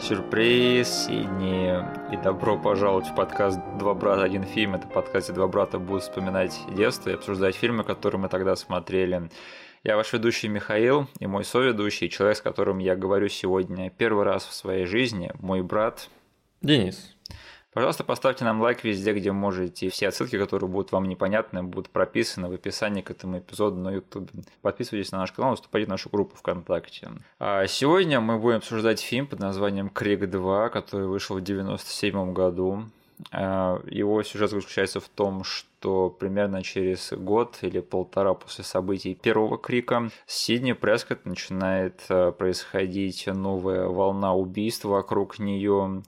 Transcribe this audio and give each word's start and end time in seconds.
Сюрприз 0.00 1.08
и 1.10 1.24
не 1.24 1.84
и 2.10 2.16
добро 2.16 2.58
пожаловать 2.58 3.06
в 3.06 3.14
подкаст 3.14 3.60
«Два 3.78 3.92
брата, 3.92 4.22
один 4.22 4.44
фильм». 4.44 4.74
Это 4.74 4.88
подкаст, 4.88 5.28
где 5.28 5.34
два 5.34 5.46
брата 5.46 5.78
будут 5.78 6.04
вспоминать 6.04 6.58
детство 6.74 7.10
и 7.10 7.14
обсуждать 7.14 7.54
фильмы, 7.54 7.84
которые 7.84 8.18
мы 8.18 8.28
тогда 8.28 8.56
смотрели. 8.56 9.30
Я 9.84 9.96
ваш 9.96 10.12
ведущий 10.14 10.48
Михаил 10.48 11.06
и 11.18 11.26
мой 11.26 11.44
соведущий, 11.44 12.08
человек, 12.08 12.38
с 12.38 12.40
которым 12.40 12.78
я 12.78 12.96
говорю 12.96 13.28
сегодня 13.28 13.90
первый 13.90 14.24
раз 14.24 14.44
в 14.46 14.54
своей 14.54 14.86
жизни, 14.86 15.32
мой 15.38 15.62
брат 15.62 16.08
Денис. 16.62 17.14
Пожалуйста, 17.72 18.02
поставьте 18.02 18.44
нам 18.44 18.60
лайк 18.60 18.82
везде, 18.82 19.12
где 19.12 19.30
можете. 19.30 19.90
Все 19.90 20.08
отсылки, 20.08 20.36
которые 20.36 20.68
будут 20.68 20.90
вам 20.90 21.08
непонятны, 21.08 21.62
будут 21.62 21.90
прописаны 21.90 22.48
в 22.48 22.52
описании 22.52 23.00
к 23.00 23.12
этому 23.12 23.38
эпизоду 23.38 23.76
на 23.76 23.90
YouTube. 23.90 24.28
Подписывайтесь 24.60 25.12
на 25.12 25.18
наш 25.18 25.30
канал, 25.30 25.54
вступайте 25.54 25.86
в 25.86 25.90
нашу 25.90 26.10
группу 26.10 26.36
ВКонтакте. 26.36 27.10
А 27.38 27.66
сегодня 27.68 28.20
мы 28.20 28.38
будем 28.38 28.56
обсуждать 28.56 29.00
фильм 29.00 29.28
под 29.28 29.38
названием 29.38 29.88
«Крик 29.88 30.22
2», 30.22 30.70
который 30.70 31.06
вышел 31.06 31.36
в 31.36 31.42
1997 31.42 32.32
году. 32.32 32.86
А, 33.30 33.80
его 33.86 34.20
сюжет 34.24 34.50
заключается 34.50 34.98
в 34.98 35.08
том, 35.08 35.44
что 35.44 35.69
примерно 36.18 36.62
через 36.62 37.12
год 37.12 37.58
или 37.62 37.80
полтора 37.80 38.34
после 38.34 38.64
событий 38.64 39.14
первого 39.14 39.58
крика 39.58 40.10
Сидни 40.26 40.72
Прескотт 40.72 41.24
начинает 41.24 42.04
а, 42.08 42.32
происходить 42.32 43.26
новая 43.26 43.86
волна 43.86 44.34
убийств 44.34 44.84
вокруг 44.84 45.38
нее 45.38 46.02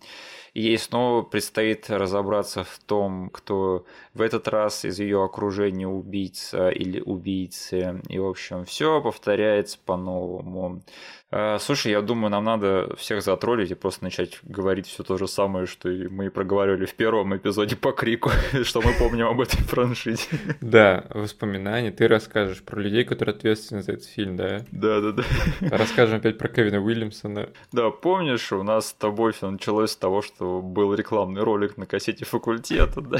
ей 0.55 0.79
снова 0.79 1.23
предстоит 1.23 1.89
разобраться 1.89 2.65
в 2.65 2.79
том, 2.79 3.31
кто 3.31 3.85
в 4.15 4.21
этот 4.21 4.49
раз 4.49 4.85
из 4.85 4.99
ее 4.99 5.25
окружения 5.25 5.89
убийца 5.89 6.69
или 6.69 7.01
убийцы. 7.01 8.01
И, 8.09 8.19
в 8.19 8.27
общем, 8.27 8.65
все 8.65 9.01
повторяется 9.01 9.79
по-новому. 9.85 10.83
А, 11.31 11.59
слушай, 11.59 11.91
я 11.91 12.03
думаю, 12.03 12.31
нам 12.31 12.45
надо 12.45 12.95
всех 12.97 13.23
затроллить 13.23 13.71
и 13.71 13.75
просто 13.75 14.05
начать 14.05 14.39
говорить 14.43 14.87
все 14.87 15.03
то 15.03 15.17
же 15.17 15.27
самое, 15.27 15.67
что 15.67 15.89
и 15.89 16.09
мы 16.09 16.31
проговаривали 16.31 16.85
в 16.85 16.95
первом 16.95 17.35
эпизоде 17.35 17.77
по 17.77 17.93
крику, 17.93 18.31
что 18.63 18.83
мы 18.83 18.93
помним 18.99 19.29
об 19.29 19.41
этой 19.41 19.62
франшизе. 19.69 20.29
Да, 20.61 21.05
воспоминания. 21.11 21.91
Ты 21.91 22.09
расскажешь 22.09 22.63
про 22.63 22.81
людей, 22.81 23.05
которые 23.05 23.35
ответственны 23.35 23.83
за 23.83 23.93
этот 23.93 24.07
фильм, 24.07 24.37
да? 24.37 24.65
Да, 24.71 25.01
да, 25.01 25.13
да. 25.13 25.25
Расскажем 25.61 26.19
опять 26.19 26.39
про 26.39 26.49
Кевина 26.49 26.81
Уильямсона. 26.81 27.49
Да, 27.73 27.91
помнишь, 27.91 28.53
у 28.53 28.63
нас 28.63 28.89
с 28.89 28.93
тобой 28.93 29.33
все 29.33 29.51
началось 29.51 29.93
с 29.93 29.97
того, 29.97 30.23
что 30.23 30.61
был 30.61 30.95
рекламный 30.95 31.43
ролик 31.43 31.77
на 31.77 31.87
кассете 31.87 32.25
факультета, 32.25 33.01
да? 33.01 33.19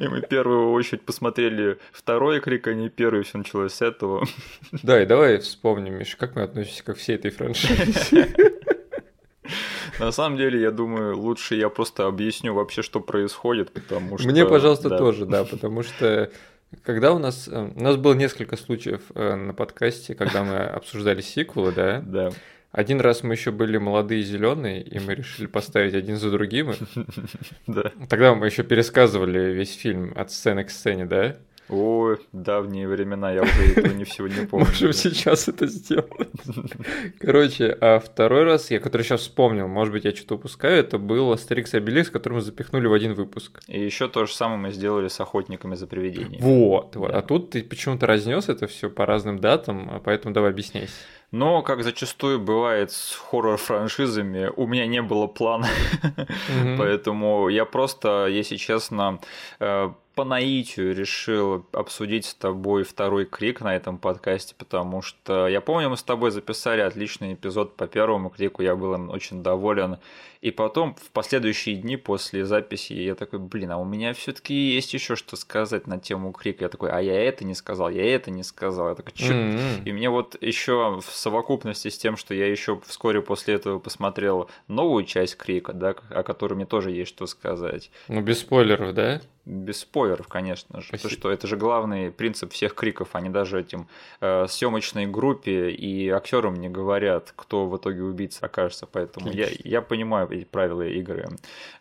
И 0.00 0.08
мы 0.08 0.20
в 0.20 0.28
первую 0.28 0.72
очередь 0.72 1.02
посмотрели 1.02 1.78
второй 1.92 2.40
крик, 2.40 2.66
а 2.68 2.74
не 2.74 2.88
первый, 2.88 3.22
все 3.22 3.38
началось 3.38 3.74
с 3.74 3.82
этого. 3.82 4.26
Да, 4.82 5.02
и 5.02 5.06
давай 5.06 5.38
вспомним, 5.38 5.94
Миша, 5.98 6.16
как 6.16 6.36
мы 6.36 6.42
относимся 6.42 6.84
ко 6.84 6.94
всей 6.94 7.16
этой 7.16 7.30
франшизе. 7.30 8.28
На 9.98 10.12
самом 10.12 10.36
деле, 10.38 10.60
я 10.60 10.70
думаю, 10.70 11.16
лучше 11.18 11.54
я 11.56 11.68
просто 11.68 12.06
объясню 12.06 12.54
вообще, 12.54 12.82
что 12.82 13.00
происходит, 13.00 13.72
потому 13.72 14.18
что... 14.18 14.28
Мне, 14.28 14.46
пожалуйста, 14.46 14.88
да. 14.88 14.98
тоже, 14.98 15.26
да, 15.26 15.44
потому 15.44 15.82
что 15.82 16.30
когда 16.82 17.12
у 17.12 17.18
нас... 17.18 17.48
Э, 17.48 17.70
у 17.74 17.82
нас 17.82 17.96
было 17.96 18.14
несколько 18.14 18.56
случаев 18.56 19.02
э, 19.14 19.34
на 19.34 19.54
подкасте, 19.54 20.14
когда 20.14 20.44
мы 20.44 20.58
обсуждали 20.58 21.20
сиквелы, 21.20 21.72
да? 21.72 22.02
Да. 22.04 22.30
Один 22.70 23.00
раз 23.00 23.22
мы 23.22 23.34
еще 23.34 23.50
были 23.50 23.78
молодые 23.78 24.20
и 24.20 24.24
зеленые, 24.24 24.82
и 24.82 24.98
мы 24.98 25.14
решили 25.14 25.46
поставить 25.46 25.94
один 25.94 26.16
за 26.16 26.30
другим. 26.30 26.74
Да. 27.66 27.92
Тогда 28.08 28.34
мы 28.34 28.46
еще 28.46 28.62
пересказывали 28.62 29.52
весь 29.52 29.74
фильм 29.74 30.12
от 30.16 30.30
сцены 30.30 30.64
к 30.64 30.70
сцене, 30.70 31.06
да? 31.06 31.36
Ой, 31.68 32.18
давние 32.32 32.88
времена, 32.88 33.30
я 33.30 33.42
уже 33.42 33.72
этого 33.72 33.92
не 33.92 34.04
всего 34.04 34.26
не 34.26 34.46
помню. 34.46 34.66
Можем 34.66 34.92
сейчас 34.92 35.48
это 35.48 35.66
сделать. 35.66 36.08
Короче, 37.18 37.76
а 37.80 37.98
второй 37.98 38.44
раз, 38.44 38.70
я 38.70 38.80
который 38.80 39.02
сейчас 39.02 39.20
вспомнил, 39.20 39.68
может 39.68 39.92
быть, 39.92 40.04
я 40.04 40.14
что-то 40.14 40.36
упускаю, 40.36 40.78
это 40.78 40.98
был 40.98 41.30
Астерикс 41.32 41.74
и 41.74 41.76
Обеликс, 41.76 42.10
который 42.10 42.34
мы 42.34 42.40
запихнули 42.40 42.86
в 42.86 42.92
один 42.92 43.14
выпуск. 43.14 43.60
И 43.68 43.84
еще 43.84 44.08
то 44.08 44.24
же 44.24 44.32
самое 44.32 44.58
мы 44.58 44.72
сделали 44.72 45.08
с 45.08 45.20
охотниками 45.20 45.74
за 45.74 45.86
привидениями. 45.86 46.42
Вот, 46.42 46.96
вот. 46.96 47.10
А 47.10 47.20
тут 47.22 47.50
ты 47.50 47.62
почему-то 47.62 48.06
разнес 48.06 48.48
это 48.48 48.66
все 48.66 48.88
по 48.88 49.04
разным 49.04 49.38
датам, 49.38 49.88
а 49.90 50.00
поэтому 50.00 50.32
давай 50.32 50.50
объясняйся. 50.50 50.94
Но, 51.30 51.62
как 51.62 51.82
зачастую 51.82 52.40
бывает 52.40 52.90
с 52.90 53.14
хоррор-франшизами, 53.14 54.50
у 54.56 54.66
меня 54.66 54.86
не 54.86 55.02
было 55.02 55.26
плана. 55.26 55.68
Поэтому 56.78 57.48
я 57.48 57.66
просто, 57.66 58.26
если 58.26 58.56
честно, 58.56 59.20
э, 59.60 59.90
по 60.14 60.24
наитию 60.24 60.96
решил 60.96 61.66
обсудить 61.72 62.24
с 62.24 62.34
тобой 62.34 62.82
второй 62.82 63.26
крик 63.26 63.60
на 63.60 63.76
этом 63.76 63.98
подкасте, 63.98 64.54
потому 64.58 65.02
что 65.02 65.46
я 65.46 65.60
помню, 65.60 65.90
мы 65.90 65.96
с 65.96 66.02
тобой 66.02 66.30
записали 66.30 66.80
отличный 66.80 67.34
эпизод 67.34 67.76
по 67.76 67.86
первому 67.86 68.30
крику, 68.30 68.62
я 68.62 68.74
был 68.74 68.94
им 68.94 69.10
очень 69.10 69.42
доволен. 69.42 69.98
И 70.40 70.50
потом 70.50 70.94
в 70.94 71.10
последующие 71.10 71.76
дни 71.76 71.96
после 71.96 72.44
записи 72.44 72.92
я 72.92 73.14
такой, 73.14 73.38
блин, 73.38 73.72
а 73.72 73.78
у 73.78 73.84
меня 73.84 74.12
все-таки 74.12 74.54
есть 74.54 74.94
еще 74.94 75.16
что 75.16 75.36
сказать 75.36 75.86
на 75.86 75.98
тему 75.98 76.32
крика. 76.32 76.64
Я 76.64 76.68
такой, 76.68 76.90
а 76.90 77.00
я 77.00 77.20
это 77.20 77.44
не 77.44 77.54
сказал, 77.54 77.90
я 77.90 78.14
это 78.14 78.30
не 78.30 78.44
сказал. 78.44 78.88
Я 78.90 78.94
такой, 78.94 79.12
Чё? 79.12 79.32
Mm-hmm. 79.32 79.84
И 79.84 79.92
мне 79.92 80.10
вот 80.10 80.36
еще 80.40 81.00
в 81.00 81.10
совокупности 81.10 81.88
с 81.88 81.98
тем, 81.98 82.16
что 82.16 82.34
я 82.34 82.46
еще 82.46 82.80
вскоре 82.86 83.20
после 83.20 83.54
этого 83.54 83.78
посмотрел 83.78 84.48
новую 84.68 85.04
часть 85.04 85.36
крика, 85.36 85.72
да, 85.72 85.94
о 86.10 86.22
которой 86.22 86.54
мне 86.54 86.66
тоже 86.66 86.90
есть 86.90 87.10
что 87.10 87.26
сказать. 87.26 87.90
Ну, 88.06 88.20
без 88.20 88.40
спойлеров, 88.40 88.94
да? 88.94 89.20
без 89.48 89.80
спойлеров, 89.80 90.28
конечно 90.28 90.80
же. 90.80 90.90
То, 90.98 91.08
что 91.08 91.30
это 91.30 91.46
же 91.46 91.56
главный 91.56 92.12
принцип 92.12 92.52
всех 92.52 92.74
криков. 92.74 93.08
Они 93.14 93.30
даже 93.30 93.58
этим 93.60 93.88
э, 94.20 94.46
съемочной 94.46 95.06
группе 95.06 95.70
и 95.70 96.08
актерам 96.10 96.54
не 96.54 96.68
говорят, 96.68 97.32
кто 97.34 97.66
в 97.66 97.76
итоге 97.76 98.02
убийца 98.02 98.46
окажется. 98.46 98.86
Поэтому 98.86 99.30
я, 99.30 99.48
я 99.64 99.80
понимаю 99.80 100.27
правила 100.50 100.82
игры. 100.82 101.26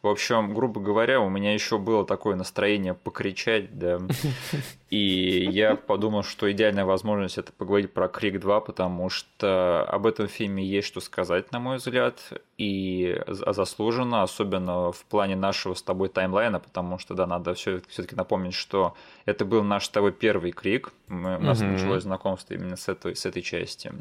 В 0.02 0.08
общем, 0.08 0.54
грубо 0.54 0.82
говоря, 0.82 1.22
у 1.22 1.30
меня 1.30 1.54
еще 1.54 1.78
было 1.78 2.06
такое 2.06 2.36
настроение 2.36 2.94
покричать, 2.94 3.78
да. 3.78 4.00
И 4.90 5.50
я 5.52 5.76
подумал, 5.76 6.24
что 6.24 6.50
идеальная 6.50 6.86
возможность 6.86 7.38
это 7.38 7.52
поговорить 7.52 7.94
про 7.94 8.08
Крик 8.08 8.40
2, 8.40 8.62
потому 8.62 9.10
что 9.10 9.84
об 9.84 10.08
этом 10.08 10.28
фильме 10.28 10.66
есть 10.66 10.88
что 10.88 11.02
сказать, 11.02 11.52
на 11.52 11.60
мой 11.60 11.78
взгляд, 11.78 12.22
и 12.58 13.22
заслуженно, 13.28 14.24
особенно 14.24 14.94
в 14.94 15.04
плане 15.06 15.36
нашего 15.36 15.74
с 15.74 15.82
тобой 15.82 16.08
таймлайна, 16.08 16.60
потому 16.60 17.00
что, 17.00 17.16
да, 17.16 17.28
надо 17.28 17.54
все-таки 17.54 18.16
напомнить, 18.16 18.54
что 18.54 18.96
это 19.26 19.44
был 19.44 19.64
наш 19.64 19.86
с 19.86 19.90
тобой 19.90 20.14
первый 20.14 20.52
Крик, 20.52 20.94
мы, 21.08 21.38
у 21.38 21.42
нас 21.42 21.62
mm-hmm. 21.62 21.72
началось 21.72 22.04
знакомство 22.04 22.54
именно 22.54 22.78
с 22.78 22.88
этой, 22.88 23.16
с 23.16 23.26
этой 23.26 23.42
части. 23.42 23.92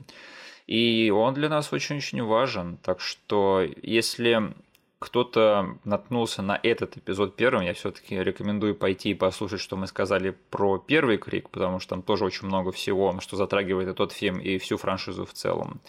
И 0.66 1.10
он 1.10 1.34
для 1.34 1.48
нас 1.48 1.72
очень-очень 1.72 2.22
важен, 2.22 2.76
так 2.78 3.00
что 3.00 3.64
если 3.82 4.54
кто-то 4.98 5.78
наткнулся 5.84 6.42
на 6.42 6.58
этот 6.60 6.96
эпизод 6.96 7.36
первым, 7.36 7.62
я 7.62 7.74
все-таки 7.74 8.16
рекомендую 8.16 8.74
пойти 8.74 9.10
и 9.10 9.14
послушать, 9.14 9.60
что 9.60 9.76
мы 9.76 9.86
сказали 9.86 10.34
про 10.50 10.78
первый 10.78 11.18
крик, 11.18 11.50
потому 11.50 11.78
что 11.78 11.90
там 11.90 12.02
тоже 12.02 12.24
очень 12.24 12.46
много 12.48 12.72
всего, 12.72 13.18
что 13.20 13.36
затрагивает 13.36 13.88
и 13.88 13.94
тот 13.94 14.12
фильм, 14.12 14.38
и 14.38 14.58
всю 14.58 14.76
франшизу 14.76 15.24
в 15.24 15.32
целом. 15.32 15.80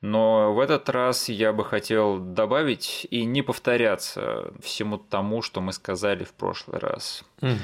Но 0.00 0.52
в 0.52 0.58
этот 0.58 0.88
раз 0.88 1.28
я 1.28 1.52
бы 1.52 1.64
хотел 1.64 2.18
добавить 2.18 3.06
и 3.10 3.24
не 3.24 3.42
повторяться 3.42 4.52
всему 4.60 4.98
тому, 4.98 5.42
что 5.42 5.60
мы 5.60 5.72
сказали 5.72 6.24
в 6.24 6.32
прошлый 6.32 6.80
раз. 6.80 7.24
Mm-hmm. 7.40 7.58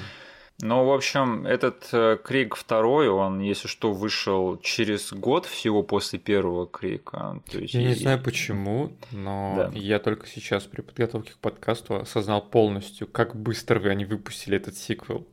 Ну, 0.60 0.84
в 0.84 0.92
общем, 0.92 1.46
этот 1.46 1.88
э, 1.92 2.18
Крик 2.22 2.56
второй, 2.56 3.08
он, 3.08 3.38
если 3.38 3.68
что, 3.68 3.92
вышел 3.92 4.58
через 4.58 5.12
год 5.12 5.46
всего 5.46 5.84
после 5.84 6.18
первого 6.18 6.66
Крика. 6.66 7.40
То 7.48 7.58
есть 7.60 7.74
я 7.74 7.82
не 7.84 7.94
знаю 7.94 8.20
почему, 8.20 8.92
но 9.12 9.54
да. 9.56 9.70
я 9.72 10.00
только 10.00 10.26
сейчас 10.26 10.64
при 10.64 10.80
подготовке 10.80 11.32
к 11.32 11.36
подкасту 11.36 11.94
осознал 11.96 12.42
полностью, 12.42 13.06
как 13.06 13.36
быстро 13.36 13.88
они 13.88 14.04
выпустили 14.04 14.56
этот 14.56 14.76
сиквел. 14.76 15.28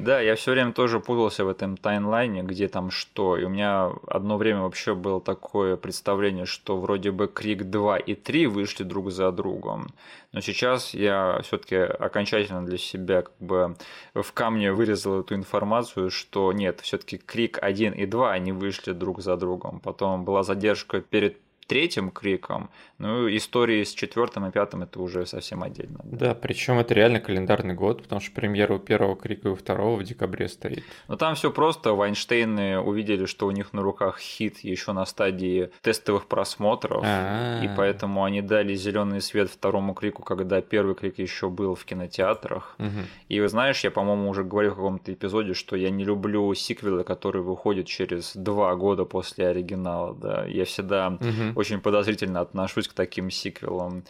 Да, 0.00 0.18
я 0.18 0.34
все 0.34 0.52
время 0.52 0.72
тоже 0.72 0.98
путался 0.98 1.44
в 1.44 1.48
этом 1.50 1.76
таймлайне, 1.76 2.42
где 2.42 2.68
там 2.68 2.90
что. 2.90 3.36
И 3.36 3.44
у 3.44 3.50
меня 3.50 3.92
одно 4.06 4.38
время 4.38 4.62
вообще 4.62 4.94
было 4.94 5.20
такое 5.20 5.76
представление, 5.76 6.46
что 6.46 6.80
вроде 6.80 7.10
бы 7.10 7.28
Крик 7.28 7.64
2 7.64 7.98
и 7.98 8.14
3 8.14 8.46
вышли 8.46 8.82
друг 8.82 9.10
за 9.10 9.30
другом. 9.30 9.88
Но 10.32 10.40
сейчас 10.40 10.94
я 10.94 11.40
все-таки 11.42 11.76
окончательно 11.76 12.64
для 12.64 12.78
себя 12.78 13.22
как 13.22 13.36
бы 13.40 13.76
в 14.14 14.32
камне 14.32 14.72
вырезал 14.72 15.20
эту 15.20 15.34
информацию, 15.34 16.10
что 16.10 16.50
нет, 16.54 16.80
все-таки 16.80 17.18
Крик 17.18 17.58
1 17.60 17.92
и 17.92 18.06
2 18.06 18.32
они 18.32 18.52
вышли 18.52 18.92
друг 18.92 19.20
за 19.20 19.36
другом. 19.36 19.80
Потом 19.80 20.24
была 20.24 20.44
задержка 20.44 21.02
перед 21.02 21.36
третьим 21.70 22.10
криком, 22.10 22.68
ну, 22.98 23.28
истории 23.28 23.84
с 23.84 23.92
четвертым 23.92 24.44
и 24.46 24.50
пятым 24.50 24.82
это 24.82 25.00
уже 25.00 25.24
совсем 25.24 25.62
отдельно. 25.62 26.00
Да, 26.02 26.34
причем 26.34 26.80
это 26.80 26.94
реально 26.94 27.20
календарный 27.20 27.74
год, 27.74 28.02
потому 28.02 28.20
что 28.20 28.32
премьера 28.32 28.74
у 28.74 28.78
первого 28.80 29.14
крика 29.14 29.48
и 29.48 29.52
у 29.52 29.54
второго 29.54 30.00
в 30.00 30.02
декабре 30.02 30.48
стоит. 30.48 30.82
Но 31.06 31.14
там 31.14 31.36
все 31.36 31.52
просто. 31.52 31.92
Вайнштейны 31.92 32.80
увидели, 32.80 33.26
что 33.26 33.46
у 33.46 33.52
них 33.52 33.72
на 33.72 33.82
руках 33.82 34.18
хит 34.18 34.58
еще 34.64 34.90
на 34.92 35.06
стадии 35.06 35.70
тестовых 35.80 36.26
просмотров, 36.26 37.04
А-а-а. 37.04 37.64
и 37.64 37.70
поэтому 37.76 38.24
они 38.24 38.42
дали 38.42 38.74
зеленый 38.74 39.20
свет 39.20 39.48
второму 39.48 39.94
крику, 39.94 40.24
когда 40.24 40.60
первый 40.60 40.96
крик 40.96 41.20
еще 41.20 41.50
был 41.50 41.76
в 41.76 41.84
кинотеатрах. 41.84 42.74
Угу. 42.80 42.88
И 43.28 43.40
вы 43.40 43.48
знаешь, 43.48 43.84
я, 43.84 43.92
по-моему, 43.92 44.28
уже 44.28 44.42
говорил 44.42 44.72
в 44.72 44.76
каком-то 44.76 45.12
эпизоде, 45.12 45.54
что 45.54 45.76
я 45.76 45.90
не 45.90 46.02
люблю 46.04 46.52
сиквелы, 46.54 47.04
которые 47.04 47.44
выходят 47.44 47.86
через 47.86 48.34
два 48.34 48.74
года 48.74 49.04
после 49.04 49.46
оригинала. 49.46 50.16
Да, 50.16 50.44
я 50.46 50.64
всегда 50.64 51.16
угу 51.20 51.59
очень 51.60 51.80
подозрительно 51.80 52.40
отношусь 52.40 52.88
к 52.88 52.92
таким 52.92 53.30
сиквелам. 53.30 54.04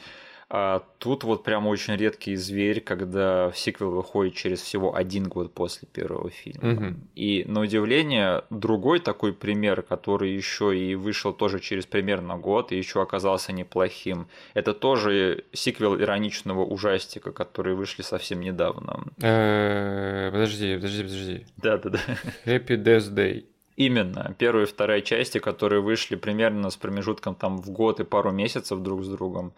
А 0.52 0.82
тут 0.98 1.22
вот 1.22 1.44
прям 1.44 1.68
очень 1.68 1.94
редкий 1.94 2.34
зверь, 2.34 2.80
когда 2.80 3.52
сиквел 3.54 3.92
выходит 3.92 4.34
через 4.34 4.60
всего 4.60 4.96
один 4.96 5.28
год 5.28 5.54
после 5.54 5.86
первого 5.86 6.28
фильма. 6.28 6.72
Угу. 6.72 6.84
И 7.14 7.44
на 7.46 7.60
удивление, 7.60 8.42
другой 8.50 8.98
такой 8.98 9.32
пример, 9.32 9.82
который 9.82 10.32
еще 10.34 10.76
и 10.76 10.96
вышел 10.96 11.32
тоже 11.32 11.60
через 11.60 11.86
примерно 11.86 12.36
год 12.36 12.72
и 12.72 12.76
еще 12.76 13.00
оказался 13.00 13.52
неплохим, 13.52 14.26
это 14.54 14.74
тоже 14.74 15.44
сиквел 15.52 15.96
ироничного 15.96 16.64
ужастика, 16.64 17.30
которые 17.30 17.76
вышли 17.76 18.02
совсем 18.02 18.40
недавно. 18.40 19.04
Э, 19.22 20.30
подожди, 20.32 20.74
подожди, 20.74 21.02
подожди. 21.04 21.46
Да, 21.58 21.78
да, 21.78 21.90
да. 21.90 22.00
Happy 22.44 22.76
Death 22.76 23.14
Day. 23.14 23.44
Именно. 23.76 24.34
Первая 24.38 24.64
и 24.64 24.68
вторая 24.68 25.00
части, 25.00 25.38
которые 25.38 25.80
вышли 25.80 26.16
примерно 26.16 26.70
с 26.70 26.76
промежутком 26.76 27.34
там 27.34 27.58
в 27.58 27.70
год 27.70 28.00
и 28.00 28.04
пару 28.04 28.30
месяцев 28.30 28.80
друг 28.80 29.04
с 29.04 29.08
другом. 29.08 29.52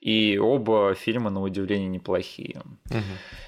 И 0.00 0.38
оба 0.38 0.94
фильма, 0.94 1.28
на 1.28 1.42
удивление, 1.42 1.88
неплохие. 1.88 2.62
Угу. 2.90 3.02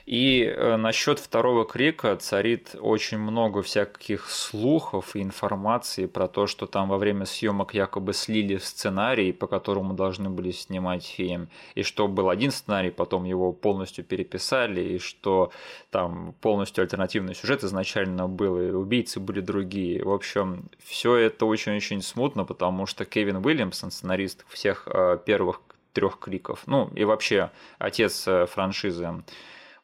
И 0.04 0.44
э, 0.44 0.76
насчет 0.76 1.19
второго 1.19 1.64
крика 1.64 2.14
царит 2.16 2.76
очень 2.78 3.19
много 3.19 3.62
всяких 3.62 4.28
слухов 4.28 5.16
и 5.16 5.22
информации 5.22 6.04
про 6.04 6.28
то, 6.28 6.46
что 6.46 6.66
там 6.66 6.90
во 6.90 6.99
время 6.99 7.25
съемок 7.25 7.72
якобы 7.72 8.12
слили 8.12 8.58
сценарий, 8.58 9.32
по 9.32 9.46
которому 9.46 9.94
должны 9.94 10.28
были 10.28 10.50
снимать 10.50 11.06
фильм, 11.06 11.49
и 11.75 11.82
что 11.82 12.06
был 12.06 12.28
один 12.28 12.50
сценарий, 12.50 12.90
потом 12.90 13.25
его 13.25 13.52
полностью 13.52 14.05
переписали, 14.05 14.82
и 14.82 14.98
что 14.98 15.52
там 15.90 16.34
полностью 16.43 16.82
альтернативный 16.82 17.34
сюжет 17.34 17.64
изначально 17.64 18.28
был, 18.28 18.60
и 18.60 18.70
убийцы 18.72 19.20
были 19.20 19.40
другие. 19.40 20.05
В 20.05 20.10
общем, 20.10 20.69
все 20.84 21.16
это 21.16 21.46
очень-очень 21.46 22.02
смутно, 22.02 22.44
потому 22.44 22.84
что 22.84 23.06
Кевин 23.06 23.37
Уильямсон, 23.37 23.90
сценарист 23.90 24.44
всех 24.50 24.87
э, 24.87 25.19
первых 25.25 25.62
трех 25.93 26.19
кликов. 26.19 26.62
Ну 26.67 26.91
и 26.94 27.05
вообще 27.05 27.50
отец 27.79 28.27
э, 28.27 28.47
франшизы. 28.47 29.23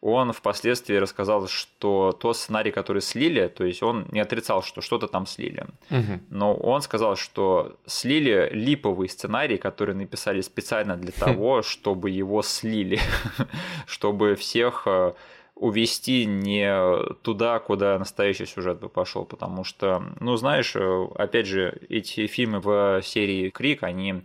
Он 0.00 0.32
впоследствии 0.32 0.94
рассказал, 0.94 1.48
что 1.48 2.12
тот 2.12 2.36
сценарий, 2.36 2.70
который 2.70 3.02
слили, 3.02 3.48
то 3.48 3.64
есть 3.64 3.82
он 3.82 4.06
не 4.12 4.20
отрицал, 4.20 4.62
что 4.62 4.80
что-то 4.80 5.08
там 5.08 5.26
слили. 5.26 5.66
Угу. 5.90 6.20
Но 6.30 6.54
он 6.54 6.82
сказал, 6.82 7.16
что 7.16 7.76
слили 7.84 8.48
липовый 8.52 9.08
сценарий, 9.08 9.56
который 9.56 9.96
написали 9.96 10.40
специально 10.40 10.96
для 10.96 11.10
хм. 11.10 11.18
того, 11.18 11.62
чтобы 11.62 12.10
его 12.10 12.42
слили, 12.42 13.00
чтобы 13.86 14.36
всех 14.36 14.84
э, 14.86 15.14
увести 15.56 16.26
не 16.26 17.04
туда, 17.22 17.58
куда 17.58 17.98
настоящий 17.98 18.46
сюжет 18.46 18.78
бы 18.78 18.88
пошел, 18.88 19.24
потому 19.24 19.64
что, 19.64 20.04
ну, 20.20 20.36
знаешь, 20.36 20.76
э, 20.76 21.08
опять 21.16 21.46
же, 21.46 21.76
эти 21.88 22.28
фильмы 22.28 22.60
в 22.60 23.02
серии 23.02 23.50
Крик, 23.50 23.82
они 23.82 24.22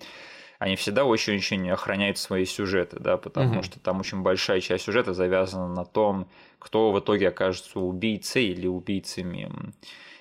они 0.63 0.77
всегда 0.77 1.03
очень-очень 1.03 1.69
охраняют 1.71 2.17
свои 2.17 2.45
сюжеты, 2.45 2.97
да, 2.97 3.17
потому 3.17 3.55
угу. 3.55 3.63
что 3.63 3.81
там 3.81 3.99
очень 3.99 4.21
большая 4.21 4.61
часть 4.61 4.85
сюжета 4.85 5.13
завязана 5.13 5.67
на 5.67 5.83
том, 5.83 6.29
кто 6.57 6.93
в 6.93 6.99
итоге 7.01 7.27
окажется 7.27 7.81
убийцей 7.81 8.45
или 8.45 8.65
убийцами. 8.65 9.51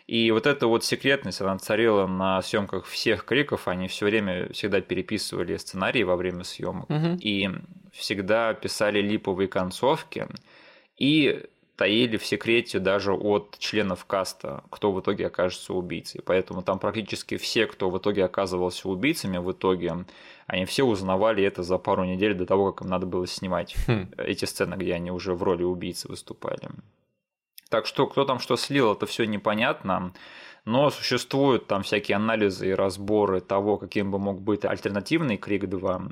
И 0.09 0.33
вот 0.33 0.49
эта 0.49 0.67
вот 0.67 0.83
секретность, 0.85 1.41
она 1.41 1.59
царила 1.59 2.09
на 2.09 2.43
съемках 2.43 2.87
всех 2.87 3.25
криков, 3.25 3.69
они 3.69 3.87
все 3.87 4.07
время 4.07 4.53
всегда 4.53 4.81
переписывали 4.81 5.57
сценарии 5.59 6.03
во 6.03 6.17
время 6.17 6.43
съемок 6.43 6.91
угу. 6.91 7.17
и 7.21 7.49
всегда 7.93 8.53
писали 8.53 9.01
липовые 9.01 9.47
концовки. 9.47 10.27
И 10.99 11.41
таили 11.83 12.17
в 12.17 12.25
секрете 12.25 12.79
даже 12.79 13.13
от 13.13 13.59
членов 13.59 14.05
каста, 14.05 14.63
кто 14.71 14.93
в 14.93 15.01
итоге 15.01 15.27
окажется 15.27 15.75
убийцей. 15.75 16.21
Поэтому 16.25 16.63
там 16.63 16.79
практически 16.79 17.37
все, 17.39 17.67
кто 17.67 17.91
в 17.91 17.99
итоге 17.99 18.25
оказывался 18.25 18.89
убийцами, 18.89 19.39
в 19.39 19.51
итоге 19.51 20.05
они 20.47 20.65
все 20.65 20.85
узнавали 20.85 21.43
это 21.43 21.65
за 21.65 21.79
пару 21.79 22.05
недель 22.05 22.35
до 22.35 22.47
того, 22.47 22.71
как 22.71 22.85
им 22.85 22.91
надо 22.91 23.07
было 23.07 23.27
снимать 23.27 23.75
хм. 23.89 24.13
эти 24.17 24.45
сцены, 24.45 24.77
где 24.77 24.95
они 24.95 25.11
уже 25.11 25.35
в 25.35 25.43
роли 25.43 25.65
убийцы 25.65 26.07
выступали. 26.07 26.69
Так 27.69 27.87
что 27.87 28.07
кто 28.07 28.25
там 28.25 28.39
что 28.39 28.57
слил, 28.57 28.93
это 28.93 29.07
все 29.07 29.25
непонятно. 29.25 30.13
Но 30.65 30.89
существуют 30.91 31.67
там 31.67 31.83
всякие 31.83 32.15
анализы 32.15 32.69
и 32.69 32.75
разборы 32.75 33.41
того, 33.41 33.77
каким 33.77 34.13
бы 34.13 34.21
мог 34.21 34.41
быть 34.41 34.65
альтернативный 34.65 35.37
Крик 35.37 35.69
2. 35.69 36.03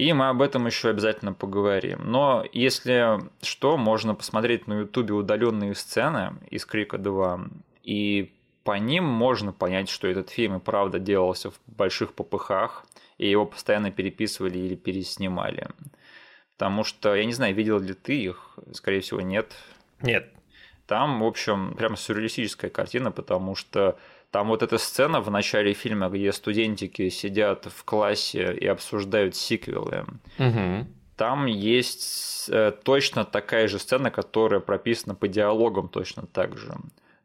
И 0.00 0.14
мы 0.14 0.30
об 0.30 0.40
этом 0.40 0.64
еще 0.64 0.88
обязательно 0.88 1.34
поговорим. 1.34 1.98
Но 2.04 2.42
если 2.54 3.18
что, 3.42 3.76
можно 3.76 4.14
посмотреть 4.14 4.66
на 4.66 4.78
Ютубе 4.78 5.12
удаленные 5.12 5.74
сцены 5.74 6.38
из 6.48 6.64
Крика 6.64 6.96
2. 6.96 7.40
И 7.82 8.32
по 8.64 8.78
ним 8.78 9.04
можно 9.04 9.52
понять, 9.52 9.90
что 9.90 10.08
этот 10.08 10.30
фильм 10.30 10.56
и 10.56 10.58
правда 10.58 10.98
делался 10.98 11.50
в 11.50 11.60
больших 11.66 12.14
попыхах, 12.14 12.86
и 13.18 13.28
его 13.28 13.44
постоянно 13.44 13.90
переписывали 13.90 14.58
или 14.58 14.74
переснимали. 14.74 15.68
Потому 16.56 16.82
что, 16.82 17.14
я 17.14 17.26
не 17.26 17.34
знаю, 17.34 17.54
видел 17.54 17.78
ли 17.78 17.92
ты 17.92 18.22
их, 18.22 18.58
скорее 18.72 19.02
всего, 19.02 19.20
нет. 19.20 19.52
Нет. 20.00 20.32
Там, 20.86 21.20
в 21.20 21.26
общем, 21.26 21.74
прям 21.76 21.94
сюрреалистическая 21.94 22.70
картина, 22.70 23.12
потому 23.12 23.54
что 23.54 23.98
там 24.30 24.48
вот 24.48 24.62
эта 24.62 24.78
сцена 24.78 25.20
в 25.20 25.30
начале 25.30 25.72
фильма, 25.72 26.08
где 26.08 26.32
студентики 26.32 27.08
сидят 27.08 27.66
в 27.66 27.84
классе 27.84 28.56
и 28.60 28.66
обсуждают 28.66 29.34
сиквелы. 29.34 30.04
Угу. 30.38 30.86
Там 31.16 31.46
есть 31.46 32.48
э, 32.48 32.72
точно 32.82 33.24
такая 33.24 33.68
же 33.68 33.78
сцена, 33.78 34.10
которая 34.10 34.60
прописана 34.60 35.14
по 35.14 35.28
диалогам 35.28 35.88
точно 35.88 36.26
так 36.26 36.56
же. 36.56 36.74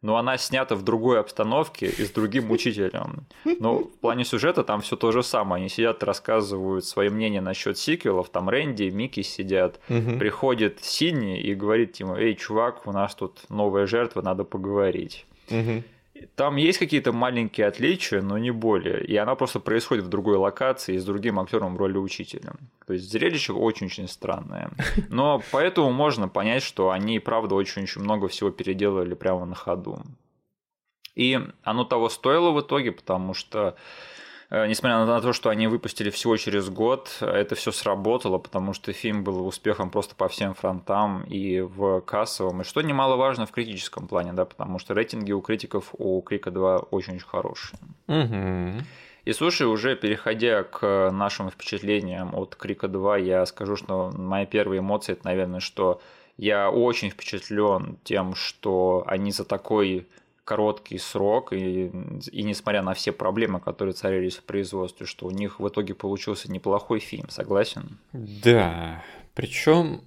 Но 0.02 0.18
она 0.18 0.38
снята 0.38 0.76
в 0.76 0.84
другой 0.84 1.20
обстановке 1.20 1.88
и 1.88 2.04
с 2.04 2.12
другим 2.12 2.52
учителем. 2.52 3.26
Но 3.60 3.80
в 3.80 4.00
плане 4.00 4.24
сюжета 4.24 4.64
там 4.64 4.82
все 4.82 4.96
то 4.96 5.12
же 5.12 5.24
самое. 5.24 5.62
Они 5.62 5.70
сидят, 5.70 6.04
рассказывают 6.04 6.86
свое 6.86 7.10
мнение 7.10 7.42
насчет 7.42 7.78
сиквелов. 7.78 8.30
Там 8.30 8.50
Рэнди, 8.50 8.90
Микки 8.90 9.22
сидят. 9.22 9.80
Угу. 9.90 10.20
Приходит 10.20 10.84
Синий 10.84 11.40
и 11.40 11.56
говорит 11.56 11.96
ему, 11.96 12.16
эй, 12.16 12.36
чувак, 12.36 12.86
у 12.86 12.92
нас 12.92 13.16
тут 13.16 13.50
новая 13.50 13.88
жертва, 13.88 14.22
надо 14.22 14.44
поговорить. 14.44 15.26
Угу. 15.50 15.84
Там 16.36 16.56
есть 16.56 16.78
какие-то 16.80 17.12
маленькие 17.12 17.68
отличия, 17.68 18.22
но 18.22 18.38
не 18.38 18.52
более. 18.52 19.04
И 19.04 19.16
она 19.18 19.36
просто 19.36 19.60
происходит 19.60 20.06
в 20.06 20.10
другой 20.10 20.38
локации 20.38 20.98
с 20.98 21.04
другим 21.04 21.40
актером 21.40 21.76
в 21.76 21.78
роли 21.78 21.98
учителя. 21.98 22.54
То 22.88 22.94
есть 22.94 23.12
зрелище 23.12 23.54
очень-очень 23.54 24.08
странное. 24.08 24.70
Но 25.10 25.42
поэтому 25.52 25.92
можно 25.92 26.30
понять, 26.30 26.64
что 26.64 26.92
они, 26.92 27.20
правда, 27.20 27.56
очень-очень 27.56 28.02
много 28.02 28.28
всего 28.28 28.50
переделали 28.50 29.14
прямо 29.14 29.46
на 29.46 29.56
ходу. 29.56 30.02
И 31.16 31.40
оно 31.64 31.84
того 31.84 32.10
стоило 32.10 32.52
в 32.52 32.62
итоге, 32.62 32.92
потому 32.92 33.34
что 33.34 33.76
несмотря 34.50 35.06
на 35.06 35.22
то, 35.22 35.34
что 35.34 35.50
они 35.50 35.68
выпустили 35.68 36.10
всего 36.10 36.38
через 36.38 36.70
год, 36.70 37.18
это 37.22 37.56
все 37.56 37.72
сработало, 37.72 38.38
потому 38.38 38.74
что 38.74 38.94
фильм 38.94 39.24
был 39.24 39.46
успехом 39.46 39.90
просто 39.90 40.16
по 40.16 40.28
всем 40.28 40.54
фронтам 40.54 41.24
и 41.24 41.62
в 41.62 42.02
кассовом, 42.02 42.62
и 42.62 42.64
что 42.64 42.82
немаловажно 42.82 43.46
в 43.46 43.52
критическом 43.52 44.08
плане, 44.08 44.34
да, 44.34 44.46
потому 44.46 44.80
что 44.80 44.94
рейтинги 44.94 45.32
у 45.32 45.42
критиков 45.42 45.90
у 45.98 46.22
Крика 46.22 46.52
2 46.52 46.78
очень-очень 46.92 47.26
хорошие. 47.26 47.80
Угу. 48.08 48.84
И 49.26 49.34
слушай, 49.34 49.66
уже 49.66 49.96
переходя 49.96 50.64
к 50.64 51.10
нашим 51.12 51.50
впечатлениям 51.50 52.36
от 52.36 52.56
Крика 52.56 52.88
2, 52.88 53.18
я 53.18 53.46
скажу, 53.48 53.76
что 53.76 54.12
мои 54.16 54.46
первые 54.46 54.80
эмоции, 54.80 55.14
это, 55.14 55.26
наверное, 55.26 55.60
что 55.60 56.00
я 56.38 56.70
очень 56.70 57.10
впечатлен 57.10 57.98
тем, 58.04 58.36
что 58.36 59.04
они 59.08 59.32
за 59.32 59.44
такой 59.44 60.08
короткий 60.46 61.00
срок, 61.00 61.52
и, 61.52 61.92
и 62.32 62.44
несмотря 62.44 62.84
на 62.84 62.94
все 62.94 63.12
проблемы, 63.12 63.60
которые 63.60 63.94
царились 63.94 64.38
в 64.38 64.44
производстве, 64.44 65.06
что 65.08 65.26
у 65.26 65.32
них 65.32 65.60
в 65.60 65.68
итоге 65.68 65.96
получился 65.96 66.52
неплохой 66.52 67.00
фильм, 67.00 67.30
согласен? 67.30 67.98
Да, 68.14 69.04
причем, 69.34 70.02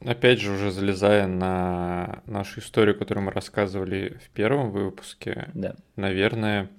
опять 0.00 0.40
же, 0.40 0.52
уже 0.52 0.70
залезая 0.70 1.26
на 1.26 2.22
нашу 2.26 2.60
историю, 2.60 2.96
которую 2.96 3.24
мы 3.24 3.32
рассказывали 3.32 4.16
в 4.24 4.30
первом 4.30 4.70
выпуске, 4.70 5.50
да. 5.54 5.74
наверное, 5.96 6.70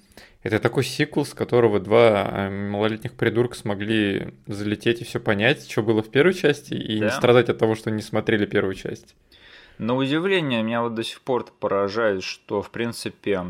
это 0.42 0.60
такой 0.60 0.84
сиквел, 0.84 1.26
с 1.26 1.34
которого 1.34 1.80
два 1.82 2.30
э, 2.32 2.50
малолетних 2.50 3.14
придурка 3.14 3.56
смогли 3.56 4.36
залететь 4.48 5.02
и 5.02 5.04
все 5.04 5.20
понять, 5.20 5.70
что 5.70 5.84
было 5.84 6.02
в 6.02 6.10
первой 6.10 6.34
части, 6.34 6.76
и 6.76 7.00
да. 7.00 7.06
не 7.06 7.12
страдать 7.12 7.50
от 7.50 7.58
того, 7.58 7.76
что 7.76 7.92
не 7.92 8.02
смотрели 8.02 8.46
первую 8.46 8.76
часть. 8.76 9.16
На 9.78 9.96
удивление, 9.96 10.64
меня 10.64 10.82
вот 10.82 10.94
до 10.94 11.04
сих 11.04 11.22
пор 11.22 11.46
поражает, 11.60 12.24
что, 12.24 12.62
в 12.62 12.70
принципе, 12.70 13.44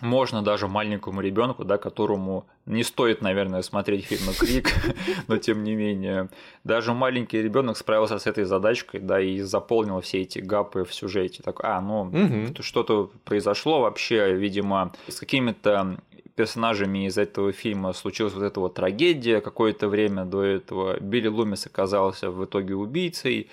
можно 0.00 0.42
даже 0.42 0.68
маленькому 0.68 1.20
ребенку, 1.20 1.64
да, 1.64 1.78
которому 1.78 2.46
не 2.66 2.82
стоит, 2.82 3.22
наверное, 3.22 3.62
смотреть 3.62 4.06
фильм 4.06 4.34
Крик, 4.38 4.70
но 5.28 5.38
тем 5.38 5.64
не 5.64 5.74
менее, 5.74 6.28
даже 6.64 6.92
маленький 6.92 7.40
ребенок 7.40 7.76
справился 7.76 8.18
с 8.18 8.26
этой 8.26 8.44
задачкой, 8.44 9.00
да, 9.00 9.20
и 9.20 9.40
заполнил 9.40 10.00
все 10.00 10.22
эти 10.22 10.40
гапы 10.40 10.84
в 10.84 10.92
сюжете. 10.92 11.42
Так, 11.42 11.64
а, 11.64 11.80
ну, 11.80 12.02
угу. 12.02 12.62
что-то 12.62 13.10
произошло 13.24 13.80
вообще, 13.80 14.34
видимо, 14.34 14.92
с 15.08 15.18
какими-то 15.18 15.98
персонажами 16.34 17.06
из 17.06 17.16
этого 17.16 17.52
фильма 17.52 17.92
случилась 17.94 18.34
вот 18.34 18.42
эта 18.42 18.60
вот 18.60 18.74
трагедия. 18.74 19.40
Какое-то 19.40 19.88
время 19.88 20.24
до 20.26 20.42
этого 20.42 21.00
Билли 21.00 21.28
Лумис 21.28 21.66
оказался 21.66 22.30
в 22.30 22.44
итоге 22.44 22.74
убийцей. 22.74 23.48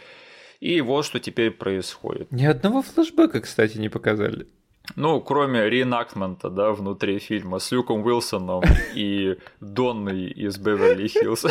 И 0.63 0.79
вот 0.79 1.03
что 1.03 1.19
теперь 1.19 1.51
происходит. 1.51 2.31
Ни 2.31 2.45
одного 2.45 2.81
флешбека, 2.81 3.41
кстати, 3.41 3.77
не 3.77 3.89
показали. 3.89 4.47
Ну, 4.95 5.19
кроме 5.19 5.69
реенактмента, 5.69 6.49
да, 6.49 6.71
внутри 6.71 7.19
фильма 7.19 7.59
с 7.59 7.69
Люком 7.73 8.05
Уилсоном 8.05 8.63
и 8.95 9.35
Донной 9.59 10.27
из 10.27 10.57
Беверли-Хиллз. 10.57 11.47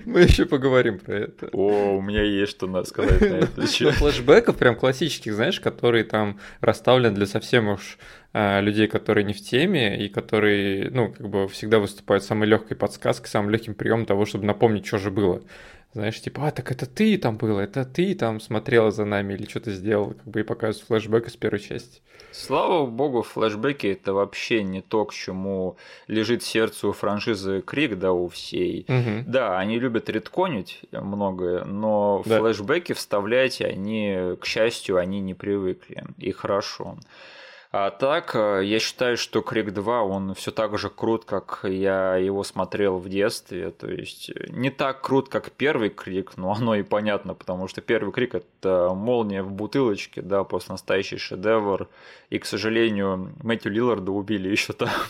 Мы 0.04 0.20
еще 0.20 0.44
поговорим 0.44 0.98
про 0.98 1.14
это. 1.20 1.48
О, 1.52 1.96
у 1.96 2.02
меня 2.02 2.22
есть 2.22 2.52
что 2.52 2.84
сказать 2.84 3.18
на 3.22 3.34
это. 3.34 3.66
Флешбеков 3.66 4.58
прям 4.58 4.76
классических, 4.76 5.32
знаешь, 5.32 5.58
которые 5.58 6.04
там 6.04 6.38
расставлены 6.60 7.14
для 7.14 7.26
совсем 7.26 7.68
уж 7.68 7.96
а, 8.34 8.60
людей, 8.60 8.88
которые 8.88 9.24
не 9.24 9.32
в 9.32 9.40
теме 9.40 10.04
и 10.04 10.10
которые, 10.10 10.90
ну, 10.90 11.12
как 11.12 11.30
бы 11.30 11.48
всегда 11.48 11.78
выступают 11.78 12.24
самой 12.24 12.46
легкой 12.46 12.76
подсказкой, 12.76 13.28
самым 13.28 13.48
легким 13.48 13.74
приемом 13.74 14.04
того, 14.04 14.26
чтобы 14.26 14.44
напомнить, 14.44 14.84
что 14.84 14.98
же 14.98 15.10
было. 15.10 15.42
Знаешь, 15.94 16.20
типа, 16.20 16.48
а, 16.48 16.50
так 16.50 16.72
это 16.72 16.86
ты 16.86 17.16
там 17.18 17.36
был, 17.36 17.56
это 17.56 17.84
ты 17.84 18.16
там 18.16 18.40
смотрела 18.40 18.90
за 18.90 19.04
нами 19.04 19.34
или 19.34 19.48
что-то 19.48 19.70
сделал, 19.70 20.08
как 20.08 20.24
бы 20.24 20.40
и 20.40 20.42
показывают 20.42 20.88
флешбэк 20.88 21.28
из 21.28 21.36
первой 21.36 21.60
части. 21.60 22.02
Слава 22.32 22.84
богу, 22.84 23.22
флешбеки 23.22 23.86
это 23.86 24.12
вообще 24.12 24.64
не 24.64 24.82
то, 24.82 25.04
к 25.04 25.14
чему 25.14 25.76
лежит 26.08 26.42
сердце 26.42 26.88
у 26.88 26.92
франшизы 26.92 27.62
Крик, 27.64 27.96
да, 27.96 28.12
у 28.12 28.26
всей. 28.26 28.86
Угу. 28.88 29.30
Да, 29.30 29.56
они 29.56 29.78
любят 29.78 30.10
редконить 30.10 30.80
многое, 30.90 31.64
но 31.64 32.24
да. 32.26 32.40
флешбеки 32.40 32.92
вставлять 32.92 33.60
они, 33.60 34.36
к 34.40 34.46
счастью, 34.46 34.96
они 34.96 35.20
не 35.20 35.34
привыкли. 35.34 36.02
И 36.18 36.32
хорошо. 36.32 36.98
А 37.76 37.90
так, 37.90 38.36
э, 38.36 38.60
я 38.64 38.78
считаю, 38.78 39.16
что 39.16 39.40
Крик 39.40 39.72
2, 39.72 40.02
он 40.04 40.34
все 40.34 40.52
так 40.52 40.78
же 40.78 40.88
крут, 40.90 41.24
как 41.24 41.58
я 41.64 42.14
его 42.14 42.44
смотрел 42.44 42.98
в 42.98 43.08
детстве. 43.08 43.72
То 43.72 43.90
есть 43.90 44.30
э, 44.30 44.46
не 44.50 44.70
так 44.70 45.00
крут, 45.00 45.28
как 45.28 45.50
первый 45.50 45.90
Крик, 45.90 46.36
но 46.36 46.52
оно 46.56 46.76
и 46.76 46.84
понятно, 46.84 47.34
потому 47.34 47.66
что 47.66 47.80
первый 47.80 48.12
Крик 48.12 48.36
это 48.36 48.92
молния 48.94 49.42
в 49.42 49.50
бутылочке, 49.50 50.22
да, 50.22 50.44
просто 50.44 50.70
настоящий 50.70 51.16
шедевр. 51.16 51.88
И, 52.30 52.38
к 52.38 52.46
сожалению, 52.46 53.34
Мэтью 53.42 53.72
Лилларда 53.72 54.12
убили 54.12 54.48
еще 54.48 54.72
там. 54.72 54.90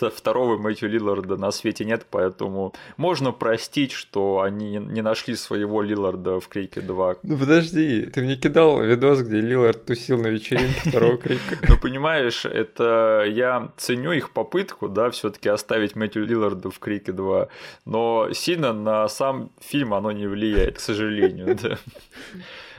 А 0.00 0.10
второго 0.10 0.58
Мэтью 0.58 0.88
Лилларда 0.88 1.36
на 1.36 1.50
свете 1.50 1.84
нет, 1.84 2.06
поэтому 2.08 2.72
можно 2.96 3.32
простить, 3.32 3.90
что 3.90 4.42
они 4.42 4.76
не 4.76 5.02
нашли 5.02 5.34
своего 5.34 5.82
Лилларда 5.82 6.38
в 6.38 6.46
Крике 6.46 6.80
2. 6.82 7.16
Ну 7.24 7.36
подожди, 7.36 8.02
ты 8.06 8.22
мне 8.22 8.36
кидал 8.36 8.80
видос, 8.80 9.22
где 9.22 9.40
Лиллард 9.40 9.84
тусил 9.86 10.18
на 10.18 10.28
вечеринке 10.28 10.90
второго 10.90 11.16
Крика. 11.18 11.47
Ну, 11.68 11.78
понимаешь, 11.78 12.44
это 12.44 13.24
я 13.28 13.72
ценю 13.76 14.12
их 14.12 14.30
попытку, 14.30 14.88
да, 14.88 15.10
все-таки 15.10 15.48
оставить 15.48 15.96
Мэтью 15.96 16.26
Лилларда 16.26 16.70
в 16.70 16.78
Крике 16.78 17.12
2, 17.12 17.48
но 17.84 18.32
сильно 18.32 18.72
на 18.72 19.08
сам 19.08 19.50
фильм 19.60 19.94
оно 19.94 20.12
не 20.12 20.26
влияет, 20.26 20.76
к 20.78 20.80
сожалению, 20.80 21.56
да. 21.62 21.78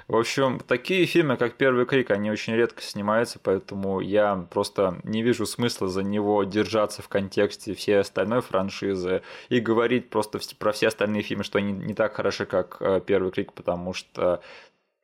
В 0.09 0.15
общем, 0.15 0.59
такие 0.59 1.05
фильмы, 1.05 1.37
как 1.37 1.53
«Первый 1.53 1.85
крик», 1.85 2.09
они 2.09 2.31
очень 2.31 2.55
редко 2.55 2.81
снимаются, 2.81 3.37
поэтому 3.37 3.99
я 3.99 4.43
просто 4.49 4.99
не 5.03 5.21
вижу 5.21 5.45
смысла 5.45 5.87
за 5.87 6.01
него 6.01 6.43
держаться 6.43 7.03
в 7.03 7.09
контексте 7.09 7.75
всей 7.75 7.99
остальной 7.99 8.41
франшизы 8.41 9.21
и 9.49 9.59
говорить 9.59 10.09
просто 10.09 10.39
про 10.57 10.71
все 10.71 10.87
остальные 10.87 11.21
фильмы, 11.21 11.43
что 11.43 11.59
они 11.59 11.73
не 11.73 11.93
так 11.93 12.15
хороши, 12.15 12.47
как 12.47 12.77
э, 12.79 13.01
«Первый 13.05 13.31
крик», 13.31 13.53
потому 13.53 13.93
что 13.93 14.41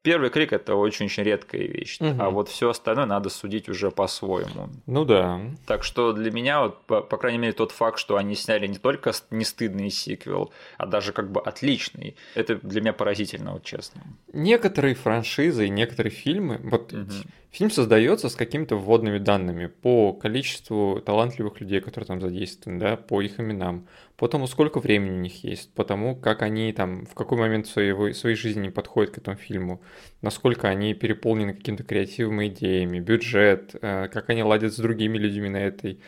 Первый 0.06 0.30
крик 0.30 0.54
это 0.54 0.76
очень-очень 0.76 1.24
редкая 1.24 1.64
вещь, 1.64 1.98
угу. 2.00 2.16
а 2.20 2.30
вот 2.30 2.48
все 2.48 2.70
остальное 2.70 3.08
надо 3.08 3.30
судить 3.30 3.68
уже 3.70 3.90
по-своему. 3.90 4.70
Ну 4.86 5.04
да. 5.04 5.42
Так 5.66 5.84
что 5.84 6.14
для 6.14 6.32
меня, 6.32 6.62
вот, 6.62 6.84
по, 6.84 7.02
по 7.02 7.18
крайней 7.18 7.40
мере, 7.40 7.54
тот 7.54 7.72
факт, 7.72 7.98
что 7.98 8.16
они 8.16 8.36
сняли 8.36 8.68
не 8.68 8.78
только 8.78 9.14
не 9.32 9.44
стыдный 9.44 9.90
сиквел, 9.90 10.54
а 10.78 10.86
даже 10.86 11.12
как 11.12 11.32
бы 11.32 11.42
отличный, 11.42 12.16
это 12.36 12.56
для 12.56 12.82
меня 12.82 12.94
поразительно, 12.94 13.54
вот 13.54 13.64
честно. 13.64 14.02
Некоторые 14.32 14.94
франшизы 14.94 15.66
и 15.66 15.70
некоторые 15.70 16.12
фильмы, 16.12 16.60
вот 16.62 16.94
угу. 16.94 17.12
Фильм 17.56 17.72
создается 17.72 18.28
с 18.28 18.36
какими-то 18.36 18.76
вводными 18.76 19.18
данными 19.18 19.68
по 19.68 20.12
количеству 20.12 21.00
талантливых 21.00 21.62
людей, 21.62 21.80
которые 21.80 22.06
там 22.06 22.20
задействованы, 22.20 22.82
да, 22.82 22.98
по 22.98 23.22
их 23.22 23.40
именам, 23.40 23.88
по 24.18 24.28
тому, 24.28 24.48
сколько 24.48 24.80
времени 24.80 25.12
у 25.12 25.22
них 25.22 25.44
есть, 25.44 25.74
по 25.74 25.84
тому, 25.84 26.16
как 26.16 26.42
они 26.42 26.72
там, 26.72 27.06
в 27.06 27.14
какой 27.14 27.38
момент 27.38 27.68
своей, 27.68 28.14
своей 28.14 28.36
жизни 28.36 28.70
подходят 28.70 29.14
к 29.14 29.18
этому 29.18 29.38
фильму, 29.38 29.82
насколько 30.22 30.70
они 30.70 30.94
переполнены 30.94 31.54
какими-то 31.54 31.84
креативными 31.84 32.48
идеями, 32.48 33.00
бюджет, 33.00 33.76
э, 33.82 34.08
как 34.12 34.30
они 34.30 34.44
ладят 34.44 34.74
с 34.74 34.78
другими 34.78 35.18
людьми 35.18 35.50
на 35.50 35.58
этой 35.58 36.00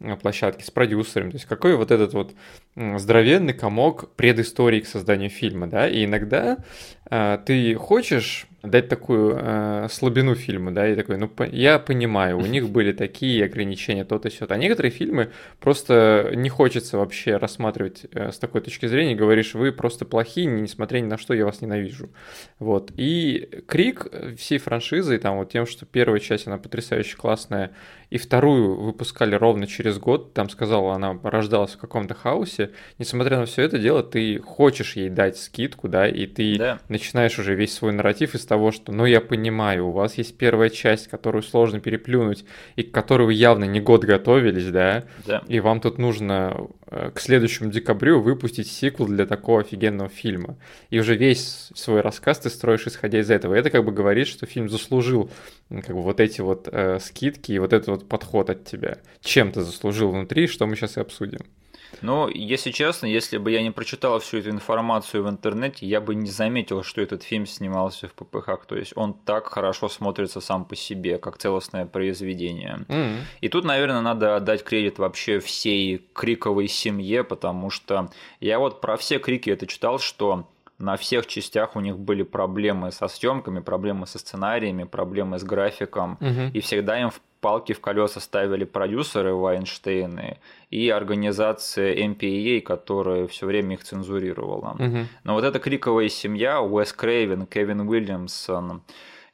э, 0.00 0.16
площадке, 0.16 0.64
с 0.64 0.70
продюсером, 0.70 1.30
то 1.30 1.36
есть 1.36 1.46
какой 1.46 1.76
вот 1.76 1.90
этот 1.90 2.12
вот 2.12 2.34
здоровенный 2.76 3.54
комок 3.54 4.14
предыстории 4.14 4.80
к 4.80 4.86
созданию 4.86 5.30
фильма, 5.30 5.66
да, 5.66 5.88
и 5.88 6.04
иногда 6.04 6.58
э, 7.10 7.38
ты 7.46 7.74
хочешь 7.76 8.46
дать 8.64 8.88
такую 8.88 9.36
э, 9.36 9.88
слабину 9.90 10.34
фильму, 10.34 10.70
да, 10.70 10.88
и 10.88 10.96
такой, 10.96 11.16
ну, 11.16 11.28
по, 11.28 11.44
я 11.44 11.78
понимаю, 11.78 12.38
у 12.38 12.46
них 12.46 12.68
были 12.70 12.92
такие 12.92 13.44
ограничения, 13.44 14.04
то-то, 14.04 14.30
сё 14.30 14.46
А 14.48 14.56
некоторые 14.56 14.90
фильмы 14.92 15.30
просто 15.60 16.32
не 16.34 16.48
хочется 16.48 16.98
вообще 16.98 17.36
рассматривать 17.36 18.06
э, 18.12 18.32
с 18.32 18.38
такой 18.38 18.60
точки 18.60 18.86
зрения, 18.86 19.14
говоришь, 19.14 19.54
вы 19.54 19.72
просто 19.72 20.04
плохие, 20.04 20.46
несмотря 20.46 21.00
ни 21.00 21.06
на 21.06 21.18
что, 21.18 21.34
я 21.34 21.44
вас 21.44 21.60
ненавижу. 21.60 22.10
Вот. 22.58 22.90
И 22.96 23.48
Крик 23.66 24.06
всей 24.36 24.58
франшизы, 24.58 25.18
там 25.18 25.36
вот 25.36 25.52
тем, 25.52 25.66
что 25.66 25.86
первая 25.86 26.20
часть, 26.20 26.46
она 26.46 26.58
потрясающе 26.58 27.16
классная, 27.16 27.72
и 28.10 28.18
вторую 28.18 28.80
выпускали 28.80 29.34
ровно 29.34 29.66
через 29.66 29.98
год, 29.98 30.34
там 30.34 30.48
сказала, 30.48 30.94
она 30.94 31.18
рождалась 31.22 31.72
в 31.72 31.78
каком-то 31.78 32.14
хаосе, 32.14 32.70
несмотря 32.98 33.38
на 33.38 33.46
все 33.46 33.62
это 33.62 33.78
дело, 33.78 34.02
ты 34.02 34.38
хочешь 34.38 34.96
ей 34.96 35.08
дать 35.08 35.36
скидку, 35.38 35.88
да, 35.88 36.08
и 36.08 36.26
ты 36.26 36.56
да. 36.58 36.78
начинаешь 36.88 37.38
уже 37.38 37.54
весь 37.54 37.74
свой 37.74 37.92
нарратив 37.92 38.34
из 38.34 38.44
того, 38.44 38.72
что, 38.72 38.92
ну, 38.92 39.06
я 39.06 39.20
понимаю, 39.20 39.88
у 39.88 39.90
вас 39.90 40.18
есть 40.18 40.36
первая 40.36 40.70
часть, 40.70 41.08
которую 41.08 41.42
сложно 41.42 41.80
переплюнуть, 41.80 42.44
и 42.76 42.82
к 42.82 42.92
которой 42.92 43.24
вы 43.24 43.34
явно 43.34 43.64
не 43.64 43.80
год 43.80 44.04
готовились, 44.04 44.70
да, 44.70 45.04
да. 45.26 45.42
и 45.48 45.60
вам 45.60 45.80
тут 45.80 45.98
нужно 45.98 46.68
э, 46.86 47.10
к 47.14 47.20
следующему 47.20 47.70
декабрю 47.70 48.20
выпустить 48.20 48.70
сиквел 48.70 49.06
для 49.06 49.26
такого 49.26 49.60
офигенного 49.60 50.08
фильма. 50.08 50.56
И 50.90 50.98
уже 50.98 51.16
весь 51.16 51.70
свой 51.74 52.00
рассказ 52.00 52.38
ты 52.40 52.50
строишь 52.50 52.86
исходя 52.86 53.20
из 53.20 53.30
этого. 53.30 53.54
И 53.54 53.58
это 53.58 53.70
как 53.70 53.84
бы 53.84 53.92
говорит, 53.92 54.26
что 54.26 54.46
фильм 54.46 54.68
заслужил 54.68 55.30
как 55.70 55.94
бы 55.94 56.02
вот 56.02 56.20
эти 56.20 56.40
вот 56.40 56.68
э, 56.70 56.98
скидки 57.00 57.52
и 57.52 57.58
вот 57.58 57.72
этот 57.72 57.88
вот 57.94 58.08
подход 58.08 58.50
от 58.50 58.64
тебя. 58.64 58.98
Чем 59.20 59.52
ты 59.52 59.62
заслужил 59.62 60.10
внутри, 60.10 60.46
что 60.46 60.66
мы 60.66 60.76
сейчас 60.76 60.96
и 60.96 61.00
обсудим. 61.00 61.40
Ну, 62.02 62.28
если 62.28 62.70
честно, 62.70 63.06
если 63.06 63.38
бы 63.38 63.50
я 63.50 63.62
не 63.62 63.70
прочитал 63.70 64.18
всю 64.18 64.38
эту 64.38 64.50
информацию 64.50 65.24
в 65.24 65.28
интернете, 65.28 65.86
я 65.86 66.00
бы 66.00 66.14
не 66.14 66.30
заметил, 66.30 66.82
что 66.82 67.00
этот 67.00 67.22
фильм 67.22 67.46
снимался 67.46 68.08
в 68.08 68.14
ППХ. 68.14 68.66
То 68.66 68.76
есть 68.76 68.92
он 68.96 69.14
так 69.14 69.48
хорошо 69.48 69.88
смотрится 69.88 70.40
сам 70.40 70.64
по 70.64 70.76
себе, 70.76 71.18
как 71.18 71.38
целостное 71.38 71.86
произведение. 71.86 72.84
Mm-hmm. 72.88 73.16
И 73.40 73.48
тут, 73.48 73.64
наверное, 73.64 74.00
надо 74.00 74.36
отдать 74.36 74.64
кредит 74.64 74.98
вообще 74.98 75.38
всей 75.38 75.98
криковой 76.12 76.68
семье, 76.68 77.24
потому 77.24 77.70
что 77.70 78.10
я 78.40 78.58
вот 78.58 78.80
про 78.80 78.96
все 78.96 79.18
крики 79.18 79.50
это 79.50 79.66
читал, 79.66 79.98
что 79.98 80.48
на 80.78 80.96
всех 80.96 81.26
частях 81.26 81.76
у 81.76 81.80
них 81.80 81.98
были 81.98 82.22
проблемы 82.22 82.90
со 82.90 83.06
съемками, 83.08 83.60
проблемы 83.60 84.06
со 84.06 84.18
сценариями, 84.18 84.84
проблемы 84.84 85.38
с 85.38 85.44
графиком, 85.44 86.18
угу. 86.20 86.50
и 86.52 86.60
всегда 86.60 87.00
им 87.00 87.10
в 87.10 87.20
палки 87.44 87.74
в 87.74 87.80
колеса 87.82 88.20
ставили 88.20 88.64
продюсеры 88.64 89.34
Вайнштейны 89.34 90.38
и 90.70 90.88
организация 90.88 91.94
MPAA, 91.94 92.62
которая 92.62 93.26
все 93.26 93.44
время 93.44 93.74
их 93.74 93.84
цензурировала. 93.84 94.76
Угу. 94.78 94.98
Но 95.24 95.34
вот 95.34 95.44
эта 95.44 95.58
криковая 95.58 96.08
семья, 96.08 96.62
Уэс 96.62 96.94
Крейвен, 96.94 97.44
Кевин 97.44 97.80
Уильямсон, 97.80 98.80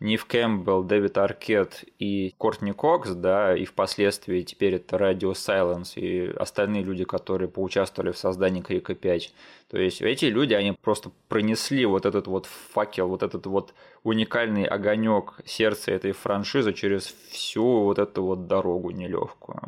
Нив 0.01 0.25
Кэмпбелл, 0.25 0.83
Дэвид 0.83 1.19
Аркет 1.19 1.85
и 2.01 2.35
Кортни 2.37 2.73
Кокс, 2.73 3.11
да, 3.11 3.55
и 3.55 3.65
впоследствии 3.65 4.43
теперь 4.43 4.75
это 4.75 4.97
Radio 4.97 5.35
Silence 5.35 5.93
и 5.95 6.33
остальные 6.37 6.83
люди, 6.83 7.05
которые 7.05 7.49
поучаствовали 7.49 8.11
в 8.11 8.19
создании 8.19 8.61
Крика 8.61 8.97
5. 8.97 9.33
То 9.71 9.79
есть 9.79 10.03
эти 10.03 10.25
люди, 10.25 10.53
они 10.53 10.73
просто 10.73 11.13
пронесли 11.29 11.87
вот 11.87 12.05
этот 12.05 12.27
вот 12.27 12.47
факел, 12.47 13.07
вот 13.07 13.23
этот 13.23 13.47
вот 13.47 13.73
уникальный 14.03 14.65
огонек 14.65 15.35
сердца 15.45 15.93
этой 15.93 16.11
франшизы 16.11 16.73
через 16.73 17.15
всю 17.31 17.85
вот 17.85 18.01
эту 18.01 18.25
вот 18.25 18.49
дорогу 18.49 18.91
нелегкую. 18.91 19.61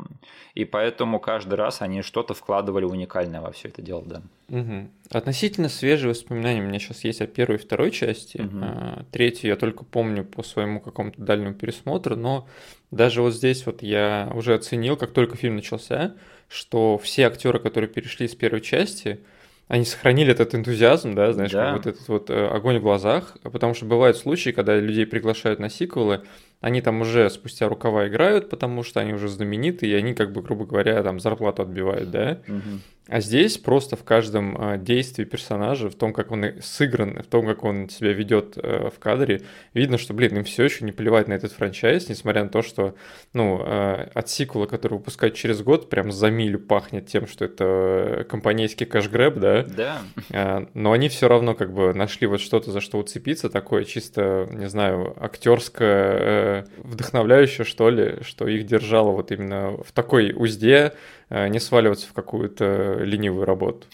И 0.54 0.64
поэтому 0.64 1.20
каждый 1.20 1.54
раз 1.54 1.82
они 1.82 2.02
что-то 2.02 2.34
вкладывали 2.34 2.84
уникальное 2.84 3.40
во 3.40 3.52
все 3.52 3.68
это 3.68 3.80
дело, 3.80 4.02
да. 4.02 4.22
Угу. 4.48 4.90
Относительно 5.10 5.68
свежие 5.68 6.10
воспоминания 6.10 6.60
у 6.60 6.66
меня 6.66 6.80
сейчас 6.80 7.04
есть 7.04 7.20
о 7.20 7.28
первой 7.28 7.54
и 7.54 7.58
второй 7.58 7.92
части. 7.92 8.38
Угу. 8.38 8.58
А, 8.60 9.04
третью 9.12 9.50
я 9.50 9.56
только 9.56 9.84
помню 9.84 10.24
по 10.24 10.42
своему 10.42 10.80
какому-то 10.80 11.22
дальнему 11.22 11.54
пересмотру, 11.54 12.16
но 12.16 12.48
даже 12.90 13.22
вот 13.22 13.34
здесь 13.34 13.64
вот 13.66 13.82
я 13.82 14.32
уже 14.34 14.54
оценил, 14.54 14.96
как 14.96 15.12
только 15.12 15.36
фильм 15.36 15.54
начался, 15.54 16.16
что 16.48 16.98
все 16.98 17.28
актеры, 17.28 17.60
которые 17.60 17.88
перешли 17.88 18.26
с 18.26 18.34
первой 18.34 18.60
части, 18.60 19.20
они 19.68 19.84
сохранили 19.84 20.32
этот 20.32 20.54
энтузиазм, 20.54 21.14
да, 21.14 21.32
знаешь, 21.32 21.52
да. 21.52 21.72
вот 21.72 21.86
этот 21.86 22.06
вот 22.08 22.30
э, 22.30 22.46
огонь 22.46 22.78
в 22.78 22.82
глазах, 22.82 23.36
потому 23.42 23.74
что 23.74 23.86
бывают 23.86 24.16
случаи, 24.16 24.50
когда 24.50 24.76
людей 24.76 25.06
приглашают 25.06 25.60
на 25.60 25.70
сиквелы, 25.70 26.22
они 26.62 26.80
там 26.80 27.00
уже 27.00 27.28
спустя 27.28 27.68
рукава 27.68 28.06
играют, 28.06 28.48
потому 28.48 28.84
что 28.84 29.00
они 29.00 29.12
уже 29.12 29.28
знамениты, 29.28 29.86
и 29.88 29.92
они, 29.94 30.14
как 30.14 30.32
бы, 30.32 30.42
грубо 30.42 30.64
говоря, 30.64 31.02
там 31.02 31.18
зарплату 31.18 31.62
отбивают, 31.62 32.10
да? 32.10 32.38
Угу. 32.46 32.78
А 33.08 33.20
здесь 33.20 33.58
просто 33.58 33.96
в 33.96 34.04
каждом 34.04 34.56
а, 34.56 34.76
действии 34.78 35.24
персонажа, 35.24 35.90
в 35.90 35.94
том, 35.96 36.12
как 36.12 36.30
он 36.30 36.44
сыгран, 36.62 37.20
в 37.20 37.26
том, 37.26 37.46
как 37.46 37.64
он 37.64 37.88
себя 37.88 38.12
ведет 38.12 38.56
э, 38.56 38.90
в 38.94 38.98
кадре, 39.00 39.42
видно, 39.74 39.98
что, 39.98 40.14
блин, 40.14 40.36
им 40.36 40.44
все 40.44 40.64
еще 40.64 40.84
не 40.84 40.92
плевать 40.92 41.26
на 41.26 41.32
этот 41.32 41.50
франчайз, 41.50 42.08
несмотря 42.08 42.44
на 42.44 42.48
то, 42.48 42.62
что, 42.62 42.94
ну, 43.32 43.60
э, 43.60 44.08
от 44.14 44.28
сиквела, 44.28 44.66
который 44.66 44.94
выпускают 44.94 45.34
через 45.34 45.62
год, 45.62 45.90
прям 45.90 46.12
за 46.12 46.30
милю 46.30 46.60
пахнет 46.60 47.06
тем, 47.06 47.26
что 47.26 47.44
это 47.44 48.24
компанейский 48.30 48.86
кэшгрэб, 48.86 49.34
да? 49.34 49.64
Да. 49.64 50.02
А, 50.32 50.68
но 50.74 50.92
они 50.92 51.08
все 51.08 51.26
равно 51.26 51.54
как 51.54 51.72
бы 51.72 51.92
нашли 51.94 52.28
вот 52.28 52.40
что-то, 52.40 52.70
за 52.70 52.80
что 52.80 52.98
уцепиться, 52.98 53.50
такое 53.50 53.84
чисто, 53.84 54.48
не 54.52 54.68
знаю, 54.68 55.16
актерское, 55.20 56.51
э, 56.60 56.64
вдохновляющее, 56.78 57.64
что 57.64 57.90
ли, 57.90 58.18
что 58.22 58.46
их 58.46 58.66
держало 58.66 59.10
вот 59.10 59.32
именно 59.32 59.76
в 59.82 59.92
такой 59.92 60.32
узде, 60.34 60.92
Э, 61.32 61.48
не 61.48 61.60
сваливаться 61.60 62.06
в 62.06 62.12
какую-то 62.12 62.98
ленивую 63.00 63.46
работу. 63.46 63.86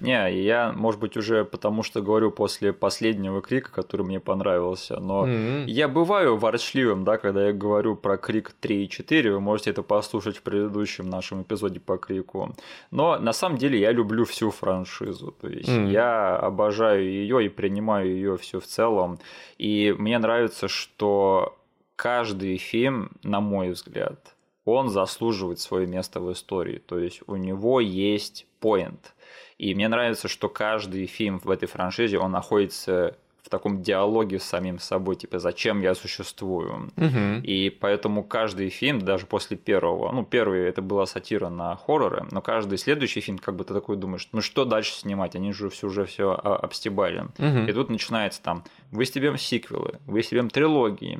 Не, 0.00 0.42
я, 0.42 0.72
может 0.72 0.98
быть, 0.98 1.18
уже 1.18 1.44
потому 1.44 1.82
что 1.82 2.00
говорю 2.00 2.30
после 2.30 2.72
последнего 2.72 3.42
крика, 3.42 3.70
который 3.70 4.06
мне 4.06 4.18
понравился, 4.18 4.98
но 4.98 5.26
mm-hmm. 5.26 5.64
я 5.66 5.88
бываю 5.88 6.38
ворчливым, 6.38 7.04
да, 7.04 7.18
когда 7.18 7.48
я 7.48 7.52
говорю 7.52 7.96
про 7.96 8.16
крик 8.16 8.52
3 8.60 8.84
и 8.84 8.88
4, 8.88 9.30
вы 9.30 9.40
можете 9.40 9.70
это 9.70 9.82
послушать 9.82 10.38
в 10.38 10.42
предыдущем 10.42 11.10
нашем 11.10 11.42
эпизоде 11.42 11.80
по 11.80 11.98
крику. 11.98 12.54
Но 12.90 13.18
на 13.18 13.34
самом 13.34 13.58
деле 13.58 13.78
я 13.78 13.92
люблю 13.92 14.24
всю 14.24 14.50
франшизу, 14.50 15.32
то 15.38 15.48
есть 15.48 15.68
mm-hmm. 15.68 15.90
я 15.90 16.34
обожаю 16.34 17.04
ее 17.04 17.44
и 17.44 17.50
принимаю 17.50 18.08
ее 18.08 18.38
все 18.38 18.58
в 18.58 18.64
целом, 18.64 19.18
и 19.58 19.94
мне 19.98 20.18
нравится, 20.18 20.66
что 20.66 21.59
каждый 22.00 22.56
фильм, 22.56 23.10
на 23.22 23.40
мой 23.40 23.72
взгляд, 23.72 24.34
он 24.64 24.88
заслуживает 24.88 25.60
свое 25.60 25.86
место 25.86 26.18
в 26.20 26.32
истории. 26.32 26.78
То 26.78 26.98
есть 26.98 27.20
у 27.26 27.36
него 27.36 27.78
есть 27.78 28.46
поинт. 28.58 29.14
И 29.58 29.74
мне 29.74 29.86
нравится, 29.86 30.26
что 30.26 30.48
каждый 30.48 31.04
фильм 31.04 31.40
в 31.40 31.50
этой 31.50 31.68
франшизе, 31.68 32.18
он 32.18 32.30
находится 32.30 33.18
в 33.42 33.50
таком 33.50 33.82
диалоге 33.82 34.38
с 34.38 34.44
самим 34.44 34.78
собой, 34.78 35.16
типа, 35.16 35.38
зачем 35.38 35.82
я 35.82 35.94
существую. 35.94 36.90
Угу. 36.96 37.42
И 37.42 37.68
поэтому 37.68 38.24
каждый 38.24 38.70
фильм, 38.70 39.00
даже 39.00 39.26
после 39.26 39.58
первого, 39.58 40.10
ну, 40.10 40.24
первый 40.24 40.66
это 40.66 40.80
была 40.80 41.04
сатира 41.04 41.50
на 41.50 41.76
хорроры, 41.76 42.26
но 42.30 42.40
каждый 42.40 42.78
следующий 42.78 43.20
фильм, 43.20 43.36
как 43.36 43.56
бы 43.56 43.64
ты 43.64 43.74
такой 43.74 43.98
думаешь, 43.98 44.26
ну 44.32 44.40
что 44.40 44.64
дальше 44.64 44.94
снимать, 44.94 45.36
они 45.36 45.52
же 45.52 45.68
все 45.68 45.88
уже 45.88 46.06
все 46.06 46.32
обстебали. 46.32 47.26
Угу. 47.38 47.68
И 47.68 47.72
тут 47.74 47.90
начинается 47.90 48.42
там, 48.42 48.64
вы 48.90 49.04
стебем 49.04 49.36
сиквелы, 49.36 49.98
вы 50.06 50.22
стебем 50.22 50.48
трилогии, 50.48 51.18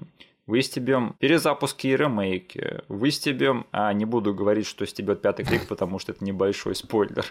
выстебем 0.50 1.14
перезапуски 1.19 1.87
и 1.87 1.97
ремейки, 1.97 2.83
выстебем, 2.88 3.66
а 3.71 3.92
не 3.92 4.04
буду 4.04 4.35
говорить, 4.35 4.66
что 4.66 4.85
стебет 4.85 5.23
пятый 5.23 5.47
крик, 5.47 5.66
потому 5.69 5.99
что 5.99 6.12
это 6.12 6.25
небольшой 6.25 6.75
спойлер, 6.75 7.25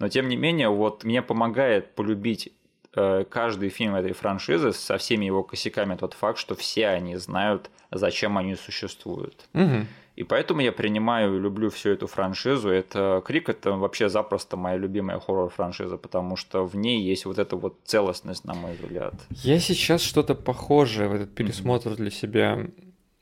но 0.00 0.08
тем 0.08 0.28
не 0.28 0.36
менее, 0.36 0.70
вот 0.70 1.04
мне 1.04 1.22
помогает 1.22 1.94
полюбить 1.94 2.52
э, 2.96 3.24
каждый 3.28 3.68
фильм 3.68 3.94
этой 3.94 4.12
франшизы 4.12 4.72
со 4.72 4.96
всеми 4.96 5.26
его 5.26 5.42
косяками 5.42 5.94
тот 5.94 6.14
факт, 6.14 6.38
что 6.38 6.54
все 6.54 6.88
они 6.88 7.16
знают, 7.16 7.70
зачем 7.90 8.38
они 8.38 8.56
существуют. 8.56 9.46
Угу. 9.52 9.86
И 10.16 10.22
поэтому 10.22 10.60
я 10.60 10.70
принимаю 10.70 11.36
и 11.36 11.40
люблю 11.40 11.70
всю 11.70 11.90
эту 11.90 12.06
франшизу. 12.06 12.68
Это 12.68 13.22
Крик 13.24 13.48
это 13.48 13.72
вообще 13.72 14.08
запросто 14.08 14.56
моя 14.56 14.76
любимая 14.76 15.18
хоррор-франшиза, 15.18 15.96
потому 15.96 16.36
что 16.36 16.64
в 16.64 16.76
ней 16.76 17.02
есть 17.02 17.24
вот 17.26 17.38
эта 17.38 17.56
вот 17.56 17.78
целостность, 17.84 18.44
на 18.44 18.54
мой 18.54 18.74
взгляд. 18.80 19.14
Я 19.30 19.58
сейчас 19.58 20.02
что-то 20.02 20.34
похожее 20.36 21.08
в 21.08 21.14
этот 21.14 21.34
пересмотр 21.34 21.90
mm-hmm. 21.90 21.96
для 21.96 22.10
себя 22.10 22.66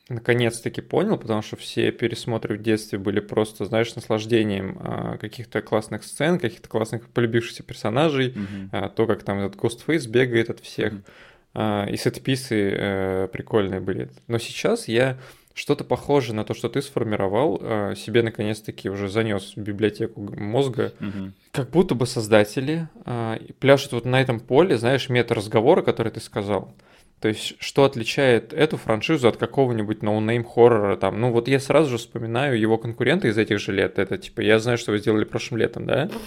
наконец-таки 0.09 0.83
понял, 0.83 1.17
потому 1.17 1.41
что 1.41 1.57
все 1.57 1.91
пересмотры 1.93 2.59
в 2.59 2.63
детстве 2.63 2.99
были 2.99 3.21
просто, 3.21 3.65
знаешь, 3.65 3.95
наслаждением 3.95 4.77
а, 4.81 5.17
каких-то 5.17 5.63
классных 5.63 6.05
сцен, 6.05 6.39
каких-то 6.39 6.69
классных 6.69 7.09
полюбившихся 7.09 7.63
персонажей, 7.63 8.35
mm-hmm. 8.35 8.95
то, 8.95 9.07
как 9.07 9.23
там 9.23 9.39
этот 9.39 9.59
Ghostface 9.59 10.09
бегает 10.09 10.51
от 10.51 10.61
всех. 10.61 10.93
Mm-hmm. 10.93 11.91
И 11.91 11.97
сетписы 11.99 12.71
э, 12.75 13.29
прикольные 13.31 13.81
были. 13.81 14.09
Но 14.27 14.39
сейчас 14.39 14.89
я 14.89 15.19
что-то 15.55 15.85
похожее 15.85 16.35
на 16.35 16.45
то, 16.45 16.55
что 16.55 16.69
ты 16.69 16.83
сформировал, 16.83 17.59
э, 17.61 17.95
себе 17.97 18.23
наконец-таки 18.23 18.89
уже 18.89 19.09
занес 19.09 19.53
в 19.57 19.61
библиотеку 19.61 20.21
мозга. 20.21 20.93
Угу. 21.01 21.33
Как 21.53 21.71
будто 21.71 21.95
бы 21.95 22.07
создатели 22.07 22.89
э, 23.05 23.39
пляшут 23.61 23.93
вот 23.93 24.05
на 24.05 24.21
этом 24.21 24.41
поле, 24.41 24.77
знаешь, 24.79 25.09
мета-разговора, 25.09 25.83
который 25.83 26.13
ты 26.13 26.21
сказал. 26.21 26.75
То 27.23 27.29
есть, 27.29 27.55
что 27.61 27.85
отличает 27.85 28.53
эту 28.53 28.77
франшизу 28.77 29.29
от 29.29 29.37
какого-нибудь 29.37 30.03
no-name 30.03 30.45
хоррора 30.45 30.97
там? 30.97 31.21
Ну, 31.21 31.31
вот 31.31 31.47
я 31.47 31.61
сразу 31.61 31.91
же 31.91 31.99
вспоминаю 31.99 32.59
его 32.59 32.79
конкурента 32.79 33.29
из 33.29 33.39
этих 33.39 33.61
же 33.61 33.71
лет. 33.71 34.01
Это 34.01 34.19
типа, 34.19 34.41
я 34.41 34.59
знаю, 34.59 34.77
что 34.77 34.91
вы 34.91 34.99
сделали 34.99 35.23
прошлым 35.25 35.61
летом, 35.61 35.87
да? 35.87 36.11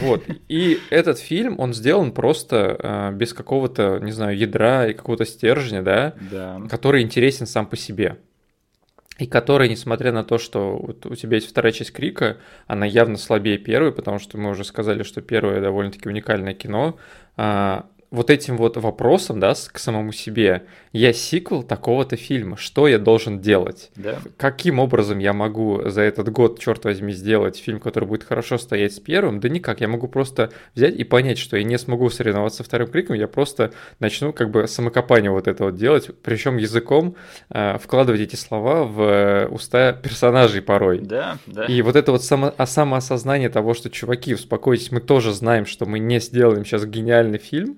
Вот. 0.00 0.24
И 0.48 0.80
этот 0.90 1.20
фильм, 1.20 1.60
он 1.60 1.72
сделан 1.72 2.10
просто 2.10 2.76
э, 2.78 3.12
без 3.14 3.32
какого-то, 3.32 4.00
не 4.00 4.10
знаю, 4.10 4.36
ядра 4.36 4.88
и 4.88 4.94
какого-то 4.94 5.24
стержня, 5.24 5.80
да? 5.80 6.14
Да. 6.28 6.60
Который 6.68 7.02
интересен 7.02 7.46
сам 7.46 7.66
по 7.66 7.76
себе 7.76 8.18
и 9.20 9.26
которая, 9.26 9.68
несмотря 9.68 10.12
на 10.12 10.24
то, 10.24 10.38
что 10.38 10.78
вот 10.78 11.04
у 11.04 11.14
тебя 11.14 11.36
есть 11.36 11.48
вторая 11.48 11.72
часть 11.72 11.92
Крика, 11.92 12.38
она 12.66 12.86
явно 12.86 13.18
слабее 13.18 13.58
первой, 13.58 13.92
потому 13.92 14.18
что 14.18 14.38
мы 14.38 14.50
уже 14.50 14.64
сказали, 14.64 15.02
что 15.02 15.20
первое 15.20 15.60
довольно-таки 15.60 16.08
уникальное 16.08 16.54
кино, 16.54 16.98
а, 17.36 17.86
вот 18.10 18.28
этим 18.28 18.56
вот 18.56 18.76
вопросом, 18.76 19.38
да, 19.38 19.54
к 19.54 19.78
самому 19.78 20.12
себе, 20.12 20.64
я 20.92 21.12
сиквел 21.12 21.62
такого-то 21.62 22.16
фильма, 22.16 22.56
что 22.56 22.88
я 22.88 22.98
должен 22.98 23.40
делать? 23.40 23.90
Да. 23.94 24.18
Каким 24.36 24.80
образом 24.80 25.18
я 25.18 25.32
могу 25.32 25.82
за 25.84 26.02
этот 26.02 26.30
год, 26.30 26.58
черт 26.58 26.84
возьми, 26.84 27.12
сделать 27.12 27.56
фильм, 27.56 27.78
который 27.78 28.06
будет 28.06 28.24
хорошо 28.24 28.58
стоять 28.58 28.94
с 28.94 28.98
первым? 28.98 29.38
Да 29.38 29.48
никак, 29.48 29.80
я 29.80 29.86
могу 29.86 30.08
просто 30.08 30.50
взять 30.74 30.96
и 30.96 31.04
понять, 31.04 31.38
что 31.38 31.56
я 31.56 31.62
не 31.62 31.78
смогу 31.78 32.10
соревноваться 32.10 32.64
вторым 32.64 32.88
криком, 32.88 33.14
я 33.14 33.28
просто 33.28 33.72
начну 34.00 34.32
как 34.32 34.50
бы 34.50 34.66
самокопание 34.66 35.30
вот 35.30 35.46
это 35.46 35.64
вот 35.64 35.76
делать, 35.76 36.10
причем 36.22 36.56
языком 36.56 37.14
э, 37.50 37.78
вкладывать 37.78 38.20
эти 38.20 38.34
слова 38.34 38.84
в 38.84 39.00
э, 39.02 39.46
уста 39.46 39.92
персонажей 39.92 40.62
порой. 40.62 40.98
Да, 40.98 41.38
да. 41.46 41.66
И 41.66 41.80
вот 41.82 41.94
это 41.94 42.10
вот 42.10 42.24
само, 42.24 42.52
а 42.56 42.66
самоосознание 42.66 43.50
того, 43.50 43.74
что, 43.74 43.88
чуваки, 43.88 44.34
успокойтесь, 44.34 44.90
мы 44.90 45.00
тоже 45.00 45.32
знаем, 45.32 45.66
что 45.66 45.86
мы 45.86 46.00
не 46.00 46.18
сделаем 46.18 46.64
сейчас 46.64 46.84
гениальный 46.84 47.38
фильм, 47.38 47.76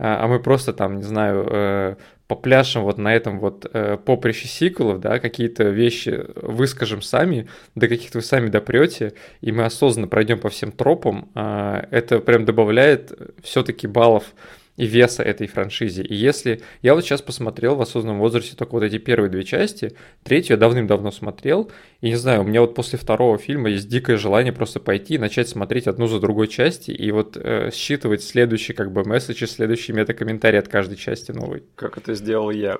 а, 0.00 0.24
а 0.24 0.28
мы 0.28 0.40
просто 0.40 0.72
там, 0.72 0.96
не 0.96 1.02
знаю, 1.02 1.46
э, 1.50 1.96
попляшем 2.26 2.84
вот 2.84 2.96
на 2.96 3.14
этом 3.14 3.38
вот 3.38 3.66
э, 3.70 3.98
поприще 3.98 4.48
сиквелов, 4.48 4.98
да, 4.98 5.18
какие-то 5.18 5.64
вещи 5.64 6.24
выскажем 6.36 7.02
сами, 7.02 7.48
до 7.74 7.86
каких-то 7.86 8.18
вы 8.18 8.22
сами 8.22 8.48
допрете, 8.48 9.12
и 9.42 9.52
мы 9.52 9.64
осознанно 9.64 10.08
пройдем 10.08 10.38
по 10.38 10.48
всем 10.48 10.72
тропам, 10.72 11.28
а, 11.34 11.86
это 11.90 12.20
прям 12.20 12.46
добавляет 12.46 13.12
все-таки 13.42 13.86
баллов 13.86 14.32
и 14.80 14.86
веса 14.86 15.22
этой 15.22 15.46
франшизе. 15.46 16.02
И 16.02 16.14
если... 16.14 16.62
Я 16.80 16.94
вот 16.94 17.04
сейчас 17.04 17.20
посмотрел 17.20 17.76
в 17.76 17.82
осознанном 17.82 18.18
возрасте 18.18 18.56
только 18.56 18.72
вот 18.72 18.82
эти 18.82 18.96
первые 18.96 19.30
две 19.30 19.44
части, 19.44 19.92
третью 20.22 20.54
я 20.54 20.56
давным-давно 20.56 21.10
смотрел, 21.10 21.70
и 22.00 22.08
не 22.08 22.16
знаю, 22.16 22.40
у 22.40 22.44
меня 22.44 22.62
вот 22.62 22.74
после 22.74 22.98
второго 22.98 23.36
фильма 23.36 23.68
есть 23.68 23.88
дикое 23.88 24.16
желание 24.16 24.54
просто 24.54 24.80
пойти 24.80 25.14
и 25.14 25.18
начать 25.18 25.50
смотреть 25.50 25.86
одну 25.86 26.06
за 26.06 26.18
другой 26.18 26.48
части, 26.48 26.92
и 26.92 27.10
вот 27.10 27.36
э, 27.36 27.70
считывать 27.74 28.22
следующий 28.22 28.72
как 28.72 28.90
бы 28.90 29.04
месседж 29.04 29.44
и 29.44 29.46
следующий 29.46 29.92
метакомментарий 29.92 30.58
от 30.58 30.68
каждой 30.68 30.96
части 30.96 31.30
новой. 31.30 31.62
Как 31.74 31.98
это 31.98 32.14
сделал 32.14 32.50
я. 32.50 32.78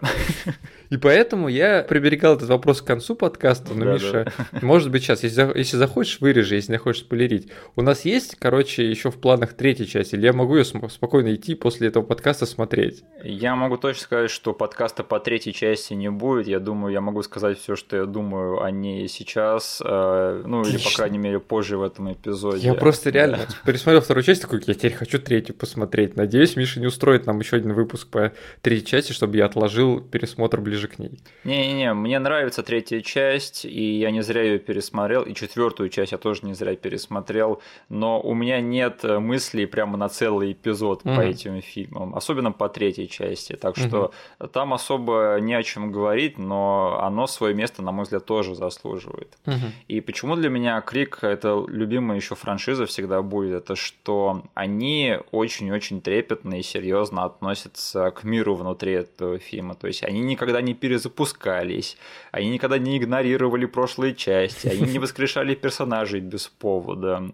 И 0.88 0.96
поэтому 0.96 1.48
я 1.48 1.82
приберегал 1.82 2.36
этот 2.36 2.48
вопрос 2.48 2.80
к 2.80 2.86
концу 2.86 3.14
подкаста, 3.14 3.74
но, 3.74 3.84
да, 3.84 3.92
Миша, 3.92 4.32
да. 4.52 4.58
может 4.62 4.90
быть, 4.90 5.02
сейчас, 5.02 5.22
если, 5.22 5.52
если 5.54 5.76
захочешь, 5.76 6.20
вырежи, 6.20 6.54
если 6.54 6.72
не 6.72 6.78
хочешь 6.78 7.02
спойлерить. 7.02 7.48
У 7.76 7.82
нас 7.82 8.06
есть, 8.06 8.36
короче, 8.38 8.88
еще 8.88 9.10
в 9.10 9.20
планах 9.20 9.52
третья 9.52 9.84
часть, 9.84 10.14
или 10.14 10.24
я 10.24 10.32
могу 10.32 10.56
ее 10.56 10.64
спокойно 10.64 11.34
идти 11.34 11.54
после 11.54 11.89
этого 11.90 12.04
подкаста 12.04 12.46
смотреть? 12.46 13.04
Я 13.22 13.54
могу 13.54 13.76
точно 13.76 14.02
сказать, 14.02 14.30
что 14.30 14.52
подкаста 14.54 15.04
по 15.04 15.20
третьей 15.20 15.52
части 15.52 15.94
не 15.94 16.10
будет. 16.10 16.46
Я 16.46 16.60
думаю, 16.60 16.92
я 16.92 17.00
могу 17.00 17.22
сказать 17.22 17.58
все, 17.58 17.76
что 17.76 17.96
я 17.96 18.04
думаю 18.06 18.62
о 18.62 18.70
ней 18.70 19.08
сейчас, 19.08 19.82
э, 19.84 20.42
ну 20.46 20.60
Отлично. 20.60 20.78
или, 20.78 20.84
по 20.84 20.96
крайней 20.96 21.18
мере, 21.18 21.40
позже 21.40 21.76
в 21.76 21.82
этом 21.82 22.12
эпизоде. 22.12 22.66
Я 22.66 22.74
просто 22.74 23.10
реально 23.10 23.38
да. 23.38 23.54
пересмотрел 23.66 24.00
вторую 24.00 24.24
часть, 24.24 24.42
такой, 24.42 24.62
я 24.66 24.74
теперь 24.74 24.94
хочу 24.94 25.18
третью 25.18 25.54
посмотреть. 25.54 26.16
Надеюсь, 26.16 26.56
Миша 26.56 26.80
не 26.80 26.86
устроит 26.86 27.26
нам 27.26 27.38
еще 27.40 27.56
один 27.56 27.72
выпуск 27.74 28.08
по 28.08 28.32
третьей 28.62 28.86
части, 28.86 29.12
чтобы 29.12 29.36
я 29.36 29.46
отложил 29.46 30.00
пересмотр 30.00 30.60
ближе 30.60 30.88
к 30.88 30.98
ней. 30.98 31.20
Не-не-не, 31.44 31.92
мне 31.94 32.18
нравится 32.18 32.62
третья 32.62 33.00
часть, 33.00 33.64
и 33.64 33.98
я 33.98 34.10
не 34.10 34.22
зря 34.22 34.42
ее 34.42 34.58
пересмотрел, 34.58 35.22
и 35.22 35.34
четвертую 35.34 35.88
часть 35.90 36.12
я 36.12 36.18
тоже 36.18 36.40
не 36.44 36.54
зря 36.54 36.74
пересмотрел, 36.76 37.60
но 37.88 38.20
у 38.20 38.34
меня 38.34 38.60
нет 38.60 39.02
мыслей 39.02 39.66
прямо 39.66 39.96
на 39.96 40.08
целый 40.08 40.52
эпизод 40.52 41.02
mm-hmm. 41.02 41.16
по 41.16 41.20
этим 41.20 41.60
фильмам 41.60 41.79
фильмам, 41.84 42.14
особенно 42.14 42.52
по 42.52 42.68
третьей 42.68 43.08
части. 43.08 43.56
Так 43.56 43.76
что 43.76 44.12
угу. 44.38 44.48
там 44.48 44.72
особо 44.72 45.38
не 45.40 45.54
о 45.54 45.62
чем 45.62 45.92
говорить, 45.92 46.38
но 46.38 46.98
оно 47.02 47.26
свое 47.26 47.54
место, 47.54 47.82
на 47.82 47.92
мой 47.92 48.04
взгляд, 48.04 48.24
тоже 48.26 48.54
заслуживает. 48.54 49.38
Угу. 49.46 49.54
И 49.88 50.00
почему 50.00 50.36
для 50.36 50.48
меня 50.48 50.80
Крик 50.80 51.18
это 51.22 51.64
любимая 51.68 52.16
еще 52.16 52.34
франшиза 52.34 52.86
всегда 52.86 53.22
будет, 53.22 53.64
это 53.64 53.76
что 53.76 54.42
они 54.54 55.18
очень-очень 55.32 56.00
трепетно 56.00 56.58
и 56.58 56.62
серьезно 56.62 57.24
относятся 57.24 58.10
к 58.10 58.24
миру 58.24 58.54
внутри 58.54 58.92
этого 58.92 59.38
фильма. 59.38 59.74
То 59.74 59.86
есть 59.86 60.04
они 60.04 60.20
никогда 60.20 60.60
не 60.60 60.74
перезапускались, 60.74 61.96
они 62.32 62.50
никогда 62.50 62.78
не 62.78 62.98
игнорировали 62.98 63.66
прошлые 63.66 64.14
части, 64.14 64.68
они 64.68 64.92
не 64.92 64.98
воскрешали 64.98 65.54
персонажей 65.54 66.20
без 66.20 66.48
повода. 66.48 67.32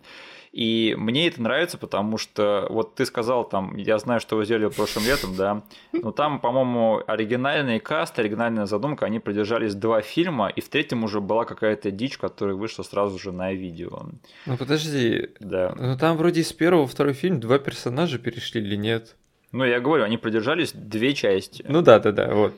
И 0.57 0.95
мне 0.97 1.29
это 1.29 1.43
нравится, 1.43 1.77
потому 1.77 2.17
что 2.17 2.67
вот 2.71 2.95
ты 2.95 3.05
сказал 3.05 3.47
там, 3.47 3.77
я 3.77 3.99
знаю, 3.99 4.21
что 4.21 4.37
вы 4.37 4.47
сделали 4.47 4.69
прошлым 4.69 5.05
летом, 5.05 5.37
да, 5.37 5.63
но 5.93 6.13
там, 6.13 6.41
по-моему, 6.41 7.03
оригинальный 7.07 7.79
каст, 7.79 8.19
оригинальная 8.19 8.65
задумка, 8.65 9.05
они 9.05 9.19
продержались 9.19 9.75
два 9.75 10.01
фильма, 10.01 10.49
и 10.49 10.63
в 10.63 10.71
третьем 10.71 11.05
уже 11.05 11.21
была 11.21 11.45
какая-то 11.45 11.91
дичь, 11.91 12.17
которая 12.17 12.57
вышла 12.57 12.85
сразу 12.85 13.19
же 13.19 13.33
на 13.33 13.53
видео. 13.53 14.07
Ну 14.47 14.57
подожди, 14.57 15.29
да. 15.41 15.75
ну 15.79 15.99
там 15.99 16.17
вроде 16.17 16.41
из 16.41 16.55
первого 16.55 16.83
во 16.83 16.87
второй 16.87 17.13
фильм 17.13 17.39
два 17.39 17.59
персонажа 17.59 18.19
перешли 18.19 18.63
или 18.63 18.77
нет? 18.77 19.15
Ну, 19.53 19.63
я 19.63 19.79
говорю, 19.79 20.05
они 20.05 20.17
продержались 20.17 20.73
две 20.73 21.13
части. 21.13 21.67
Ну 21.69 21.83
да, 21.83 21.99
да, 21.99 22.13
да, 22.13 22.35
вот. 22.35 22.55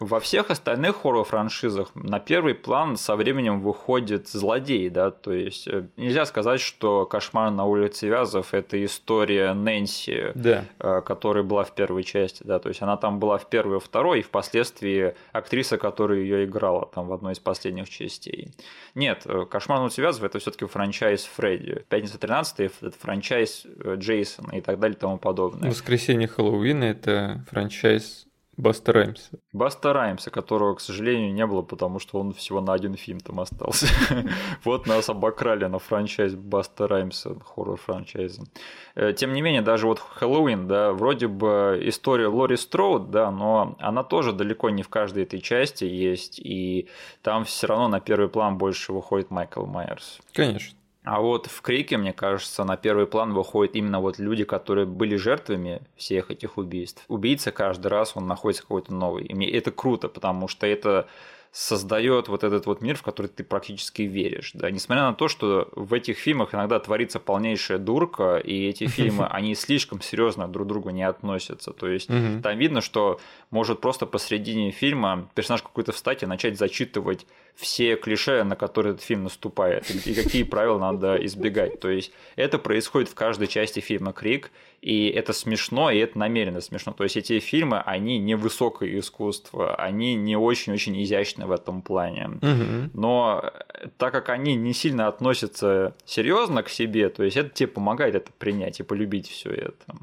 Во 0.00 0.18
всех 0.18 0.50
остальных 0.50 1.02
хоррор-франшизах 1.02 1.94
на 1.94 2.20
первый 2.20 2.54
план 2.54 2.96
со 2.96 3.16
временем 3.16 3.60
выходит 3.60 4.28
злодей, 4.28 4.88
да, 4.88 5.10
то 5.10 5.30
есть 5.30 5.68
э, 5.68 5.88
нельзя 5.98 6.24
сказать, 6.24 6.62
что 6.62 7.04
«Кошмар 7.04 7.50
на 7.50 7.66
улице 7.66 8.08
Вязов»— 8.08 8.48
это 8.54 8.82
история 8.82 9.52
Нэнси, 9.52 10.32
да. 10.34 10.64
Э, 10.78 11.02
которая 11.04 11.44
была 11.44 11.64
в 11.64 11.74
первой 11.74 12.02
части, 12.02 12.42
да, 12.44 12.58
то 12.58 12.70
есть 12.70 12.80
она 12.80 12.96
там 12.96 13.20
была 13.20 13.36
в 13.36 13.50
первой 13.50 13.76
и 13.76 13.80
второй, 13.80 14.20
и 14.20 14.22
впоследствии 14.22 15.14
актриса, 15.32 15.76
которая 15.76 16.20
ее 16.20 16.46
играла 16.46 16.88
там 16.94 17.06
в 17.06 17.12
одной 17.12 17.34
из 17.34 17.38
последних 17.38 17.90
частей. 17.90 18.54
Нет, 18.94 19.24
э, 19.26 19.44
«Кошмар 19.50 19.80
на 19.80 19.84
улице 19.84 20.00
Вязов»— 20.00 20.22
это 20.24 20.38
все 20.38 20.50
таки 20.50 20.64
франчайз 20.64 21.24
Фредди. 21.36 21.84
«Пятница 21.90 22.18
13 22.18 22.72
это 22.80 22.92
франчайз 22.98 23.66
Джейсона 23.96 24.52
и 24.52 24.62
так 24.62 24.80
далее 24.80 24.96
и 24.96 24.98
тому 24.98 25.18
подобное. 25.18 25.68
«Воскресенье 25.68 26.26
Хэллоуина»— 26.26 26.84
это 26.84 27.44
франчайз 27.50 28.26
Баста 28.56 28.92
Раймса. 28.92 29.38
Баста 29.52 29.92
Раймса, 29.92 30.30
которого, 30.30 30.74
к 30.74 30.80
сожалению, 30.80 31.32
не 31.32 31.46
было, 31.46 31.62
потому 31.62 31.98
что 31.98 32.18
он 32.18 32.32
всего 32.34 32.60
на 32.60 32.72
один 32.72 32.94
фильм 32.94 33.20
там 33.20 33.40
остался. 33.40 33.86
вот 34.64 34.86
нас 34.86 35.08
обокрали 35.08 35.64
на 35.66 35.78
франчайз 35.78 36.34
Баста 36.34 36.86
Раймса, 36.86 37.36
хоррор-франчайза. 37.44 38.42
Э, 38.96 39.12
тем 39.12 39.32
не 39.32 39.40
менее, 39.40 39.62
даже 39.62 39.86
вот 39.86 39.98
Хэллоуин, 39.98 40.68
да, 40.68 40.92
вроде 40.92 41.28
бы 41.28 41.80
история 41.84 42.26
Лори 42.26 42.56
Строуд, 42.56 43.10
да, 43.10 43.30
но 43.30 43.76
она 43.78 44.02
тоже 44.02 44.32
далеко 44.32 44.68
не 44.70 44.82
в 44.82 44.88
каждой 44.88 45.22
этой 45.22 45.40
части 45.40 45.84
есть, 45.84 46.38
и 46.38 46.88
там 47.22 47.44
все 47.44 47.66
равно 47.66 47.88
на 47.88 48.00
первый 48.00 48.28
план 48.28 48.58
больше 48.58 48.92
выходит 48.92 49.30
Майкл 49.30 49.64
Майерс. 49.64 50.20
Конечно. 50.32 50.76
А 51.02 51.20
вот 51.20 51.46
в 51.46 51.62
Крике, 51.62 51.96
мне 51.96 52.12
кажется, 52.12 52.64
на 52.64 52.76
первый 52.76 53.06
план 53.06 53.32
выходят 53.32 53.74
именно 53.74 54.00
вот 54.00 54.18
люди, 54.18 54.44
которые 54.44 54.86
были 54.86 55.16
жертвами 55.16 55.80
всех 55.96 56.30
этих 56.30 56.58
убийств. 56.58 57.04
Убийца 57.08 57.52
каждый 57.52 57.86
раз, 57.86 58.12
он 58.16 58.26
находится 58.26 58.62
какой-то 58.62 58.92
новый. 58.92 59.24
И 59.24 59.34
мне 59.34 59.50
это 59.50 59.70
круто, 59.70 60.08
потому 60.08 60.46
что 60.46 60.66
это 60.66 61.08
создает 61.52 62.28
вот 62.28 62.44
этот 62.44 62.66
вот 62.66 62.80
мир, 62.80 62.96
в 62.96 63.02
который 63.02 63.26
ты 63.26 63.42
практически 63.42 64.02
веришь. 64.02 64.52
Да? 64.54 64.70
Несмотря 64.70 65.04
на 65.04 65.14
то, 65.14 65.26
что 65.26 65.68
в 65.74 65.92
этих 65.94 66.18
фильмах 66.18 66.54
иногда 66.54 66.78
творится 66.78 67.18
полнейшая 67.18 67.78
дурка, 67.78 68.36
и 68.36 68.68
эти 68.68 68.86
фильмы, 68.88 69.26
они 69.26 69.54
слишком 69.54 70.00
серьезно 70.00 70.46
друг 70.48 70.66
к 70.66 70.68
другу 70.68 70.90
не 70.90 71.02
относятся. 71.02 71.72
То 71.72 71.88
есть 71.88 72.08
там 72.42 72.58
видно, 72.58 72.80
что 72.80 73.20
может 73.50 73.80
просто 73.80 74.06
посредине 74.06 74.70
фильма 74.70 75.28
персонаж 75.34 75.62
какой-то 75.62 75.92
встать 75.92 76.22
и 76.22 76.26
начать 76.26 76.58
зачитывать 76.58 77.26
все 77.54 77.96
клише, 77.96 78.42
на 78.44 78.56
которые 78.56 78.94
этот 78.94 79.04
фильм 79.04 79.24
наступает, 79.24 79.90
и 80.06 80.14
какие 80.14 80.44
правила 80.44 80.78
надо 80.78 81.16
избегать. 81.26 81.80
То 81.80 81.90
есть 81.90 82.12
это 82.36 82.58
происходит 82.58 83.08
в 83.08 83.14
каждой 83.14 83.46
части 83.48 83.80
фильма 83.80 84.12
«Крик», 84.12 84.50
и 84.80 85.08
это 85.08 85.34
смешно, 85.34 85.90
и 85.90 85.98
это 85.98 86.18
намеренно 86.18 86.60
смешно. 86.62 86.92
То 86.92 87.04
есть 87.04 87.16
эти 87.16 87.38
фильмы, 87.38 87.80
они 87.80 88.18
не 88.18 88.34
высокое 88.34 88.98
искусство, 88.98 89.74
они 89.74 90.14
не 90.14 90.36
очень-очень 90.36 91.02
изящны 91.02 91.46
в 91.46 91.52
этом 91.52 91.82
плане. 91.82 92.38
Угу. 92.40 92.90
Но 92.94 93.52
так 93.98 94.12
как 94.12 94.30
они 94.30 94.54
не 94.54 94.72
сильно 94.72 95.06
относятся 95.06 95.94
серьезно 96.06 96.62
к 96.62 96.70
себе, 96.70 97.10
то 97.10 97.22
есть 97.22 97.36
это 97.36 97.50
тебе 97.50 97.68
помогает 97.68 98.14
это 98.14 98.32
принять 98.38 98.80
и 98.80 98.82
полюбить 98.82 99.28
все 99.28 99.50
это. 99.50 99.94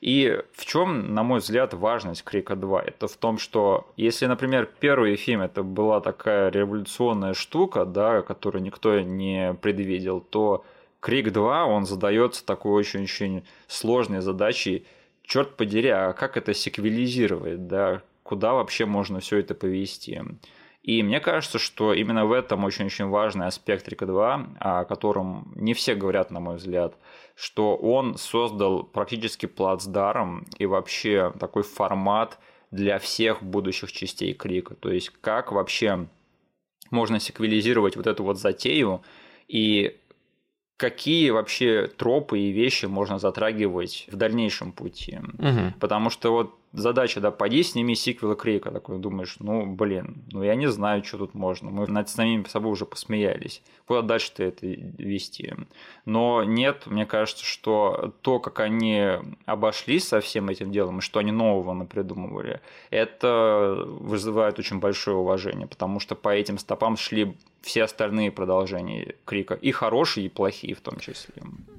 И 0.00 0.40
в 0.54 0.64
чем, 0.64 1.14
на 1.14 1.22
мой 1.22 1.40
взгляд, 1.40 1.74
важность 1.74 2.24
Крика 2.24 2.56
2? 2.56 2.82
Это 2.82 3.06
в 3.06 3.16
том, 3.16 3.38
что 3.38 3.90
если, 3.96 4.26
например, 4.26 4.68
первый 4.80 5.16
фильм 5.16 5.42
это 5.42 5.62
была 5.62 6.00
такая 6.00 6.50
революционная 6.50 7.34
штука, 7.34 7.84
да, 7.84 8.22
которую 8.22 8.62
никто 8.62 8.98
не 9.00 9.54
предвидел, 9.54 10.20
то 10.20 10.64
Крик 11.00 11.32
2, 11.32 11.66
он 11.66 11.84
задается 11.84 12.44
такой 12.44 12.72
очень-очень 12.72 13.44
сложной 13.66 14.20
задачей. 14.20 14.86
Черт 15.22 15.56
подери, 15.56 15.88
а 15.88 16.12
как 16.12 16.36
это 16.36 16.54
секвелизировать, 16.54 17.66
да? 17.66 18.02
Куда 18.22 18.54
вообще 18.54 18.86
можно 18.86 19.20
все 19.20 19.38
это 19.38 19.54
повести? 19.54 20.22
И 20.82 21.02
мне 21.02 21.20
кажется, 21.20 21.58
что 21.58 21.92
именно 21.92 22.24
в 22.24 22.32
этом 22.32 22.64
очень-очень 22.64 23.06
важный 23.06 23.46
аспект 23.46 23.86
Рика 23.88 24.06
2, 24.06 24.46
о 24.58 24.84
котором 24.84 25.52
не 25.54 25.74
все 25.74 25.94
говорят, 25.94 26.30
на 26.30 26.40
мой 26.40 26.56
взгляд, 26.56 26.94
что 27.40 27.74
он 27.74 28.18
создал 28.18 28.82
практически 28.82 29.46
плацдарм 29.46 30.44
и 30.58 30.66
вообще 30.66 31.32
такой 31.40 31.62
формат 31.62 32.38
для 32.70 32.98
всех 32.98 33.42
будущих 33.42 33.92
частей 33.92 34.34
Крика. 34.34 34.74
То 34.74 34.92
есть 34.92 35.08
как 35.22 35.50
вообще 35.50 36.06
можно 36.90 37.18
секвелизировать 37.18 37.96
вот 37.96 38.06
эту 38.06 38.24
вот 38.24 38.38
затею 38.38 39.00
и 39.48 39.96
какие 40.76 41.30
вообще 41.30 41.86
тропы 41.86 42.40
и 42.40 42.52
вещи 42.52 42.84
можно 42.84 43.18
затрагивать 43.18 44.06
в 44.12 44.16
дальнейшем 44.16 44.72
пути. 44.72 45.18
Угу. 45.38 45.80
Потому 45.80 46.10
что 46.10 46.32
вот 46.32 46.59
задача, 46.72 47.20
да, 47.20 47.30
пойди 47.30 47.62
сними 47.62 47.94
сиквел 47.94 48.34
Крейка, 48.36 48.70
такой 48.70 48.98
думаешь, 48.98 49.36
ну, 49.40 49.66
блин, 49.66 50.24
ну 50.30 50.42
я 50.42 50.54
не 50.54 50.70
знаю, 50.70 51.04
что 51.04 51.18
тут 51.18 51.34
можно, 51.34 51.70
мы 51.70 51.86
над 51.86 52.08
самими 52.08 52.44
собой 52.44 52.72
уже 52.72 52.86
посмеялись, 52.86 53.62
куда 53.86 54.02
дальше-то 54.02 54.44
это 54.44 54.66
вести? 54.66 55.54
Но 56.04 56.44
нет, 56.44 56.86
мне 56.86 57.06
кажется, 57.06 57.44
что 57.44 58.14
то, 58.22 58.38
как 58.38 58.60
они 58.60 59.08
обошлись 59.46 60.06
со 60.06 60.20
всем 60.20 60.48
этим 60.48 60.70
делом, 60.70 60.98
и 60.98 61.02
что 61.02 61.18
они 61.18 61.32
нового 61.32 61.74
напридумывали, 61.74 62.60
это 62.90 63.84
вызывает 63.86 64.58
очень 64.58 64.78
большое 64.78 65.16
уважение, 65.16 65.66
потому 65.66 66.00
что 66.00 66.14
по 66.14 66.28
этим 66.28 66.58
стопам 66.58 66.96
шли 66.96 67.36
все 67.62 67.84
остальные 67.84 68.30
продолжения 68.30 69.14
Крика, 69.24 69.54
и 69.54 69.70
хорошие, 69.72 70.26
и 70.26 70.28
плохие 70.28 70.74
в 70.74 70.80
том 70.80 70.98
числе. 70.98 71.34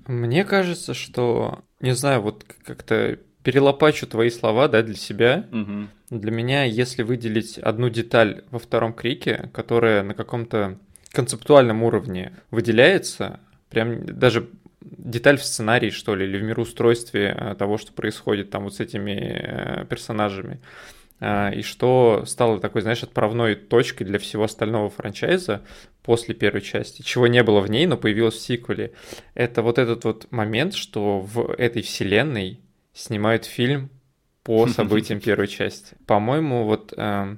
Мне 0.07 0.45
кажется, 0.45 0.93
что, 0.93 1.59
не 1.79 1.95
знаю, 1.95 2.21
вот 2.21 2.45
как-то 2.63 3.19
перелопачу 3.43 4.07
твои 4.07 4.29
слова, 4.29 4.67
да, 4.67 4.81
для 4.81 4.95
себя. 4.95 5.47
Угу. 5.51 6.19
Для 6.19 6.31
меня, 6.31 6.63
если 6.63 7.03
выделить 7.03 7.57
одну 7.57 7.89
деталь 7.89 8.43
во 8.51 8.59
втором 8.59 8.93
крике, 8.93 9.49
которая 9.53 10.03
на 10.03 10.13
каком-то 10.13 10.77
концептуальном 11.11 11.83
уровне 11.83 12.33
выделяется, 12.51 13.39
прям 13.69 14.05
даже 14.05 14.49
деталь 14.81 15.37
в 15.37 15.43
сценарии, 15.43 15.89
что 15.89 16.15
ли, 16.15 16.25
или 16.25 16.37
в 16.37 16.43
мироустройстве 16.43 17.35
э, 17.37 17.55
того, 17.55 17.77
что 17.77 17.93
происходит 17.93 18.49
там 18.49 18.63
вот 18.63 18.75
с 18.75 18.79
этими 18.79 19.11
э, 19.11 19.85
персонажами, 19.85 20.59
э, 21.19 21.55
и 21.55 21.61
что 21.61 22.23
стало 22.25 22.59
такой, 22.59 22.81
знаешь, 22.81 23.03
отправной 23.03 23.55
точкой 23.55 24.05
для 24.05 24.19
всего 24.19 24.43
остального 24.43 24.89
франчайза 24.89 25.61
после 26.03 26.33
первой 26.33 26.61
части, 26.61 27.03
чего 27.03 27.27
не 27.27 27.43
было 27.43 27.59
в 27.59 27.69
ней, 27.69 27.85
но 27.85 27.97
появилось 27.97 28.35
в 28.35 28.41
сиквеле. 28.41 28.93
Это 29.35 29.61
вот 29.61 29.77
этот 29.77 30.03
вот 30.03 30.31
момент, 30.31 30.73
что 30.73 31.19
в 31.19 31.53
этой 31.57 31.83
вселенной 31.83 32.59
снимают 32.93 33.45
фильм 33.45 33.89
по 34.43 34.67
событиям 34.67 35.19
первой 35.19 35.47
части. 35.47 35.95
По-моему, 36.05 36.65
вот 36.65 36.93
э, 36.95 37.35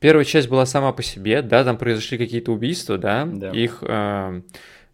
первая 0.00 0.24
часть 0.24 0.48
была 0.48 0.66
сама 0.66 0.92
по 0.92 1.02
себе, 1.02 1.42
да, 1.42 1.64
там 1.64 1.78
произошли 1.78 2.18
какие-то 2.18 2.52
убийства, 2.52 2.98
да, 2.98 3.26
да. 3.26 3.50
их 3.50 3.78
э, 3.82 4.42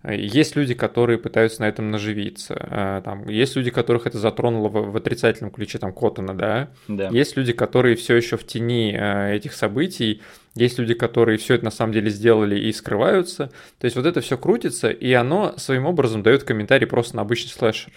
есть 0.08 0.54
люди, 0.54 0.74
которые 0.74 1.18
пытаются 1.18 1.62
на 1.62 1.68
этом 1.68 1.90
наживиться. 1.90 2.54
Э, 2.54 3.02
там, 3.04 3.28
есть 3.28 3.56
люди, 3.56 3.70
которых 3.70 4.06
это 4.06 4.18
затронуло 4.18 4.68
в, 4.68 4.92
в 4.92 4.96
отрицательном 4.96 5.50
ключе, 5.50 5.78
там, 5.78 5.92
Коттона, 5.92 6.36
да? 6.36 6.68
да. 6.86 7.08
Есть 7.08 7.36
люди, 7.36 7.52
которые 7.52 7.96
все 7.96 8.14
еще 8.14 8.36
в 8.36 8.46
тени 8.46 8.94
э, 8.96 9.34
этих 9.34 9.52
событий. 9.52 10.22
Есть 10.54 10.78
люди, 10.78 10.94
которые 10.94 11.38
все 11.38 11.54
это 11.54 11.64
на 11.64 11.70
самом 11.70 11.92
деле 11.92 12.10
сделали 12.10 12.58
и 12.58 12.72
скрываются. 12.72 13.50
То 13.78 13.84
есть 13.84 13.96
вот 13.96 14.06
это 14.06 14.20
все 14.20 14.38
крутится, 14.38 14.90
и 14.90 15.12
оно 15.12 15.54
своим 15.56 15.86
образом 15.86 16.22
дает 16.22 16.44
комментарий 16.44 16.86
просто 16.86 17.16
на 17.16 17.22
обычный 17.22 17.50
слэшер. 17.50 17.92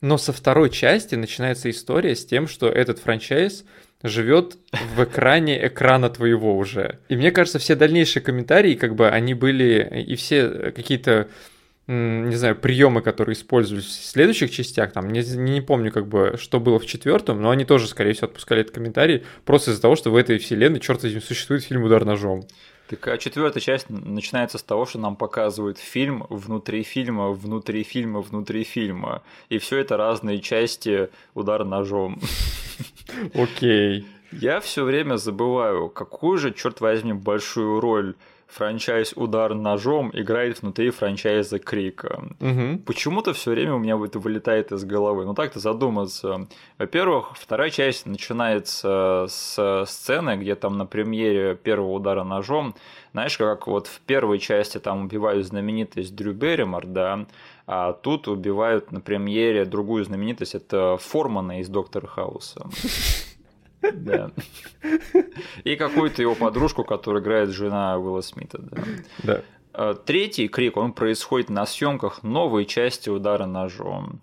Но 0.00 0.16
со 0.18 0.32
второй 0.32 0.70
части 0.70 1.14
начинается 1.14 1.68
история 1.70 2.16
с 2.16 2.24
тем, 2.24 2.48
что 2.48 2.68
этот 2.68 2.98
франчайз 2.98 3.64
живет 4.02 4.56
в 4.96 5.04
экране 5.04 5.66
экрана 5.66 6.08
твоего 6.08 6.56
уже. 6.56 7.00
И 7.08 7.16
мне 7.16 7.30
кажется, 7.30 7.58
все 7.58 7.76
дальнейшие 7.76 8.22
комментарии, 8.22 8.74
как 8.74 8.94
бы, 8.94 9.08
они 9.08 9.34
были, 9.34 10.04
и 10.06 10.16
все 10.16 10.72
какие-то 10.72 11.28
не 11.90 12.36
знаю, 12.36 12.54
приемы, 12.54 13.02
которые 13.02 13.32
использовались 13.32 13.86
в 13.86 14.04
следующих 14.04 14.52
частях, 14.52 14.92
там, 14.92 15.08
не, 15.08 15.22
не 15.22 15.60
помню, 15.60 15.90
как 15.90 16.06
бы, 16.06 16.36
что 16.38 16.60
было 16.60 16.78
в 16.78 16.86
четвертом, 16.86 17.42
но 17.42 17.50
они 17.50 17.64
тоже, 17.64 17.88
скорее 17.88 18.12
всего, 18.12 18.28
отпускали 18.28 18.60
этот 18.60 18.74
комментарий 18.74 19.24
просто 19.44 19.72
из-за 19.72 19.82
того, 19.82 19.96
что 19.96 20.12
в 20.12 20.16
этой 20.16 20.38
вселенной, 20.38 20.78
черт 20.78 21.02
возьми, 21.02 21.20
существует 21.20 21.64
фильм 21.64 21.82
«Удар 21.82 22.04
ножом». 22.04 22.46
Так 22.90 23.06
а 23.06 23.18
четвертая 23.18 23.60
часть 23.60 23.88
начинается 23.88 24.58
с 24.58 24.64
того, 24.64 24.84
что 24.84 24.98
нам 24.98 25.14
показывают 25.14 25.78
фильм 25.78 26.26
внутри 26.28 26.82
фильма, 26.82 27.30
внутри 27.30 27.84
фильма, 27.84 28.20
внутри 28.20 28.64
фильма. 28.64 29.22
И 29.48 29.58
все 29.58 29.78
это 29.78 29.96
разные 29.96 30.40
части 30.40 31.08
удар 31.34 31.64
ножом. 31.64 32.20
Окей. 33.34 34.08
Я 34.32 34.58
все 34.58 34.82
время 34.82 35.18
забываю, 35.18 35.88
какую 35.88 36.36
же, 36.38 36.52
черт 36.52 36.80
возьми, 36.80 37.12
большую 37.12 37.78
роль 37.78 38.16
франчайз 38.50 39.12
«Удар 39.16 39.54
ножом» 39.54 40.10
играет 40.12 40.62
внутри 40.62 40.90
франчайза 40.90 41.58
«Крика». 41.58 42.22
Угу. 42.40 42.82
Почему-то 42.86 43.32
все 43.32 43.52
время 43.52 43.74
у 43.74 43.78
меня 43.78 43.98
это 44.02 44.18
вылетает 44.18 44.72
из 44.72 44.84
головы. 44.84 45.24
Ну 45.24 45.34
так-то 45.34 45.60
задуматься. 45.60 46.48
Во-первых, 46.78 47.36
вторая 47.36 47.70
часть 47.70 48.06
начинается 48.06 49.26
с 49.28 49.84
сцены, 49.86 50.36
где 50.36 50.54
там 50.54 50.78
на 50.78 50.86
премьере 50.86 51.54
первого 51.54 51.92
удара 51.92 52.24
ножом, 52.24 52.74
знаешь, 53.12 53.36
как 53.38 53.66
вот 53.66 53.86
в 53.86 54.00
первой 54.00 54.38
части 54.38 54.78
там 54.78 55.04
убивают 55.04 55.46
знаменитость 55.46 56.14
Дрю 56.14 56.32
Берримор, 56.32 56.86
да, 56.86 57.26
а 57.66 57.92
тут 57.92 58.28
убивают 58.28 58.92
на 58.92 59.00
премьере 59.00 59.64
другую 59.64 60.04
знаменитость, 60.04 60.54
это 60.54 60.96
Формана 61.00 61.60
из 61.60 61.68
Доктора 61.68 62.06
Хауса. 62.06 62.68
Да. 63.82 64.30
И 65.64 65.76
какую-то 65.76 66.22
его 66.22 66.34
подружку, 66.34 66.84
которая 66.84 67.22
играет 67.22 67.50
жена 67.50 67.98
Уилла 67.98 68.20
Смита. 68.20 68.58
Да. 68.58 68.82
да. 69.22 69.42
А, 69.72 69.94
третий 69.94 70.48
крик, 70.48 70.76
он 70.76 70.92
происходит 70.92 71.48
на 71.50 71.66
съемках 71.66 72.22
новой 72.22 72.66
части 72.66 73.08
удара 73.08 73.46
ножом. 73.46 74.20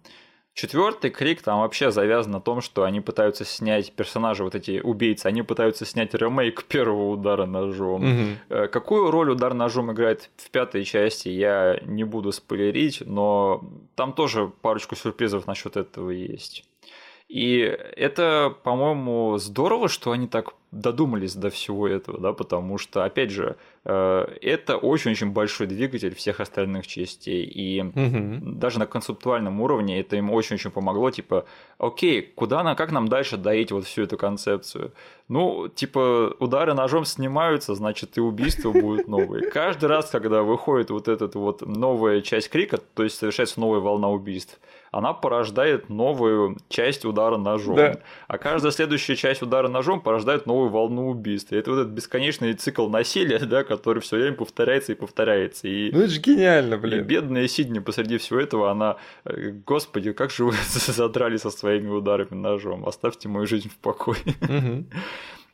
Четвертый 0.54 1.12
крик 1.12 1.44
там 1.44 1.60
вообще 1.60 1.92
завязан 1.92 2.32
на 2.32 2.42
том, 2.42 2.62
что 2.62 2.84
они 2.84 3.00
пытаются 3.00 3.46
снять 3.46 3.92
персонажи, 3.94 4.44
вот 4.44 4.56
эти 4.56 4.80
убийцы, 4.80 5.28
они 5.28 5.44
пытаются 5.44 5.86
снять 5.86 6.16
ремейк 6.16 6.64
первого 6.64 7.12
удара 7.12 7.46
ножом. 7.46 8.38
Угу. 8.50 8.68
Какую 8.70 9.12
роль 9.12 9.30
удар 9.30 9.54
ножом 9.54 9.92
играет 9.92 10.32
в 10.36 10.50
пятой 10.50 10.84
части, 10.84 11.30
я 11.30 11.80
не 11.86 12.04
буду 12.04 12.32
спойлерить, 12.32 13.04
но 13.06 13.70
там 13.94 14.14
тоже 14.14 14.52
парочку 14.62 14.96
сюрпризов 14.96 15.46
насчет 15.46 15.78
этого 15.78 16.10
есть. 16.10 16.67
И 17.28 17.58
это, 17.60 18.56
по-моему, 18.64 19.38
здорово, 19.38 19.90
что 19.90 20.12
они 20.12 20.28
так 20.28 20.54
додумались 20.72 21.36
до 21.36 21.50
всего 21.50 21.88
этого, 21.88 22.20
да, 22.20 22.34
потому 22.34 22.78
что, 22.78 23.04
опять 23.04 23.32
же, 23.32 23.56
э, 23.86 24.38
это 24.42 24.78
очень-очень 24.78 25.32
большой 25.32 25.68
двигатель 25.68 26.14
всех 26.14 26.40
остальных 26.40 26.88
частей, 26.88 27.46
и 27.46 27.82
угу. 27.82 28.52
даже 28.52 28.80
на 28.80 28.86
концептуальном 28.86 29.62
уровне 29.62 30.00
это 30.00 30.18
им 30.18 30.30
очень-очень 30.32 30.72
помогло, 30.72 31.10
типа, 31.10 31.46
окей, 31.78 32.22
куда 32.22 32.64
на, 32.64 32.76
как 32.76 32.92
нам 32.92 33.08
дальше 33.08 33.38
доить 33.38 33.72
вот 33.72 33.86
всю 33.86 34.04
эту 34.04 34.18
концепцию? 34.18 34.94
Ну, 35.30 35.68
типа, 35.68 36.36
удары 36.40 36.74
ножом 36.74 37.06
снимаются, 37.06 37.76
значит, 37.76 38.18
и 38.18 38.22
убийства 38.22 38.72
будут 38.72 39.08
новые. 39.08 39.50
Каждый 39.52 39.86
раз, 39.86 40.10
когда 40.10 40.44
выходит 40.44 40.90
вот 40.92 41.08
эта 41.08 41.28
вот 41.38 41.62
новая 41.62 42.22
часть 42.22 42.50
крика, 42.50 42.78
то 42.78 43.04
есть 43.04 43.18
совершается 43.18 43.60
новая 43.60 43.80
волна 43.80 44.10
убийств, 44.10 44.60
она 44.92 45.14
порождает 45.14 45.90
новую 45.90 46.58
часть 46.70 47.06
удара 47.06 47.38
ножом. 47.38 47.76
Да. 47.76 48.00
А 48.28 48.38
каждая 48.38 48.72
следующая 48.72 49.16
часть 49.16 49.42
удара 49.42 49.68
ножом 49.68 50.02
порождает 50.02 50.46
новую 50.46 50.70
волну 50.70 51.10
убийств. 51.10 51.52
И 51.52 51.56
это 51.56 51.72
вот 51.72 51.80
этот 51.80 51.94
бесконечный 51.94 52.54
цикл 52.54 52.88
насилия, 52.88 53.40
да, 53.40 53.64
который 53.64 54.02
все 54.02 54.18
время 54.18 54.36
повторяется 54.36 54.94
и 54.94 54.96
повторяется. 54.96 55.68
И, 55.68 55.92
ну 55.92 56.02
это 56.02 56.10
же 56.10 56.20
гениально, 56.20 56.78
блин. 56.78 57.02
И 57.02 57.04
бедная 57.04 57.48
Сидни 57.48 57.80
посреди 57.80 58.18
всего 58.18 58.40
этого, 58.40 58.72
она, 58.72 58.98
э, 59.26 59.52
господи, 59.66 60.14
как 60.14 60.32
же 60.32 60.46
вы 60.46 60.54
задрали 60.68 61.38
со 61.38 61.50
своими 61.50 61.90
ударами 61.90 62.36
ножом, 62.36 62.88
оставьте 62.88 63.28
мою 63.30 63.48
жизнь 63.48 63.70
в 63.70 63.78
покое. 63.78 64.18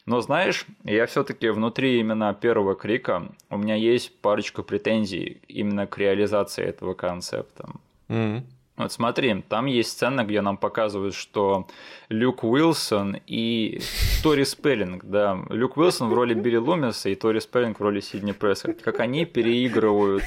Но 0.05 0.19
знаешь, 0.19 0.65
я 0.83 1.05
все-таки 1.05 1.47
внутри 1.49 1.99
именно 1.99 2.33
первого 2.33 2.75
крика 2.75 3.31
у 3.49 3.57
меня 3.57 3.75
есть 3.75 4.19
парочка 4.19 4.61
претензий 4.61 5.41
именно 5.47 5.87
к 5.87 5.97
реализации 5.97 6.63
этого 6.65 6.93
концепта. 6.93 7.69
Mm-hmm. 8.09 8.43
Вот 8.75 8.91
смотри, 8.91 9.43
там 9.47 9.67
есть 9.67 9.91
сцена, 9.91 10.23
где 10.23 10.41
нам 10.41 10.57
показывают, 10.57 11.13
что 11.13 11.67
Люк 12.09 12.43
Уилсон 12.43 13.17
и 13.27 13.79
Тори 14.23 14.45
Спеллинг, 14.45 15.05
да, 15.05 15.37
Люк 15.49 15.77
Уилсон 15.77 16.09
в 16.09 16.13
роли 16.13 16.33
Билли 16.33 16.55
Лумиса 16.55 17.09
и 17.09 17.15
Тори 17.15 17.39
Спеллинг 17.39 17.79
в 17.79 17.83
роли 17.83 17.99
Сидни 17.99 18.31
Пресса, 18.31 18.73
как 18.73 18.99
они 18.99 19.25
переигрывают 19.25 20.23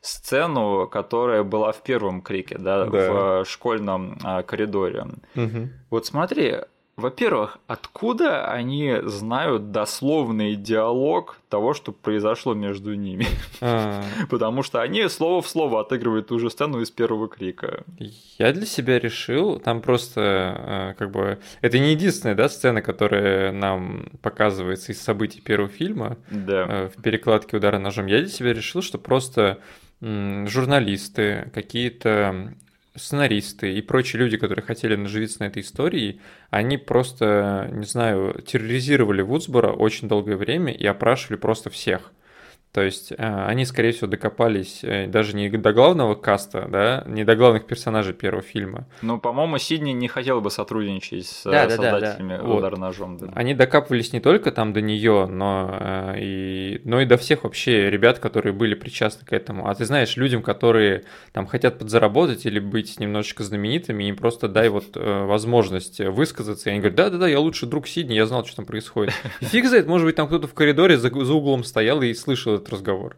сцену, 0.00 0.86
которая 0.86 1.42
была 1.42 1.72
в 1.72 1.82
первом 1.82 2.22
крике, 2.22 2.56
да, 2.58 2.86
да. 2.86 3.42
в 3.42 3.44
школьном 3.46 4.18
а, 4.22 4.42
коридоре. 4.42 5.06
Угу. 5.34 5.68
Вот 5.90 6.06
смотри, 6.06 6.54
во-первых, 6.98 7.58
откуда 7.68 8.50
они 8.50 8.96
знают 9.04 9.70
дословный 9.70 10.56
диалог 10.56 11.36
того, 11.48 11.72
что 11.72 11.92
произошло 11.92 12.54
между 12.54 12.94
ними? 12.94 13.26
А. 13.60 14.02
Потому 14.30 14.64
что 14.64 14.82
они 14.82 15.08
слово 15.08 15.40
в 15.40 15.48
слово 15.48 15.82
отыгрывают 15.82 16.26
ту 16.26 16.40
же 16.40 16.50
сцену 16.50 16.80
из 16.80 16.90
первого 16.90 17.28
крика. 17.28 17.84
Я 18.36 18.52
для 18.52 18.66
себя 18.66 18.98
решил, 18.98 19.60
там 19.60 19.80
просто 19.80 20.94
э, 20.96 20.98
как 20.98 21.12
бы... 21.12 21.38
Это 21.60 21.78
не 21.78 21.92
единственная, 21.92 22.34
да, 22.34 22.48
сцена, 22.48 22.82
которая 22.82 23.52
нам 23.52 24.06
показывается 24.20 24.90
из 24.90 25.00
событий 25.00 25.40
первого 25.40 25.68
фильма 25.68 26.18
да. 26.32 26.66
Э, 26.68 26.88
в 26.88 27.00
перекладке 27.00 27.58
удара 27.58 27.78
ножом. 27.78 28.06
Я 28.06 28.18
для 28.18 28.28
себя 28.28 28.52
решил, 28.52 28.82
что 28.82 28.98
просто 28.98 29.60
журналисты, 30.00 31.50
какие-то 31.54 32.54
сценаристы 32.94 33.72
и 33.74 33.82
прочие 33.82 34.20
люди, 34.20 34.36
которые 34.36 34.64
хотели 34.64 34.96
наживиться 34.96 35.40
на 35.40 35.46
этой 35.46 35.62
истории, 35.62 36.20
они 36.50 36.76
просто, 36.76 37.68
не 37.72 37.86
знаю, 37.86 38.42
терроризировали 38.46 39.22
Вудсбора 39.22 39.72
очень 39.72 40.08
долгое 40.08 40.36
время 40.36 40.72
и 40.72 40.86
опрашивали 40.86 41.36
просто 41.36 41.70
всех. 41.70 42.12
То 42.72 42.82
есть 42.82 43.12
э, 43.12 43.16
они, 43.16 43.64
скорее 43.64 43.92
всего, 43.92 44.08
докопались 44.08 44.80
э, 44.82 45.06
даже 45.06 45.34
не 45.34 45.48
до 45.48 45.72
главного 45.72 46.14
каста, 46.14 46.68
да, 46.70 47.02
не 47.06 47.24
до 47.24 47.34
главных 47.34 47.66
персонажей 47.66 48.12
первого 48.12 48.42
фильма. 48.42 48.86
Ну, 49.00 49.18
по-моему, 49.18 49.56
Сидни 49.58 49.92
не 49.92 50.06
хотел 50.06 50.42
бы 50.42 50.50
сотрудничать 50.50 51.26
с 51.26 51.44
да, 51.44 51.68
создателями 51.70 52.36
да, 52.36 52.42
да, 52.42 52.42
да. 52.42 52.54
удар 52.54 52.76
ножом. 52.76 53.16
Да. 53.16 53.28
Они 53.34 53.54
докапывались 53.54 54.12
не 54.12 54.20
только 54.20 54.52
там 54.52 54.74
до 54.74 54.82
нее, 54.82 55.26
но 55.26 55.78
э, 55.80 56.14
и, 56.20 56.80
но 56.84 57.00
и 57.00 57.06
до 57.06 57.16
всех 57.16 57.44
вообще 57.44 57.88
ребят, 57.88 58.18
которые 58.18 58.52
были 58.52 58.74
причастны 58.74 59.26
к 59.26 59.32
этому. 59.32 59.68
А 59.68 59.74
ты 59.74 59.86
знаешь, 59.86 60.16
людям, 60.18 60.42
которые 60.42 61.04
там 61.32 61.46
хотят 61.46 61.78
подзаработать 61.78 62.44
или 62.44 62.58
быть 62.58 63.00
немножечко 63.00 63.44
знаменитыми, 63.44 64.04
им 64.04 64.16
просто 64.16 64.46
дай 64.46 64.68
вот 64.68 64.94
возможность 64.94 66.00
высказаться. 66.00 66.68
И 66.68 66.72
они 66.72 66.80
говорят, 66.80 66.96
да-да-да, 66.96 67.28
я 67.28 67.40
лучший 67.40 67.66
друг 67.66 67.88
Сидни, 67.88 68.14
я 68.14 68.26
знал, 68.26 68.44
что 68.44 68.56
там 68.56 68.66
происходит. 68.66 69.14
И 69.40 69.46
фиг 69.46 69.64
знает, 69.66 69.86
может 69.86 70.06
быть, 70.06 70.16
там 70.16 70.26
кто-то 70.26 70.46
в 70.46 70.54
коридоре 70.54 70.98
за, 70.98 71.08
за 71.08 71.32
углом 71.32 71.64
стоял 71.64 72.02
и 72.02 72.12
слышал 72.12 72.57
этот 72.58 72.70
разговор. 72.70 73.16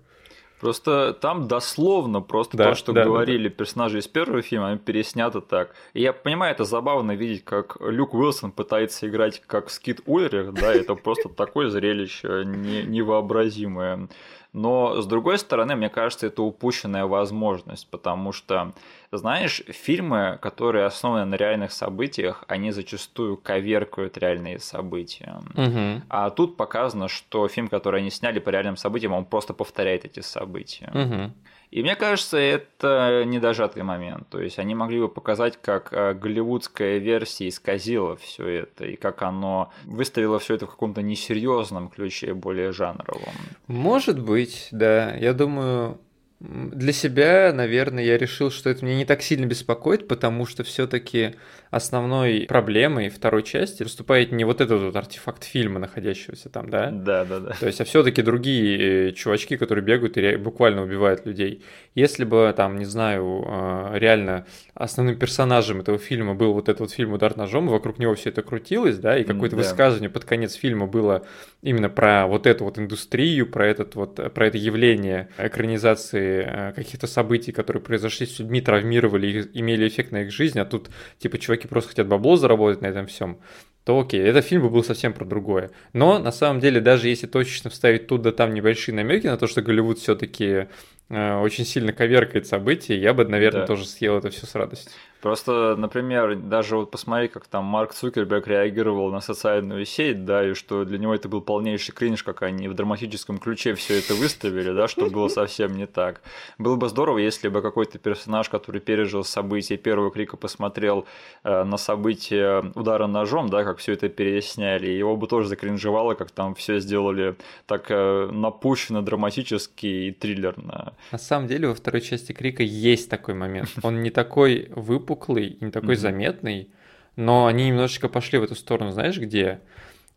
Просто 0.60 1.14
там 1.14 1.48
дословно 1.48 2.20
просто 2.20 2.58
да, 2.58 2.70
то, 2.70 2.74
что 2.74 2.92
да, 2.92 3.04
говорили 3.04 3.44
да, 3.44 3.48
да. 3.48 3.56
персонажи 3.56 3.98
из 3.98 4.06
первого 4.06 4.42
фильма, 4.42 4.68
они 4.68 4.78
переснято 4.78 5.40
так. 5.40 5.74
И 5.94 6.02
я 6.02 6.12
понимаю, 6.12 6.52
это 6.52 6.64
забавно 6.64 7.12
видеть, 7.12 7.44
как 7.44 7.78
Люк 7.80 8.12
Уилсон 8.12 8.52
пытается 8.52 9.08
играть 9.08 9.40
как 9.46 9.70
Скит 9.70 10.02
Ульрих, 10.04 10.52
да, 10.52 10.74
это 10.74 10.94
просто 10.96 11.30
такое 11.30 11.70
зрелище 11.70 12.44
невообразимое. 12.44 14.08
Но, 14.52 15.00
с 15.00 15.06
другой 15.06 15.38
стороны, 15.38 15.76
мне 15.76 15.88
кажется, 15.88 16.26
это 16.26 16.42
упущенная 16.42 17.06
возможность, 17.06 17.88
потому 17.88 18.32
что, 18.32 18.72
знаешь, 19.12 19.62
фильмы, 19.68 20.38
которые 20.42 20.86
основаны 20.86 21.24
на 21.24 21.36
реальных 21.36 21.70
событиях, 21.72 22.44
они 22.48 22.72
зачастую 22.72 23.36
коверкают 23.36 24.18
реальные 24.18 24.58
события. 24.58 25.40
Угу. 25.54 26.02
А 26.08 26.30
тут 26.30 26.56
показано, 26.56 27.08
что 27.08 27.46
фильм, 27.48 27.68
который 27.68 28.00
они 28.00 28.10
сняли 28.10 28.40
по 28.40 28.50
реальным 28.50 28.76
событиям, 28.76 29.12
он 29.12 29.24
просто 29.24 29.54
повторяет 29.54 30.04
эти 30.04 30.20
события. 30.20 30.90
Угу. 30.94 31.32
И 31.70 31.82
мне 31.82 31.94
кажется, 31.94 32.36
это 32.36 33.22
недожатый 33.24 33.82
момент. 33.82 34.28
То 34.28 34.40
есть 34.40 34.58
они 34.58 34.74
могли 34.74 35.00
бы 35.00 35.08
показать, 35.08 35.56
как 35.60 35.92
э, 35.92 36.14
голливудская 36.14 36.98
версия 36.98 37.48
исказила 37.48 38.16
все 38.16 38.46
это, 38.46 38.86
и 38.86 38.96
как 38.96 39.22
оно 39.22 39.72
выставило 39.84 40.38
все 40.40 40.54
это 40.54 40.66
в 40.66 40.70
каком-то 40.70 41.00
несерьезном 41.00 41.88
ключе, 41.88 42.34
более 42.34 42.72
жанровом. 42.72 43.34
Может 43.68 44.20
быть, 44.20 44.68
да. 44.72 45.14
Я 45.14 45.32
думаю, 45.32 46.00
для 46.40 46.92
себя, 46.92 47.52
наверное, 47.52 48.02
я 48.02 48.16
решил, 48.16 48.50
что 48.50 48.70
это 48.70 48.84
меня 48.84 48.96
не 48.96 49.04
так 49.04 49.20
сильно 49.22 49.44
беспокоит, 49.44 50.08
потому 50.08 50.46
что 50.46 50.64
все-таки 50.64 51.34
основной 51.70 52.46
проблемой 52.48 53.08
второй 53.08 53.42
части 53.42 53.82
выступает 53.82 54.32
не 54.32 54.44
вот 54.44 54.60
этот 54.60 54.82
вот 54.82 54.96
артефакт 54.96 55.44
фильма, 55.44 55.78
находящегося 55.78 56.48
там, 56.48 56.68
да? 56.68 56.90
Да, 56.90 57.24
да, 57.24 57.38
да. 57.38 57.54
То 57.58 57.66
есть, 57.66 57.80
а 57.80 57.84
все-таки 57.84 58.22
другие 58.22 59.10
э, 59.10 59.12
чувачки, 59.12 59.56
которые 59.56 59.84
бегают 59.84 60.16
и 60.16 60.36
буквально 60.36 60.82
убивают 60.82 61.26
людей. 61.26 61.62
Если 61.94 62.24
бы 62.24 62.52
там, 62.56 62.76
не 62.76 62.84
знаю, 62.84 63.44
э, 63.46 63.98
реально 63.98 64.46
основным 64.74 65.16
персонажем 65.16 65.80
этого 65.80 65.98
фильма 65.98 66.34
был 66.34 66.54
вот 66.54 66.68
этот 66.68 66.80
вот 66.80 66.90
фильм 66.90 67.12
«Удар 67.12 67.36
ножом», 67.36 67.68
вокруг 67.68 67.98
него 67.98 68.14
все 68.14 68.30
это 68.30 68.42
крутилось, 68.42 68.98
да, 68.98 69.16
и 69.16 69.24
какое-то 69.24 69.56
да. 69.56 69.62
высказывание 69.62 70.10
под 70.10 70.24
конец 70.24 70.54
фильма 70.54 70.86
было 70.86 71.24
именно 71.62 71.88
про 71.88 72.26
вот 72.26 72.46
эту 72.46 72.64
вот 72.64 72.78
индустрию, 72.78 73.46
про 73.46 73.66
этот 73.66 73.94
вот, 73.94 74.16
про 74.34 74.46
это 74.46 74.58
явление 74.58 75.28
экранизации 75.38 76.44
э, 76.46 76.72
каких-то 76.72 77.06
событий, 77.06 77.52
которые 77.52 77.82
произошли 77.82 78.26
с 78.26 78.38
людьми, 78.38 78.60
травмировали, 78.60 79.48
имели 79.54 79.86
эффект 79.86 80.10
на 80.10 80.22
их 80.22 80.32
жизнь, 80.32 80.58
а 80.58 80.64
тут, 80.64 80.90
типа, 81.18 81.38
чуваки 81.38 81.59
просто 81.68 81.90
хотят 81.90 82.06
бабло 82.06 82.36
заработать 82.36 82.82
на 82.82 82.86
этом 82.86 83.06
всем, 83.06 83.38
то 83.84 83.98
окей, 83.98 84.20
этот 84.20 84.44
фильм 84.44 84.62
бы 84.62 84.70
был 84.70 84.84
совсем 84.84 85.12
про 85.12 85.24
другое. 85.24 85.70
Но 85.92 86.18
на 86.18 86.32
самом 86.32 86.60
деле, 86.60 86.80
даже 86.80 87.08
если 87.08 87.26
точечно 87.26 87.70
вставить 87.70 88.06
тут 88.06 88.22
да 88.22 88.32
там 88.32 88.52
небольшие 88.52 88.94
намеки 88.94 89.26
на 89.26 89.36
то, 89.36 89.46
что 89.46 89.62
Голливуд 89.62 89.98
все-таки 89.98 90.68
э, 91.08 91.34
очень 91.38 91.64
сильно 91.64 91.92
коверкает 91.92 92.46
события, 92.46 92.96
я 92.96 93.14
бы, 93.14 93.24
наверное, 93.24 93.62
да. 93.62 93.66
тоже 93.66 93.86
съел 93.86 94.18
это 94.18 94.30
все 94.30 94.46
с 94.46 94.54
радостью. 94.54 94.92
Просто, 95.20 95.76
например, 95.76 96.36
даже 96.36 96.76
вот 96.76 96.90
посмотри, 96.90 97.28
как 97.28 97.46
там 97.46 97.64
Марк 97.64 97.92
Цукерберг 97.92 98.46
реагировал 98.46 99.10
на 99.10 99.20
социальную 99.20 99.84
сеть, 99.84 100.24
да, 100.24 100.48
и 100.50 100.54
что 100.54 100.84
для 100.84 100.98
него 100.98 101.14
это 101.14 101.28
был 101.28 101.40
полнейший 101.40 101.94
кринж, 101.94 102.22
как 102.22 102.42
они 102.42 102.68
в 102.68 102.74
драматическом 102.74 103.38
ключе 103.38 103.74
все 103.74 103.98
это 103.98 104.14
выставили, 104.14 104.72
да, 104.72 104.88
что 104.88 105.10
было 105.10 105.28
совсем 105.28 105.76
не 105.76 105.86
так. 105.86 106.22
Было 106.58 106.76
бы 106.76 106.88
здорово, 106.88 107.18
если 107.18 107.48
бы 107.48 107.60
какой-то 107.60 107.98
персонаж, 107.98 108.48
который 108.48 108.80
пережил 108.80 109.24
события 109.24 109.76
первого 109.76 110.10
крика, 110.10 110.36
посмотрел 110.36 111.06
э, 111.44 111.64
на 111.64 111.76
события 111.76 112.64
удара 112.74 113.06
ножом, 113.06 113.48
да, 113.50 113.64
как 113.64 113.78
все 113.78 113.92
это 113.92 114.08
переясняли, 114.08 114.88
его 114.88 115.16
бы 115.16 115.26
тоже 115.26 115.48
закринжевало, 115.48 116.14
как 116.14 116.30
там 116.30 116.54
все 116.54 116.80
сделали 116.80 117.36
так 117.66 117.86
э, 117.90 118.28
напущено, 118.32 119.02
драматически 119.02 119.86
и 119.86 120.12
триллерно. 120.12 120.94
На 121.12 121.18
самом 121.18 121.46
деле 121.46 121.68
во 121.68 121.74
второй 121.74 122.00
части 122.00 122.32
крика 122.32 122.62
есть 122.62 123.10
такой 123.10 123.34
момент. 123.34 123.68
Он 123.82 124.02
не 124.02 124.10
такой 124.10 124.68
выпуск, 124.74 125.09
выпуклый 125.10 125.48
и 125.48 125.64
не 125.64 125.70
такой 125.70 125.94
mm-hmm. 125.94 125.98
заметный, 125.98 126.70
но 127.16 127.46
они 127.46 127.66
немножечко 127.66 128.08
пошли 128.08 128.38
в 128.38 128.44
эту 128.44 128.54
сторону, 128.54 128.92
знаешь, 128.92 129.18
где? 129.18 129.60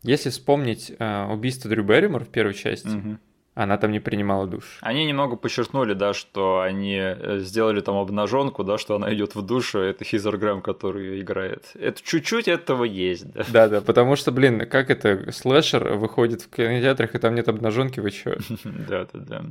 Если 0.02 0.30
вспомнить 0.30 0.92
э, 0.98 1.26
убийство 1.26 1.68
Дрю 1.68 1.82
Берримор 1.82 2.24
в 2.24 2.28
первой 2.28 2.54
части, 2.54 2.88
mm-hmm. 2.88 3.16
она 3.54 3.78
там 3.78 3.90
не 3.90 4.00
принимала 4.00 4.46
душ. 4.46 4.78
Они 4.82 5.06
немного 5.06 5.36
подчеркнули, 5.36 5.94
да, 5.94 6.12
что 6.12 6.60
они 6.60 6.98
э, 7.00 7.38
сделали 7.38 7.80
там 7.80 7.96
обнаженку, 7.96 8.64
да, 8.64 8.78
что 8.78 8.96
она 8.96 9.12
идет 9.14 9.34
в 9.34 9.42
душу, 9.42 9.78
это 9.80 10.04
Хизер 10.04 10.36
Грэм, 10.36 10.60
который 10.60 11.20
играет. 11.20 11.72
Это 11.74 12.00
чуть-чуть 12.02 12.48
этого 12.48 12.84
есть, 12.84 13.32
да. 13.32 13.44
Да, 13.48 13.68
да, 13.68 13.80
потому 13.80 14.14
что, 14.16 14.30
блин, 14.30 14.68
как 14.68 14.90
это, 14.90 15.32
слэшер 15.32 15.94
выходит 15.94 16.42
в 16.42 16.50
кинотеатрах, 16.50 17.14
и 17.14 17.18
там 17.18 17.34
нет 17.34 17.48
обнаженки, 17.48 18.00
вы 18.00 18.10
чё? 18.10 18.36
Да, 18.64 19.06
да, 19.12 19.20
да. 19.20 19.44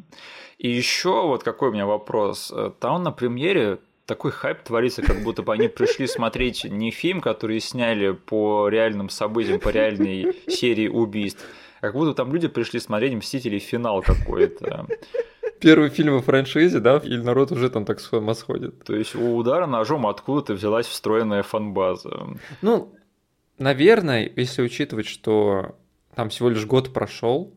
И 0.59 0.69
еще 0.69 1.27
вот 1.27 1.43
какой 1.43 1.69
у 1.69 1.71
меня 1.73 1.85
вопрос. 1.85 2.53
Э, 2.55 2.71
там 2.79 3.03
на 3.03 3.11
премьере 3.11 3.79
такой 4.05 4.31
хайп 4.31 4.63
творится, 4.63 5.01
как 5.01 5.23
будто 5.23 5.43
бы 5.43 5.53
они 5.53 5.67
пришли 5.67 6.07
смотреть 6.07 6.65
не 6.65 6.91
фильм, 6.91 7.21
который 7.21 7.59
сняли 7.59 8.11
по 8.11 8.67
реальным 8.67 9.09
событиям, 9.09 9.59
по 9.59 9.69
реальной 9.69 10.35
серии 10.47 10.87
убийств, 10.87 11.43
а 11.79 11.87
как 11.87 11.95
будто 11.95 12.13
там 12.13 12.33
люди 12.33 12.47
пришли 12.47 12.79
смотреть 12.79 13.13
«Мстители. 13.13 13.59
Финал» 13.59 14.01
какой-то. 14.01 14.87
Первый 15.59 15.89
фильм 15.89 16.15
во 16.15 16.21
франшизе, 16.21 16.79
да, 16.79 16.97
или 16.97 17.21
народ 17.21 17.51
уже 17.53 17.69
там 17.69 17.85
так 17.85 18.01
с 18.01 18.11
ума 18.11 18.33
сходит. 18.33 18.83
То 18.83 18.95
есть 18.95 19.15
у 19.15 19.37
удара 19.37 19.65
ножом 19.65 20.05
откуда-то 20.07 20.53
взялась 20.53 20.87
встроенная 20.87 21.43
фанбаза. 21.43 22.27
Ну, 22.61 22.93
наверное, 23.57 24.29
если 24.35 24.61
учитывать, 24.61 25.07
что 25.07 25.77
там 26.15 26.29
всего 26.29 26.49
лишь 26.49 26.65
год 26.65 26.93
прошел, 26.93 27.53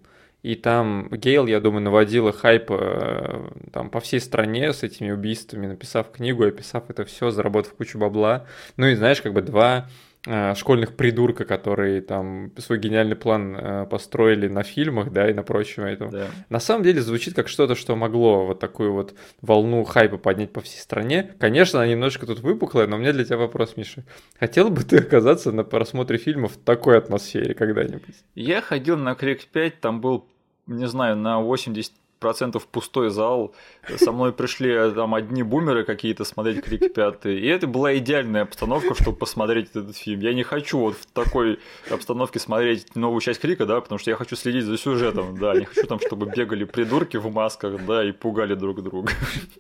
и 0.47 0.55
там 0.55 1.09
Гейл, 1.11 1.47
я 1.49 1.59
думаю, 1.59 1.83
наводила 1.83 2.31
хайп 2.33 2.71
э, 2.71 3.49
там 3.73 3.91
по 3.91 3.99
всей 3.99 4.21
стране 4.21 4.73
с 4.73 4.85
этими 4.85 5.11
убийствами, 5.11 5.67
написав 5.67 6.13
книгу, 6.13 6.47
описав 6.47 6.89
это 6.89 7.05
все, 7.05 7.33
заработав 7.33 7.75
кучу 7.75 7.99
бабла. 7.99 8.47
Ну 8.77 8.87
и 8.87 8.95
знаешь, 8.95 9.21
как 9.21 9.33
бы 9.33 9.43
два 9.43 9.89
э, 10.25 10.55
школьных 10.55 10.95
придурка, 10.95 11.45
которые 11.45 12.01
там 12.01 12.53
свой 12.59 12.79
гениальный 12.79 13.17
план 13.17 13.57
э, 13.57 13.87
построили 13.91 14.47
на 14.47 14.63
фильмах, 14.63 15.11
да, 15.11 15.29
и 15.29 15.35
на 15.35 15.43
прочем 15.43 15.83
этом. 15.83 16.11
Да. 16.11 16.29
На 16.49 16.61
самом 16.61 16.85
деле 16.85 17.01
звучит 17.01 17.35
как 17.35 17.49
что-то, 17.49 17.75
что 17.75 17.97
могло 17.97 18.47
вот 18.47 18.61
такую 18.61 18.93
вот 18.93 19.15
волну 19.43 19.83
хайпа 19.83 20.17
поднять 20.17 20.53
по 20.53 20.61
всей 20.61 20.79
стране. 20.79 21.35
Конечно, 21.41 21.81
она 21.81 21.91
немножко 21.91 22.25
тут 22.25 22.39
выпуклая, 22.39 22.87
но 22.87 22.95
у 22.95 22.99
меня 23.01 23.13
для 23.13 23.25
тебя 23.25 23.39
вопрос, 23.39 23.77
Миша. 23.77 24.05
Хотел 24.39 24.71
бы 24.71 24.85
ты 24.85 24.99
оказаться 24.99 25.51
на 25.51 25.65
просмотре 25.65 26.19
фильмов 26.19 26.53
в 26.53 26.59
такой 26.59 26.99
атмосфере 26.99 27.53
когда-нибудь? 27.53 28.15
Я 28.37 28.61
ходил 28.61 28.97
на 28.97 29.17
Крик 29.17 29.45
5, 29.47 29.81
там 29.81 30.01
был 30.01 30.29
не 30.67 30.89
знаю, 30.89 31.17
на 31.17 31.41
80 31.41 31.93
процентов 32.19 32.67
пустой 32.67 33.11
зал. 33.11 33.55
Со 33.97 34.13
мной 34.13 34.33
пришли 34.33 34.71
э, 34.71 34.91
там 34.91 35.15
одни 35.15 35.43
бумеры 35.43 35.85
какие-то 35.85 36.25
смотреть 36.25 36.63
Крик 36.63 36.93
пятый. 36.95 37.39
И 37.39 37.47
это 37.47 37.67
была 37.67 37.97
идеальная 37.99 38.43
обстановка, 38.43 38.95
чтобы 38.95 39.17
посмотреть 39.17 39.71
этот 39.75 39.97
фильм. 39.97 40.21
Я 40.21 40.33
не 40.35 40.43
хочу 40.43 40.79
вот 40.79 40.97
в 40.97 41.07
такой 41.07 41.59
обстановке 41.91 42.39
смотреть 42.39 42.97
новую 42.97 43.21
часть 43.21 43.41
Крика, 43.41 43.67
да, 43.67 43.81
потому 43.81 43.99
что 43.99 44.11
я 44.11 44.17
хочу 44.17 44.37
следить 44.37 44.65
за 44.65 44.79
сюжетом, 44.79 45.39
да. 45.39 45.55
Не 45.55 45.67
хочу 45.67 45.87
там, 45.87 46.01
чтобы 46.01 46.27
бегали 46.35 46.65
придурки 46.65 47.17
в 47.17 47.33
масках, 47.33 47.85
да, 47.87 48.05
и 48.05 48.13
пугали 48.13 48.55
друг 48.55 48.83
друга. 48.83 49.11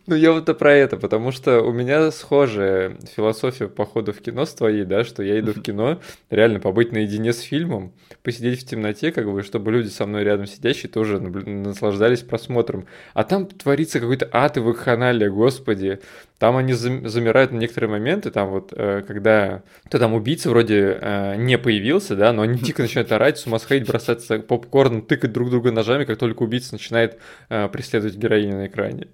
Ну, 0.07 0.15
я 0.15 0.33
вот 0.33 0.47
про 0.59 0.73
это, 0.73 0.97
потому 0.97 1.33
что 1.33 1.61
у 1.61 1.73
меня 1.73 2.11
схожая 2.11 2.97
философия 3.17 3.69
похода 3.69 4.13
в 4.13 4.21
кино 4.21 4.47
с 4.47 4.55
твоей, 4.55 4.85
да, 4.85 5.05
что 5.05 5.23
я 5.23 5.39
иду 5.41 5.53
в 5.53 5.61
кино 5.61 6.01
реально 6.31 6.61
побыть 6.61 6.93
наедине 6.93 7.33
с 7.33 7.41
фильмом, 7.41 7.93
посидеть 8.23 8.63
в 8.63 8.67
темноте, 8.67 9.13
как 9.13 9.31
бы, 9.31 9.43
чтобы 9.43 9.73
люди 9.73 9.89
со 9.89 10.07
мной 10.07 10.25
рядом 10.25 10.47
сидящие 10.47 10.91
тоже 10.91 11.21
наслаждались 11.21 12.21
просмотром 12.21 12.46
просмотром. 12.47 12.87
А 13.15 13.25
там 13.25 13.47
творится 13.47 14.01
какой-то 14.01 14.29
ад 14.33 14.57
и 14.57 14.61
вакханалия, 14.61 15.31
господи. 15.31 16.01
Там 16.39 16.57
они 16.57 16.75
замирают 16.75 17.53
на 17.53 17.57
некоторые 17.57 17.91
моменты, 17.91 18.31
там 18.31 18.51
вот, 18.51 18.73
э, 18.77 19.03
когда 19.07 19.63
кто 19.87 19.99
там 19.99 20.13
убийца 20.13 20.51
вроде 20.51 20.99
э, 21.01 21.37
не 21.37 21.57
появился, 21.57 22.15
да, 22.15 22.33
но 22.33 22.43
они 22.43 22.59
дико 22.59 22.83
начинают 22.83 23.11
орать, 23.13 23.39
с 23.39 23.47
ума 23.47 23.59
сходить, 23.59 23.89
бросаться 23.89 24.39
попкорн, 24.39 25.03
тыкать 25.03 25.33
друг 25.33 25.51
друга 25.51 25.73
ножами, 25.73 26.05
как 26.05 26.19
только 26.19 26.43
убийца 26.43 26.75
начинает 26.75 27.19
э, 27.49 27.69
преследовать 27.69 28.17
героиню 28.17 28.57
на 28.57 28.67
экране. 28.67 29.09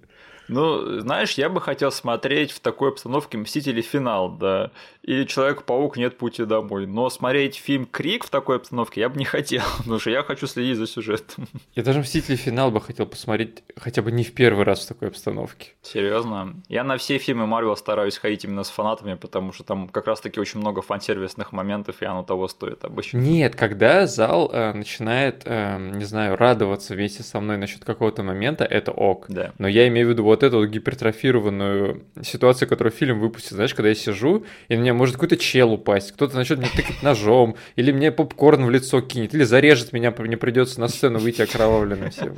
Ну, 0.47 0.99
знаешь, 0.99 1.33
я 1.33 1.49
бы 1.49 1.61
хотел 1.61 1.91
смотреть 1.91 2.51
в 2.51 2.59
такой 2.59 2.89
обстановке 2.89 3.37
«Мстители. 3.37 3.81
Финал», 3.81 4.31
да, 4.31 4.71
или 5.01 5.25
«Человек-паук. 5.25 5.97
Нет 5.97 6.17
пути 6.17 6.45
домой». 6.45 6.85
Но 6.85 7.09
смотреть 7.09 7.55
фильм 7.55 7.85
«Крик» 7.85 8.25
в 8.25 8.29
такой 8.29 8.57
обстановке 8.57 9.01
я 9.01 9.09
бы 9.09 9.17
не 9.17 9.25
хотел, 9.25 9.63
потому 9.77 9.99
что 9.99 10.09
я 10.09 10.23
хочу 10.23 10.47
следить 10.47 10.77
за 10.77 10.87
сюжетом. 10.87 11.47
Я 11.75 11.83
даже 11.83 11.99
«Мстители. 11.99 12.35
Финал» 12.35 12.71
бы 12.71 12.81
хотел 12.81 13.05
посмотреть 13.05 13.63
хотя 13.77 14.01
бы 14.01 14.11
не 14.11 14.23
в 14.23 14.33
первый 14.33 14.65
раз 14.65 14.85
в 14.85 14.87
такой 14.87 15.09
обстановке. 15.09 15.71
Серьезно? 15.81 16.55
Я 16.67 16.83
на 16.83 16.97
все 16.97 17.17
фильмы 17.17 17.45
Марвел 17.45 17.75
стараюсь 17.75 18.17
ходить 18.17 18.43
именно 18.43 18.63
с 18.63 18.69
фанатами, 18.69 19.13
потому 19.15 19.53
что 19.53 19.63
там 19.63 19.87
как 19.87 20.07
раз-таки 20.07 20.39
очень 20.39 20.59
много 20.59 20.81
фан-сервисных 20.81 21.51
моментов, 21.51 22.01
и 22.01 22.05
оно 22.05 22.23
того 22.23 22.47
стоит 22.47 22.83
обычно. 22.83 23.17
Нет, 23.17 23.55
когда 23.55 24.07
зал 24.07 24.49
э, 24.51 24.73
начинает, 24.73 25.43
э, 25.45 25.77
не 25.77 26.05
знаю, 26.05 26.35
радоваться 26.35 26.95
вместе 26.95 27.23
со 27.23 27.39
мной 27.39 27.57
насчет 27.57 27.85
какого-то 27.85 28.23
момента, 28.23 28.65
это 28.65 28.91
ок. 28.91 29.25
Да. 29.29 29.53
Но 29.57 29.67
я 29.67 29.87
имею 29.87 30.07
в 30.07 30.09
виду 30.09 30.23
вот 30.23 30.32
эту 30.41 30.57
вот 30.57 30.69
гипертрофированную 30.69 32.03
ситуацию, 32.23 32.67
которую 32.67 32.91
фильм 32.91 33.19
выпустит. 33.19 33.51
Знаешь, 33.51 33.75
когда 33.75 33.89
я 33.89 33.95
сижу, 33.95 34.45
и 34.69 34.75
на 34.75 34.81
меня 34.81 34.95
может 34.95 35.15
какой-то 35.15 35.37
чел 35.37 35.73
упасть, 35.73 36.13
кто-то 36.13 36.35
начнет 36.35 36.57
мне 36.57 36.69
тыкать 36.75 37.03
ножом, 37.03 37.55
или 37.75 37.91
мне 37.91 38.11
попкорн 38.11 38.65
в 38.65 38.71
лицо 38.71 39.01
кинет, 39.01 39.35
или 39.35 39.43
зарежет 39.43 39.93
меня, 39.93 40.11
мне 40.17 40.37
придется 40.37 40.79
на 40.79 40.87
сцену 40.87 41.19
выйти 41.19 41.43
окровавленным 41.43 42.09
всем. 42.09 42.37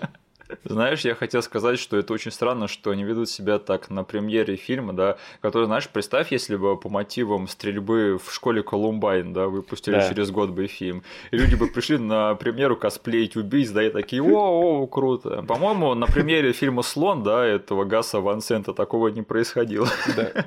Знаешь, 0.64 1.02
я 1.02 1.16
хотел 1.16 1.42
сказать, 1.42 1.80
что 1.80 1.98
это 1.98 2.14
очень 2.14 2.32
странно, 2.32 2.68
что 2.68 2.92
они 2.92 3.04
ведут 3.04 3.30
себя 3.30 3.60
так 3.60 3.90
на 3.90 4.04
премьере 4.04 4.56
фильма, 4.56 4.94
да, 4.94 5.18
который, 5.42 5.66
знаешь, 5.66 5.90
представь, 5.90 6.32
если 6.32 6.56
бы 6.56 6.78
по 6.78 6.90
мотивам 6.90 7.48
стрельбы 7.48 8.20
в 8.24 8.34
школе 8.34 8.64
Колумбайн, 8.64 9.34
да, 9.34 9.48
выпустили 9.48 9.96
да. 9.96 10.10
через 10.10 10.32
год 10.32 10.50
бы 10.52 10.68
фильм, 10.68 11.04
и 11.32 11.38
люди 11.38 11.56
бы 11.56 11.68
пришли 11.68 11.98
на 11.98 12.36
премьеру 12.36 12.78
косплеить 12.78 13.36
убийц, 13.36 13.70
да, 13.70 13.84
и 13.84 13.90
такие, 13.90 14.22
о, 14.24 14.82
о, 14.82 14.88
круто. 14.88 15.44
По-моему, 15.44 15.94
на 15.96 16.08
премьере 16.08 16.54
фильма 16.54 16.82
«Слон», 16.82 17.24
да, 17.24 17.46
этого 17.46 17.86
Гаса 17.86 18.20
Ван 18.20 18.42
Сента 18.42 18.74
такого 18.74 19.10
не 19.10 19.22
происходило. 19.22 19.88
Да. 20.16 20.46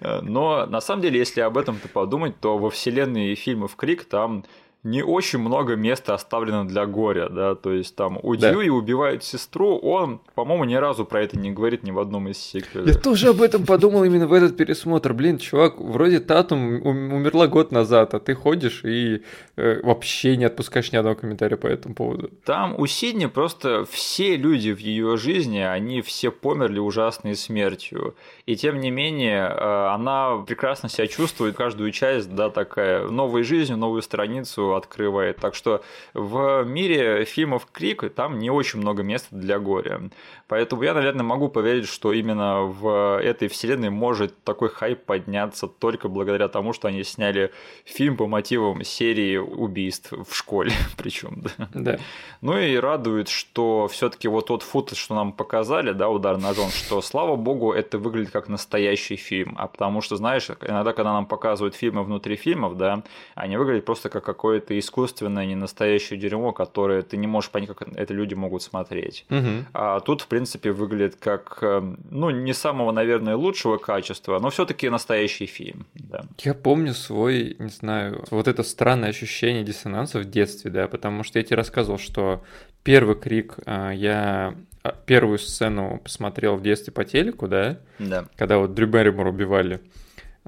Но, 0.22 0.66
на 0.66 0.80
самом 0.80 1.02
деле, 1.02 1.18
если 1.18 1.40
об 1.40 1.58
этом-то 1.58 1.88
подумать, 1.88 2.38
то 2.40 2.58
во 2.58 2.70
вселенной 2.70 3.34
фильмов 3.34 3.76
Крик 3.76 4.04
там 4.04 4.44
не 4.86 5.02
очень 5.02 5.40
много 5.40 5.74
места 5.74 6.14
оставлено 6.14 6.64
для 6.64 6.86
горя, 6.86 7.28
да, 7.28 7.56
то 7.56 7.72
есть 7.72 7.96
там 7.96 8.20
у 8.22 8.36
да. 8.36 8.52
Дьюи 8.52 8.68
убивают 8.68 9.24
сестру, 9.24 9.76
он, 9.78 10.20
по-моему, 10.36 10.64
ни 10.64 10.76
разу 10.76 11.04
про 11.04 11.22
это 11.22 11.36
не 11.36 11.50
говорит 11.50 11.82
ни 11.82 11.90
в 11.90 11.98
одном 11.98 12.28
из 12.28 12.38
сиквелов. 12.38 12.86
Я 12.86 12.94
тоже 12.94 13.30
об 13.30 13.42
этом 13.42 13.66
подумал 13.66 14.04
именно 14.04 14.28
в 14.28 14.32
этот 14.32 14.56
пересмотр. 14.56 15.12
Блин, 15.12 15.38
чувак, 15.38 15.80
вроде 15.80 16.20
Татум 16.20 16.86
умерла 16.86 17.48
год 17.48 17.72
назад, 17.72 18.14
а 18.14 18.20
ты 18.20 18.34
ходишь 18.34 18.84
и 18.84 19.22
э, 19.56 19.80
вообще 19.82 20.36
не 20.36 20.44
отпускаешь 20.44 20.92
ни 20.92 20.96
одного 20.96 21.16
комментария 21.16 21.56
по 21.56 21.66
этому 21.66 21.96
поводу. 21.96 22.30
Там 22.44 22.78
у 22.78 22.86
Сидни 22.86 23.26
просто 23.26 23.84
все 23.90 24.36
люди 24.36 24.72
в 24.72 24.78
ее 24.78 25.16
жизни, 25.16 25.58
они 25.58 26.00
все 26.00 26.30
померли 26.30 26.78
ужасной 26.78 27.34
смертью. 27.34 28.14
И 28.46 28.54
тем 28.54 28.78
не 28.78 28.92
менее, 28.92 29.48
э, 29.48 29.88
она 29.88 30.44
прекрасно 30.46 30.88
себя 30.88 31.08
чувствует, 31.08 31.56
каждую 31.56 31.90
часть, 31.90 32.32
да, 32.32 32.50
такая, 32.50 33.08
новой 33.08 33.42
жизнью, 33.42 33.78
новую 33.78 34.02
страницу 34.02 34.75
открывает. 34.76 35.38
Так 35.38 35.54
что 35.54 35.82
в 36.14 36.64
мире 36.64 37.24
фильмов 37.24 37.66
Крик 37.70 38.08
там 38.14 38.38
не 38.38 38.50
очень 38.50 38.80
много 38.80 39.02
места 39.02 39.34
для 39.34 39.58
горя. 39.58 40.00
Поэтому 40.48 40.82
я, 40.82 40.94
наверное, 40.94 41.24
могу 41.24 41.48
поверить, 41.48 41.88
что 41.88 42.12
именно 42.12 42.62
в 42.62 43.20
этой 43.20 43.48
вселенной 43.48 43.90
может 43.90 44.44
такой 44.44 44.68
хайп 44.68 45.04
подняться 45.04 45.66
только 45.66 46.08
благодаря 46.08 46.46
тому, 46.48 46.72
что 46.72 46.86
они 46.86 47.02
сняли 47.02 47.52
фильм 47.84 48.16
по 48.16 48.28
мотивам 48.28 48.84
серии 48.84 49.38
убийств 49.38 50.12
в 50.12 50.34
школе, 50.34 50.72
причем, 50.96 51.42
да. 51.58 51.68
да. 51.74 51.98
Ну 52.42 52.58
и 52.58 52.76
радует, 52.76 53.28
что 53.28 53.88
все-таки 53.88 54.28
вот 54.28 54.46
тот 54.46 54.62
футаж, 54.62 54.98
что 54.98 55.14
нам 55.14 55.32
показали, 55.32 55.92
да, 55.92 56.08
удар 56.08 56.38
ножом, 56.38 56.70
что, 56.70 57.02
слава 57.02 57.34
богу, 57.34 57.72
это 57.72 57.98
выглядит 57.98 58.30
как 58.30 58.48
настоящий 58.48 59.16
фильм. 59.16 59.54
А 59.58 59.66
потому 59.66 60.00
что, 60.00 60.16
знаешь, 60.16 60.48
иногда, 60.48 60.92
когда 60.92 61.12
нам 61.12 61.26
показывают 61.26 61.74
фильмы 61.74 62.04
внутри 62.04 62.36
фильмов, 62.36 62.76
да, 62.76 63.02
они 63.34 63.56
выглядят 63.56 63.84
просто 63.84 64.08
как 64.10 64.28
какое-то 64.66 64.78
искусственное, 64.78 65.46
ненастоящее 65.46 66.18
дерьмо, 66.18 66.52
которое 66.52 67.02
ты 67.02 67.16
не 67.16 67.26
можешь 67.26 67.50
понять, 67.50 67.68
как 67.68 67.88
это 67.96 68.14
люди 68.14 68.34
могут 68.34 68.62
смотреть. 68.62 69.24
Угу. 69.30 69.66
А 69.72 70.00
тут, 70.00 70.22
в 70.22 70.26
принципе, 70.26 70.72
выглядит 70.72 71.16
как, 71.16 71.58
э, 71.62 71.94
ну, 72.10 72.30
не 72.30 72.54
самого, 72.54 72.92
наверное, 72.92 73.36
лучшего 73.36 73.78
качества, 73.78 74.38
но 74.40 74.50
все-таки 74.50 74.90
настоящий 74.90 75.46
фильм. 75.46 75.86
Да. 75.94 76.24
Я 76.44 76.54
помню 76.54 76.94
свой, 76.94 77.56
не 77.58 77.68
знаю, 77.68 78.24
вот 78.30 78.48
это 78.48 78.62
странное 78.62 79.10
ощущение 79.10 79.64
диссонанса 79.64 80.18
в 80.18 80.24
детстве, 80.24 80.70
да, 80.70 80.88
потому 80.88 81.24
что 81.24 81.38
я 81.38 81.44
тебе 81.44 81.56
рассказывал, 81.56 81.98
что 81.98 82.42
первый 82.82 83.14
крик 83.14 83.58
э, 83.66 83.92
я 83.94 84.54
а, 84.82 84.92
первую 85.06 85.38
сцену 85.38 86.00
посмотрел 86.02 86.56
в 86.56 86.62
детстве 86.62 86.92
по 86.92 87.04
телеку, 87.04 87.48
да? 87.48 87.76
Да. 87.98 88.24
Когда 88.36 88.58
вот 88.58 88.74
Дрю 88.74 88.86
Берримор 88.86 89.26
убивали. 89.26 89.80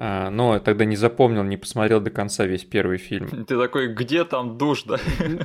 А, 0.01 0.29
но 0.29 0.59
тогда 0.59 0.85
не 0.85 0.95
запомнил, 0.95 1.43
не 1.43 1.57
посмотрел 1.57 1.99
до 1.99 2.09
конца 2.09 2.45
весь 2.45 2.63
первый 2.63 2.97
фильм. 2.97 3.45
Ты 3.47 3.59
такой, 3.59 3.93
где 3.93 4.23
там 4.23 4.57
душ, 4.57 4.83
да? 4.83 4.95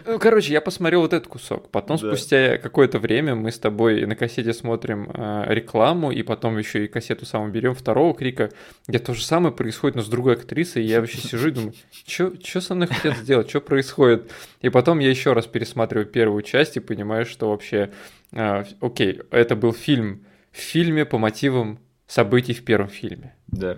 Ну, 0.06 0.20
короче, 0.20 0.52
я 0.52 0.60
посмотрел 0.60 1.00
вот 1.00 1.12
этот 1.12 1.26
кусок. 1.26 1.70
Потом, 1.70 1.96
да. 1.96 2.06
спустя 2.06 2.58
какое-то 2.58 3.00
время, 3.00 3.34
мы 3.34 3.50
с 3.50 3.58
тобой 3.58 4.06
на 4.06 4.14
кассете 4.14 4.52
смотрим 4.52 5.10
э, 5.12 5.46
рекламу, 5.48 6.12
и 6.12 6.22
потом 6.22 6.56
еще 6.56 6.84
и 6.84 6.86
кассету 6.86 7.26
саму 7.26 7.48
берем 7.48 7.74
второго 7.74 8.14
крика, 8.14 8.50
где 8.86 9.00
то 9.00 9.12
же 9.12 9.24
самое 9.24 9.52
происходит, 9.52 9.96
но 9.96 10.02
с 10.02 10.08
другой 10.08 10.34
актрисой, 10.34 10.84
и 10.84 10.86
я 10.86 11.00
вообще 11.00 11.18
сижу 11.18 11.48
и 11.48 11.50
думаю, 11.50 11.74
что 12.06 12.60
со 12.60 12.76
мной 12.76 12.86
хотят 12.86 13.16
сделать, 13.16 13.50
что 13.50 13.60
происходит? 13.60 14.30
И 14.60 14.68
потом 14.68 15.00
я 15.00 15.10
еще 15.10 15.32
раз 15.32 15.48
пересматриваю 15.48 16.06
первую 16.06 16.42
часть 16.42 16.76
и 16.76 16.80
понимаю, 16.80 17.26
что 17.26 17.50
вообще, 17.50 17.90
э, 18.30 18.64
окей, 18.80 19.20
это 19.32 19.56
был 19.56 19.72
фильм 19.72 20.24
в 20.52 20.58
фильме 20.58 21.04
по 21.04 21.18
мотивам 21.18 21.80
событий 22.06 22.54
в 22.54 22.64
первом 22.64 22.88
фильме. 22.88 23.34
Да. 23.46 23.76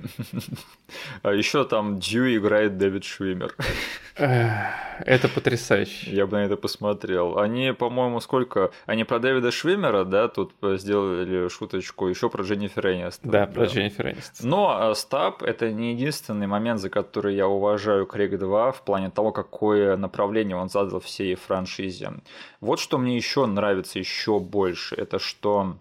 А 1.22 1.32
еще 1.32 1.64
там 1.64 1.98
Дью 1.98 2.34
играет 2.36 2.78
Дэвид 2.78 3.04
Швимер. 3.04 3.54
Это 4.14 5.28
потрясающе. 5.28 6.10
Я 6.10 6.26
бы 6.26 6.38
на 6.38 6.44
это 6.44 6.56
посмотрел. 6.56 7.38
Они, 7.38 7.72
по-моему, 7.72 8.20
сколько... 8.20 8.70
Они 8.86 9.04
про 9.04 9.18
Дэвида 9.18 9.50
Швимера, 9.50 10.04
да, 10.04 10.28
тут 10.28 10.54
сделали 10.62 11.48
шуточку, 11.48 12.06
еще 12.06 12.30
про 12.30 12.42
Дженнифер 12.42 12.86
Энистон. 12.88 13.30
Да, 13.30 13.46
про 13.46 13.66
Дженнифер 13.66 14.12
Энистон. 14.12 14.48
Но 14.48 14.94
Стаб— 14.94 15.42
это 15.44 15.70
не 15.70 15.92
единственный 15.92 16.46
момент, 16.46 16.80
за 16.80 16.88
который 16.88 17.34
я 17.34 17.46
уважаю 17.46 18.06
Крик 18.06 18.38
2 18.38 18.72
в 18.72 18.82
плане 18.82 19.10
того, 19.10 19.32
какое 19.32 19.96
направление 19.96 20.56
он 20.56 20.70
задал 20.70 21.00
всей 21.00 21.34
франшизе. 21.34 22.12
Вот 22.60 22.80
что 22.80 22.96
мне 22.96 23.16
еще 23.16 23.44
нравится 23.44 23.98
еще 23.98 24.40
больше, 24.40 24.94
это 24.94 25.18
что 25.18 25.76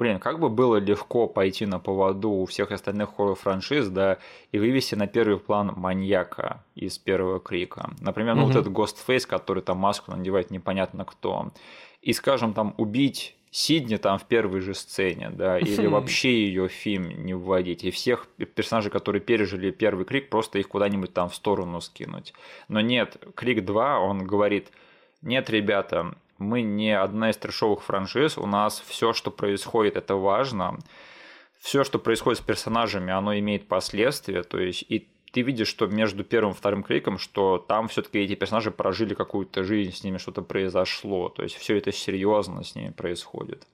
блин, 0.00 0.18
как 0.18 0.40
бы 0.40 0.48
было 0.48 0.78
легко 0.78 1.28
пойти 1.28 1.66
на 1.66 1.78
поводу 1.78 2.30
у 2.30 2.46
всех 2.46 2.72
остальных 2.72 3.10
хоррор-франшиз, 3.16 3.88
да, 3.88 4.16
и 4.50 4.58
вывести 4.58 4.94
на 4.94 5.06
первый 5.06 5.38
план 5.38 5.74
маньяка 5.76 6.64
из 6.74 6.98
первого 6.98 7.38
крика. 7.38 7.90
Например, 8.00 8.34
ну, 8.34 8.46
вот 8.46 8.56
этот 8.56 8.72
Ghostface, 8.72 9.26
который 9.26 9.62
там 9.62 9.76
маску 9.76 10.10
надевает 10.10 10.50
непонятно 10.50 11.04
кто. 11.04 11.52
И, 12.00 12.14
скажем, 12.14 12.54
там 12.54 12.74
убить 12.78 13.36
Сидни 13.52 13.96
там 13.96 14.16
в 14.18 14.26
первой 14.26 14.60
же 14.60 14.74
сцене, 14.74 15.28
да, 15.28 15.58
или 15.58 15.86
вообще 15.86 16.46
ее 16.46 16.68
в 16.68 16.72
фильм 16.72 17.24
не 17.26 17.34
вводить, 17.34 17.82
и 17.82 17.90
всех 17.90 18.28
персонажей, 18.54 18.92
которые 18.92 19.20
пережили 19.20 19.72
первый 19.72 20.04
крик, 20.04 20.30
просто 20.30 20.60
их 20.60 20.68
куда-нибудь 20.68 21.12
там 21.12 21.28
в 21.28 21.34
сторону 21.34 21.80
скинуть. 21.80 22.32
Но 22.68 22.80
нет, 22.80 23.16
крик 23.34 23.64
2, 23.64 23.98
он 23.98 24.24
говорит, 24.24 24.70
нет, 25.20 25.50
ребята, 25.50 26.14
мы 26.40 26.62
не 26.62 26.98
одна 26.98 27.30
из 27.30 27.36
трешовых 27.36 27.82
франшиз, 27.82 28.38
у 28.38 28.46
нас 28.46 28.82
все, 28.86 29.12
что 29.12 29.30
происходит, 29.30 29.96
это 29.96 30.16
важно. 30.16 30.78
Все, 31.60 31.84
что 31.84 31.98
происходит 31.98 32.40
с 32.40 32.42
персонажами, 32.42 33.12
оно 33.12 33.38
имеет 33.38 33.68
последствия, 33.68 34.42
то 34.42 34.58
есть 34.58 34.82
и 34.88 35.08
ты 35.32 35.42
видишь, 35.42 35.68
что 35.68 35.86
между 35.86 36.24
первым 36.24 36.52
и 36.52 36.56
вторым 36.56 36.82
криком, 36.82 37.18
что 37.18 37.58
там 37.58 37.88
все-таки 37.88 38.18
эти 38.18 38.34
персонажи 38.34 38.70
прожили 38.70 39.14
какую-то 39.14 39.62
жизнь, 39.62 39.92
с 39.92 40.02
ними 40.02 40.18
что-то 40.18 40.42
произошло, 40.42 41.28
то 41.28 41.42
есть 41.42 41.56
все 41.56 41.76
это 41.76 41.92
серьезно 41.92 42.64
с 42.64 42.74
ними 42.74 42.90
происходит. 42.90 43.66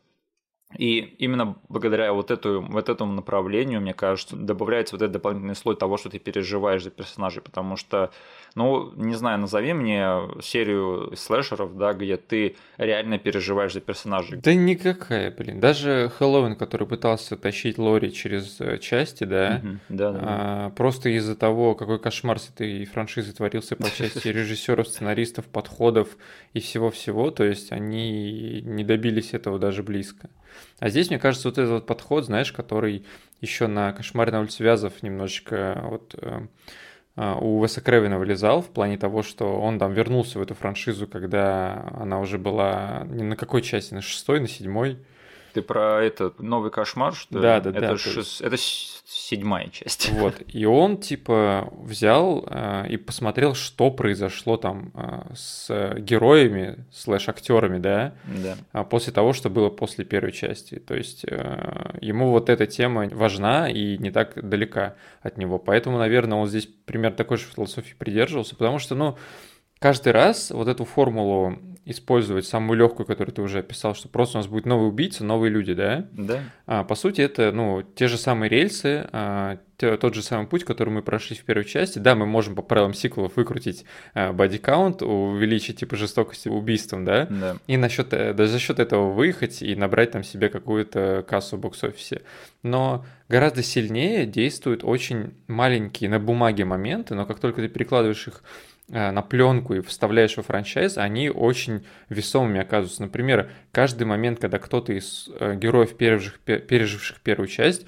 И 0.76 0.98
именно 0.98 1.56
благодаря 1.68 2.12
вот, 2.12 2.30
эту, 2.30 2.60
вот 2.60 2.88
этому 2.88 3.12
направлению, 3.12 3.80
мне 3.80 3.94
кажется, 3.94 4.36
добавляется 4.36 4.96
вот 4.96 5.02
этот 5.02 5.12
дополнительный 5.12 5.54
слой 5.54 5.76
того, 5.76 5.96
что 5.96 6.10
ты 6.10 6.18
переживаешь 6.18 6.82
за 6.82 6.90
персонажей, 6.90 7.40
потому 7.40 7.76
что 7.76 8.10
ну, 8.56 8.90
не 8.96 9.14
знаю, 9.14 9.38
назови 9.38 9.74
мне 9.74 10.18
серию 10.42 11.12
слэшеров, 11.14 11.76
да, 11.76 11.92
где 11.92 12.16
ты 12.16 12.56
реально 12.78 13.18
переживаешь 13.18 13.74
за 13.74 13.82
персонажей. 13.82 14.38
Да 14.38 14.54
никакая, 14.54 15.30
блин. 15.30 15.60
Даже 15.60 16.10
Хэллоуин, 16.18 16.56
который 16.56 16.86
пытался 16.86 17.36
тащить 17.36 17.76
Лори 17.76 18.10
через 18.10 18.58
э, 18.62 18.78
части, 18.78 19.24
да, 19.24 19.60
угу. 19.62 19.78
да, 19.90 20.12
да. 20.12 20.20
А, 20.22 20.70
просто 20.70 21.10
из-за 21.10 21.36
того, 21.36 21.74
какой 21.74 21.98
кошмар 21.98 22.38
с 22.38 22.48
этой 22.48 22.86
франшизой 22.86 23.34
творился 23.34 23.76
по 23.76 23.90
части 23.90 24.26
режиссеров, 24.28 24.88
сценаристов, 24.88 25.44
подходов 25.44 26.16
и 26.54 26.60
всего-всего, 26.60 27.30
то 27.30 27.44
есть 27.44 27.72
они 27.72 28.62
не 28.62 28.84
добились 28.84 29.34
этого 29.34 29.58
даже 29.58 29.82
близко. 29.82 30.30
А 30.78 30.88
здесь, 30.88 31.10
мне 31.10 31.18
кажется, 31.18 31.48
вот 31.48 31.58
этот 31.58 31.70
вот 31.70 31.86
подход, 31.86 32.24
знаешь, 32.24 32.52
который 32.52 33.04
еще 33.40 33.66
на 33.66 33.92
«Кошмаре 33.92 34.32
на 34.32 34.40
улице 34.40 34.62
Вязов» 34.62 35.02
немножечко 35.02 35.80
вот 35.84 36.14
э, 36.20 36.46
а, 37.16 37.36
у 37.36 37.62
Веса 37.62 37.80
Кревина 37.80 38.18
вылезал 38.18 38.60
в 38.60 38.68
плане 38.68 38.98
того, 38.98 39.22
что 39.22 39.58
он 39.58 39.78
там 39.78 39.92
вернулся 39.92 40.38
в 40.38 40.42
эту 40.42 40.54
франшизу, 40.54 41.06
когда 41.06 41.88
она 41.98 42.20
уже 42.20 42.38
была 42.38 43.04
не 43.08 43.24
на 43.24 43.36
какой 43.36 43.62
части, 43.62 43.94
на 43.94 44.02
шестой, 44.02 44.40
на 44.40 44.48
седьмой. 44.48 44.98
Ты 45.56 45.62
про 45.62 46.04
этот 46.04 46.38
новый 46.38 46.70
кошмар, 46.70 47.14
что 47.14 47.40
да, 47.40 47.60
да, 47.60 47.70
это 47.70 47.80
да. 47.80 47.96
Шест... 47.96 48.42
Это 48.42 48.58
седьмая 48.58 49.68
часть. 49.68 50.10
Вот. 50.16 50.34
И 50.48 50.66
он, 50.66 50.98
типа, 50.98 51.72
взял 51.78 52.44
э, 52.46 52.88
и 52.90 52.98
посмотрел, 52.98 53.54
что 53.54 53.90
произошло 53.90 54.58
там 54.58 54.92
э, 54.92 55.34
с 55.34 55.94
героями, 55.96 56.84
слэш-актерами, 56.92 57.78
да, 57.78 58.12
да. 58.26 58.56
А 58.72 58.84
после 58.84 59.14
того, 59.14 59.32
что 59.32 59.48
было 59.48 59.70
после 59.70 60.04
первой 60.04 60.32
части. 60.32 60.74
То 60.74 60.94
есть 60.94 61.24
э, 61.26 61.96
ему 62.02 62.32
вот 62.32 62.50
эта 62.50 62.66
тема 62.66 63.08
важна 63.08 63.70
и 63.70 63.96
не 63.96 64.10
так 64.10 64.46
далека 64.46 64.96
от 65.22 65.38
него. 65.38 65.58
Поэтому, 65.58 65.96
наверное, 65.96 66.36
он 66.36 66.48
здесь 66.48 66.66
примерно 66.66 67.16
такой 67.16 67.38
же 67.38 67.44
философии 67.44 67.94
придерживался, 67.96 68.56
потому 68.56 68.78
что, 68.78 68.94
ну, 68.94 69.16
каждый 69.78 70.12
раз 70.12 70.50
вот 70.50 70.68
эту 70.68 70.84
формулу 70.84 71.58
использовать 71.86 72.44
самую 72.46 72.78
легкую, 72.78 73.06
которую 73.06 73.32
ты 73.32 73.42
уже 73.42 73.60
описал, 73.60 73.94
что 73.94 74.08
просто 74.08 74.38
у 74.38 74.40
нас 74.40 74.48
будет 74.48 74.66
новый 74.66 74.88
убийца, 74.88 75.24
новые 75.24 75.50
люди, 75.50 75.72
да? 75.72 76.08
Да. 76.10 76.40
А, 76.66 76.82
по 76.82 76.96
сути, 76.96 77.20
это 77.20 77.52
ну, 77.52 77.82
те 77.94 78.08
же 78.08 78.18
самые 78.18 78.50
рельсы, 78.50 79.08
а, 79.12 79.58
тот 79.76 80.14
же 80.14 80.22
самый 80.22 80.48
путь, 80.48 80.64
который 80.64 80.90
мы 80.90 81.02
прошли 81.02 81.36
в 81.36 81.44
первой 81.44 81.64
части. 81.64 82.00
Да, 82.00 82.16
мы 82.16 82.26
можем 82.26 82.56
по 82.56 82.62
правилам 82.62 82.92
сиквелов 82.92 83.36
выкрутить 83.36 83.84
а, 84.14 84.32
бодикаунт, 84.32 85.02
увеличить 85.02 85.78
типа 85.78 85.94
жестокость 85.94 86.48
убийством, 86.48 87.04
да? 87.04 87.26
Да. 87.30 87.56
И 87.68 87.76
насчет, 87.76 88.08
да, 88.08 88.30
э, 88.30 88.46
за 88.46 88.58
счет 88.58 88.80
этого 88.80 89.12
выехать 89.12 89.62
и 89.62 89.76
набрать 89.76 90.10
там 90.10 90.24
себе 90.24 90.48
какую-то 90.48 91.24
кассу 91.28 91.56
в 91.56 91.60
бокс-офисе. 91.60 92.22
Но 92.64 93.06
гораздо 93.28 93.62
сильнее 93.62 94.26
действуют 94.26 94.82
очень 94.82 95.34
маленькие 95.46 96.10
на 96.10 96.18
бумаге 96.18 96.64
моменты, 96.64 97.14
но 97.14 97.26
как 97.26 97.38
только 97.38 97.62
ты 97.62 97.68
перекладываешь 97.68 98.26
их 98.26 98.42
на 98.88 99.22
пленку 99.22 99.74
и 99.74 99.80
вставляешь 99.80 100.36
во 100.36 100.42
франчайз, 100.42 100.96
они 100.96 101.28
очень 101.28 101.84
весомыми 102.08 102.60
оказываются. 102.60 103.02
Например, 103.02 103.50
каждый 103.72 104.04
момент, 104.04 104.38
когда 104.40 104.58
кто-то 104.58 104.92
из 104.92 105.28
э, 105.40 105.56
героев, 105.56 105.96
переживших, 105.96 106.40
переживших 106.40 107.20
первую 107.20 107.48
часть, 107.48 107.84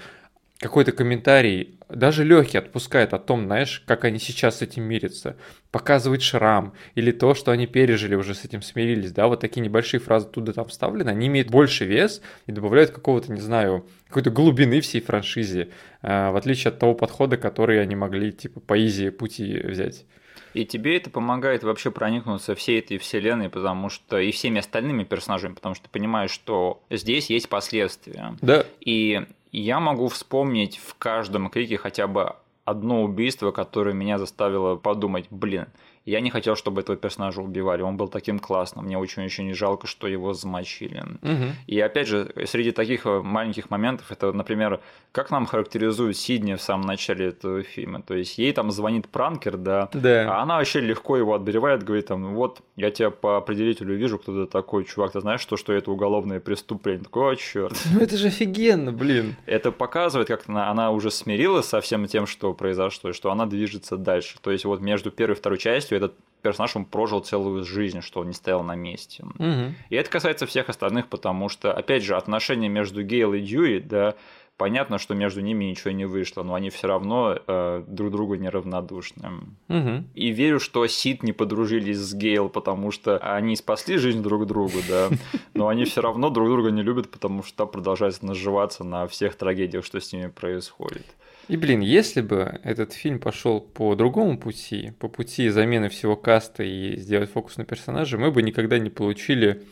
какой-то 0.59 0.91
комментарий, 0.91 1.79
даже 1.89 2.25
легкий, 2.25 2.59
отпускает 2.59 3.15
о 3.15 3.21
том, 3.21 3.45
знаешь, 3.45 3.83
как 3.87 4.05
они 4.05 4.19
сейчас 4.19 4.59
с 4.59 4.63
этим 4.63 4.83
мирятся, 4.83 5.37
показывает 5.71 6.21
шрам, 6.21 6.75
или 6.97 7.13
то, 7.13 7.35
что 7.35 7.53
они 7.53 7.69
пережили, 7.69 8.17
уже 8.17 8.35
с 8.35 8.45
этим 8.45 8.63
смирились, 8.63 9.13
да, 9.13 9.29
вот 9.29 9.41
такие 9.41 9.61
небольшие 9.61 10.01
фразы 10.01 10.27
туда 10.27 10.53
там 10.53 10.67
вставлены, 10.67 11.11
они 11.11 11.29
имеют 11.29 11.49
больше 11.49 11.85
вес 11.85 12.21
и 12.47 12.53
добавляют 12.53 12.91
какого-то, 12.91 13.33
не 13.33 13.41
знаю, 13.41 13.87
какой-то 14.09 14.31
глубины 14.31 14.81
всей 14.81 15.01
франшизе, 15.01 15.69
э, 16.03 16.31
в 16.31 16.37
отличие 16.37 16.71
от 16.71 16.81
того 16.81 16.95
подхода, 16.95 17.37
который 17.37 17.81
они 17.81 17.95
могли, 17.95 18.33
типа, 18.33 18.59
по 18.59 18.85
изи 18.85 19.11
пути 19.11 19.61
взять. 19.63 20.07
И 20.55 20.65
тебе 20.65 20.97
это 20.97 21.11
помогает 21.11 21.63
вообще 21.63 21.91
проникнуться 21.91 22.55
всей 22.55 22.79
этой 22.81 22.99
вселенной, 22.99 23.49
потому 23.49 23.89
что 23.89 24.19
и 24.19 24.31
всеми 24.31 24.59
остальными 24.59 25.05
персонажами, 25.05 25.55
потому 25.55 25.75
что 25.75 25.85
ты 25.85 25.91
понимаешь, 25.91 26.31
что 26.31 26.83
здесь 26.91 27.31
есть 27.31 27.49
последствия. 27.49 28.37
Да. 28.41 28.65
И 28.81 29.27
я 29.53 29.81
могу 29.81 30.09
вспомнить 30.09 30.79
в 30.79 30.95
каждом 30.97 31.51
крике 31.51 31.77
хотя 31.79 32.07
бы 32.07 32.35
одно 32.65 33.03
убийство, 33.03 33.51
которое 33.51 33.95
меня 33.95 34.19
заставило 34.19 34.77
подумать, 34.77 35.27
блин, 35.31 35.67
я 36.09 36.21
не 36.21 36.31
хотел, 36.31 36.57
чтобы 36.57 36.81
этого 36.81 36.97
персонажа 36.97 37.43
убивали. 37.43 37.83
Он 37.83 37.97
был 37.97 38.09
таким 38.09 38.39
классным. 38.39 38.87
Мне 38.87 38.97
очень-очень 38.97 39.53
жалко, 39.55 39.87
что 39.87 40.07
его 40.07 40.33
замочили. 40.33 41.05
Угу. 41.23 41.45
И 41.67 41.79
опять 41.81 42.09
же, 42.09 42.33
среди 42.47 42.73
таких 42.73 43.05
э, 43.07 43.21
маленьких 43.21 43.71
моментов, 43.71 44.11
это, 44.11 44.33
например, 44.33 44.81
как 45.13 45.31
нам 45.31 45.47
характеризуют 45.47 46.17
Сидни 46.17 46.55
в 46.55 46.63
самом 46.63 46.87
начале 46.87 47.27
этого 47.27 47.63
фильма. 47.63 48.03
То 48.03 48.15
есть 48.15 48.39
ей 48.39 48.53
там 48.53 48.71
звонит 48.71 49.09
пранкер, 49.09 49.57
да, 49.57 49.89
да. 49.93 50.39
а 50.39 50.43
она 50.43 50.57
вообще 50.57 50.81
легко 50.81 51.17
его 51.17 51.35
отберевает, 51.35 51.83
говорит 51.83 52.07
там, 52.07 52.35
вот, 52.35 52.63
я 52.77 52.91
тебя 52.91 53.11
по 53.11 53.37
определителю 53.37 53.95
вижу, 53.95 54.19
кто 54.19 54.45
ты 54.45 54.51
такой, 54.51 54.85
чувак, 54.85 55.13
ты 55.13 55.21
знаешь, 55.21 55.41
что, 55.41 55.57
что 55.57 55.73
это 55.73 55.91
уголовное 55.91 56.41
преступление? 56.41 57.05
Такой, 57.05 57.35
о, 57.35 57.37
черт. 57.37 57.77
Ну 57.93 58.01
это 58.01 58.17
же 58.17 58.29
офигенно, 58.29 58.93
блин. 58.93 59.37
Это 59.47 59.73
показывает, 59.73 60.29
как 60.29 60.45
она, 60.49 60.71
она 60.71 60.91
уже 60.91 61.11
смирилась 61.11 61.67
со 61.67 61.81
всем 61.81 62.07
тем, 62.07 62.27
что 62.27 62.55
произошло, 62.55 63.11
и 63.11 63.13
что 63.13 63.31
она 63.31 63.47
движется 63.47 63.97
дальше. 63.97 64.37
То 64.41 64.51
есть 64.51 64.65
вот 64.65 64.81
между 64.81 65.11
первой 65.11 65.35
и 65.35 65.37
второй 65.37 65.59
частью 65.59 65.98
этот 65.99 66.17
персонаж 66.43 66.77
он 66.77 66.85
прожил 66.85 67.21
целую 67.21 67.65
жизнь, 67.65 68.01
что 68.01 68.21
он 68.21 68.29
не 68.29 68.33
стоял 68.33 68.63
на 68.63 68.75
месте. 68.75 69.25
Угу. 69.25 69.75
И 69.91 69.97
это 69.97 70.11
касается 70.11 70.47
всех 70.47 70.69
остальных, 70.69 71.09
потому 71.09 71.49
что, 71.49 71.73
опять 71.73 72.03
же, 72.03 72.17
отношения 72.17 72.69
между 72.69 73.03
Гейл 73.03 73.35
и 73.35 73.41
Дьюи, 73.41 73.81
да, 73.81 74.15
понятно, 74.57 74.99
что 74.99 75.15
между 75.15 75.41
ними 75.41 75.65
ничего 75.65 75.93
не 75.93 76.05
вышло, 76.05 76.43
но 76.43 76.55
они 76.55 76.71
все 76.71 76.89
равно 76.89 77.39
э, 77.47 77.85
друг 77.87 78.11
другу 78.11 78.35
неравнодушны. 78.35 79.31
Угу. 79.69 80.05
И 80.15 80.31
верю, 80.31 80.61
что 80.61 80.87
Сид 80.87 81.23
не 81.23 81.33
подружились 81.33 81.99
с 81.99 82.15
Гейл, 82.15 82.49
потому 82.49 82.91
что 82.91 83.19
они 83.19 83.57
спасли 83.57 83.97
жизнь 83.97 84.23
друг 84.23 84.47
другу, 84.47 84.79
да, 84.89 85.09
но 85.55 85.69
они 85.69 85.85
все 85.85 86.03
равно 86.03 86.29
друг 86.31 86.49
друга 86.49 86.71
не 86.71 86.83
любят, 86.83 87.11
потому 87.11 87.43
что 87.43 87.67
продолжают 87.67 88.23
наживаться 88.23 88.85
на 88.85 89.07
всех 89.07 89.37
трагедиях, 89.37 89.85
что 89.85 90.01
с 90.01 90.13
ними 90.13 90.29
происходит. 90.29 91.07
И, 91.49 91.57
блин, 91.57 91.81
если 91.81 92.21
бы 92.21 92.61
этот 92.63 92.93
фильм 92.93 93.19
пошел 93.19 93.61
по 93.61 93.95
другому 93.95 94.39
пути, 94.39 94.93
по 94.99 95.09
пути 95.09 95.49
замены 95.49 95.89
всего 95.89 96.15
каста 96.15 96.63
и 96.63 96.97
сделать 96.97 97.31
фокус 97.31 97.57
на 97.57 97.65
персонаже, 97.65 98.19
мы 98.19 98.31
бы 98.31 98.43
никогда 98.43 98.79
не 98.79 98.91
получили 98.91 99.63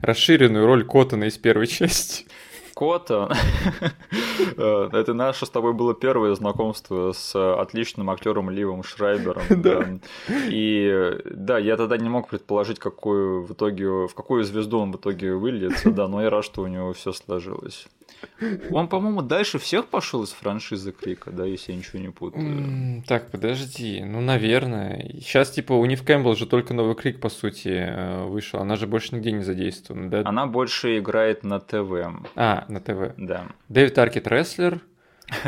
расширенную 0.00 0.66
роль 0.66 0.84
Коттона 0.84 1.24
из 1.24 1.38
первой 1.38 1.66
части. 1.66 2.26
Коттон. 2.74 3.32
Э, 4.56 4.88
это 4.92 5.14
наше 5.14 5.46
с 5.46 5.50
тобой 5.50 5.72
было 5.72 5.94
первое 5.94 6.34
знакомство 6.34 7.12
с 7.12 7.34
отличным 7.60 8.10
актером 8.10 8.50
Ливом 8.50 8.82
Шрайбером. 8.82 9.42
Да. 9.62 9.86
И 10.48 11.18
да, 11.24 11.58
я 11.58 11.76
тогда 11.76 11.96
не 11.96 12.08
мог 12.08 12.28
предположить, 12.28 12.78
какую 12.78 13.44
в 13.44 13.52
итоге, 13.52 13.86
в 13.86 14.14
какую 14.14 14.42
звезду 14.44 14.78
он 14.78 14.92
в 14.92 14.96
итоге 14.96 15.34
выльется, 15.34 15.90
да, 15.90 16.08
но 16.08 16.22
я 16.22 16.30
рад, 16.30 16.44
что 16.44 16.62
у 16.62 16.66
него 16.66 16.92
все 16.92 17.12
сложилось. 17.12 17.86
Он, 18.70 18.88
по-моему, 18.88 19.22
дальше 19.22 19.58
всех 19.58 19.86
пошел 19.86 20.22
из 20.22 20.30
франшизы 20.30 20.92
Крика, 20.92 21.30
да, 21.30 21.44
если 21.44 21.72
я 21.72 21.78
ничего 21.78 21.98
не 21.98 22.10
путаю. 22.10 23.02
Так, 23.06 23.30
подожди, 23.30 24.02
ну, 24.04 24.20
наверное. 24.20 25.08
Сейчас, 25.20 25.50
типа, 25.50 25.72
у 25.72 25.84
Нив 25.84 26.04
Кэмпбелл 26.04 26.36
же 26.36 26.46
только 26.46 26.74
новый 26.74 26.94
Крик, 26.94 27.20
по 27.20 27.28
сути, 27.28 27.68
э, 27.68 28.24
вышел. 28.24 28.60
Она 28.60 28.76
же 28.76 28.86
больше 28.86 29.14
нигде 29.14 29.32
не 29.32 29.42
задействована, 29.42 30.10
да? 30.10 30.22
Она 30.24 30.46
больше 30.46 30.98
играет 30.98 31.44
на 31.44 31.60
ТВ. 31.60 31.92
А, 32.36 32.64
на 32.68 32.80
ТВ. 32.80 33.14
Да. 33.16 33.46
Дэвид 33.68 33.98
Аркет 33.98 34.26
рестлер, 34.26 34.80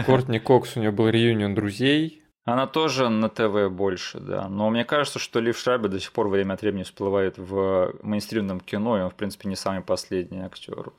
Кортни 0.07 0.39
Кокс, 0.39 0.77
у 0.77 0.81
нее 0.81 0.91
был 0.91 1.09
реюнион 1.09 1.55
друзей. 1.55 2.23
Она 2.45 2.67
тоже 2.67 3.09
на 3.09 3.31
ТВ 3.31 3.71
больше, 3.71 4.21
да. 4.21 4.49
Но 4.49 4.69
мне 4.69 4.85
кажется, 4.85 5.19
что 5.19 5.41
Лив 5.41 5.59
Шрайбер 5.59 5.89
до 5.89 5.99
сих 5.99 6.13
пор 6.13 6.29
время 6.29 6.55
от 6.55 6.61
времени 6.61 6.83
всплывает 6.83 7.39
в 7.39 7.95
мейнстримном 8.03 8.61
кино, 8.61 8.99
и 8.99 9.01
он, 9.01 9.11
в 9.11 9.15
принципе, 9.15 9.49
не 9.49 9.57
самый 9.57 9.81
последний 9.81 10.41
актер. 10.41 10.93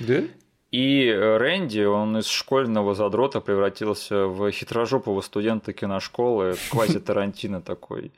Да? 0.00 0.22
И 0.70 1.06
э, 1.06 1.36
Рэнди, 1.38 1.80
он 1.80 2.18
из 2.18 2.26
школьного 2.26 2.94
задрота 2.94 3.40
превратился 3.40 4.26
в 4.26 4.50
хитрожопого 4.50 5.22
студента 5.22 5.72
киношколы, 5.72 6.56
квази 6.70 7.00
Тарантино 7.00 7.62
такой. 7.62 8.12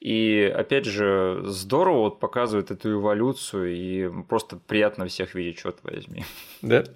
И 0.00 0.52
опять 0.54 0.84
же, 0.84 1.40
здорово 1.44 2.00
вот 2.00 2.20
показывает 2.20 2.70
эту 2.70 2.92
эволюцию, 2.92 3.74
и 3.74 4.22
просто 4.28 4.56
приятно 4.56 5.06
всех 5.06 5.34
видеть, 5.34 5.58
черт 5.58 5.78
возьми. 5.82 6.24
Да? 6.62 6.84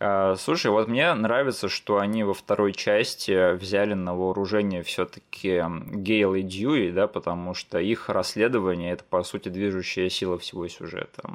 А, 0.00 0.36
слушай, 0.36 0.70
вот 0.70 0.86
мне 0.86 1.12
нравится, 1.12 1.68
что 1.68 1.98
они 1.98 2.22
во 2.22 2.32
второй 2.32 2.72
части 2.72 3.54
взяли 3.54 3.94
на 3.94 4.14
вооружение 4.14 4.84
все-таки 4.84 5.60
Гейл 5.92 6.34
и 6.36 6.42
Дьюи, 6.42 6.92
да, 6.92 7.08
потому 7.08 7.52
что 7.54 7.80
их 7.80 8.08
расследование 8.08 8.92
это 8.92 9.02
по 9.02 9.24
сути 9.24 9.48
движущая 9.48 10.08
сила 10.08 10.38
всего 10.38 10.68
сюжета. 10.68 11.28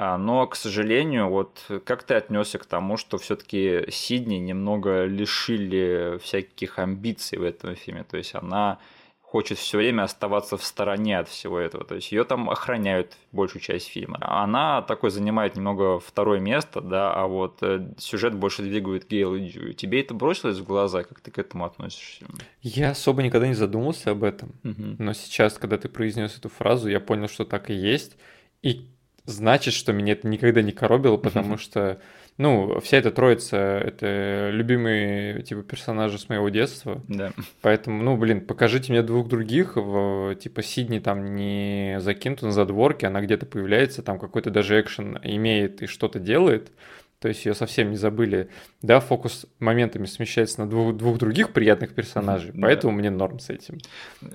А, 0.00 0.16
но, 0.16 0.46
к 0.46 0.54
сожалению, 0.54 1.28
вот 1.28 1.64
как 1.84 2.04
ты 2.04 2.14
отнесся 2.14 2.58
к 2.58 2.66
тому, 2.66 2.96
что 2.96 3.18
все-таки 3.18 3.86
Сидни 3.90 4.36
немного 4.36 5.06
лишили 5.06 6.20
всяких 6.22 6.78
амбиций 6.78 7.36
в 7.36 7.42
этом 7.42 7.74
фильме? 7.74 8.04
То 8.04 8.16
есть 8.16 8.32
она 8.36 8.78
хочет 9.22 9.58
все 9.58 9.78
время 9.78 10.04
оставаться 10.04 10.56
в 10.56 10.62
стороне 10.62 11.18
от 11.18 11.28
всего 11.28 11.58
этого. 11.58 11.84
То 11.84 11.96
есть 11.96 12.12
ее 12.12 12.22
там 12.22 12.48
охраняют 12.48 13.16
большую 13.32 13.60
часть 13.60 13.88
фильма. 13.88 14.18
Она 14.20 14.82
такой 14.82 15.10
занимает 15.10 15.56
немного 15.56 15.98
второе 15.98 16.38
место, 16.38 16.80
да, 16.80 17.12
а 17.12 17.26
вот 17.26 17.58
э, 17.62 17.92
сюжет 17.98 18.34
больше 18.34 18.62
двигает 18.62 19.08
Гейл 19.08 19.34
и 19.34 19.40
Дьюи. 19.40 19.72
Тебе 19.72 20.00
это 20.00 20.14
бросилось 20.14 20.58
в 20.58 20.64
глаза? 20.64 21.02
Как 21.02 21.18
ты 21.18 21.32
к 21.32 21.38
этому 21.38 21.64
относишься? 21.64 22.24
Я 22.62 22.92
особо 22.92 23.24
никогда 23.24 23.48
не 23.48 23.54
задумывался 23.54 24.12
об 24.12 24.22
этом. 24.22 24.52
Угу. 24.62 24.96
Но 25.00 25.12
сейчас, 25.12 25.58
когда 25.58 25.76
ты 25.76 25.88
произнес 25.88 26.38
эту 26.38 26.48
фразу, 26.48 26.88
я 26.88 27.00
понял, 27.00 27.26
что 27.26 27.44
так 27.44 27.68
и 27.68 27.74
есть. 27.74 28.16
И 28.62 28.86
значит, 29.28 29.74
что 29.74 29.92
меня 29.92 30.12
это 30.12 30.26
никогда 30.26 30.62
не 30.62 30.72
коробило, 30.72 31.16
потому 31.16 31.58
что, 31.58 32.00
ну, 32.38 32.80
вся 32.80 32.96
эта 32.96 33.10
троица— 33.10 33.56
это 33.84 34.50
любимые, 34.52 35.42
типа, 35.42 35.62
персонажи 35.62 36.18
с 36.18 36.28
моего 36.28 36.48
детства. 36.48 37.02
Да. 37.08 37.32
Поэтому, 37.60 38.02
ну, 38.02 38.16
блин, 38.16 38.40
покажите 38.40 38.92
мне 38.92 39.02
двух 39.02 39.28
других, 39.28 39.76
в, 39.76 40.34
типа, 40.36 40.62
Сидни 40.62 40.98
там 40.98 41.34
не 41.36 41.98
закинута 42.00 42.46
на 42.46 42.52
задворке, 42.52 43.06
она 43.06 43.20
где-то 43.20 43.46
появляется, 43.46 44.02
там 44.02 44.18
какой-то 44.18 44.50
даже 44.50 44.80
экшен 44.80 45.18
имеет 45.22 45.82
и 45.82 45.86
что-то 45.86 46.18
делает— 46.18 46.72
то 47.20 47.28
есть 47.28 47.44
ее 47.44 47.54
совсем 47.54 47.90
не 47.90 47.96
забыли. 47.96 48.48
Да, 48.80 49.00
фокус 49.00 49.46
моментами 49.58 50.06
смещается 50.06 50.60
на 50.60 50.68
двух, 50.68 50.96
двух 50.96 51.18
других 51.18 51.52
приятных 51.52 51.92
персонажей, 51.94 52.52
да. 52.54 52.68
поэтому 52.68 52.92
мне 52.92 53.10
норм 53.10 53.40
с 53.40 53.50
этим. 53.50 53.78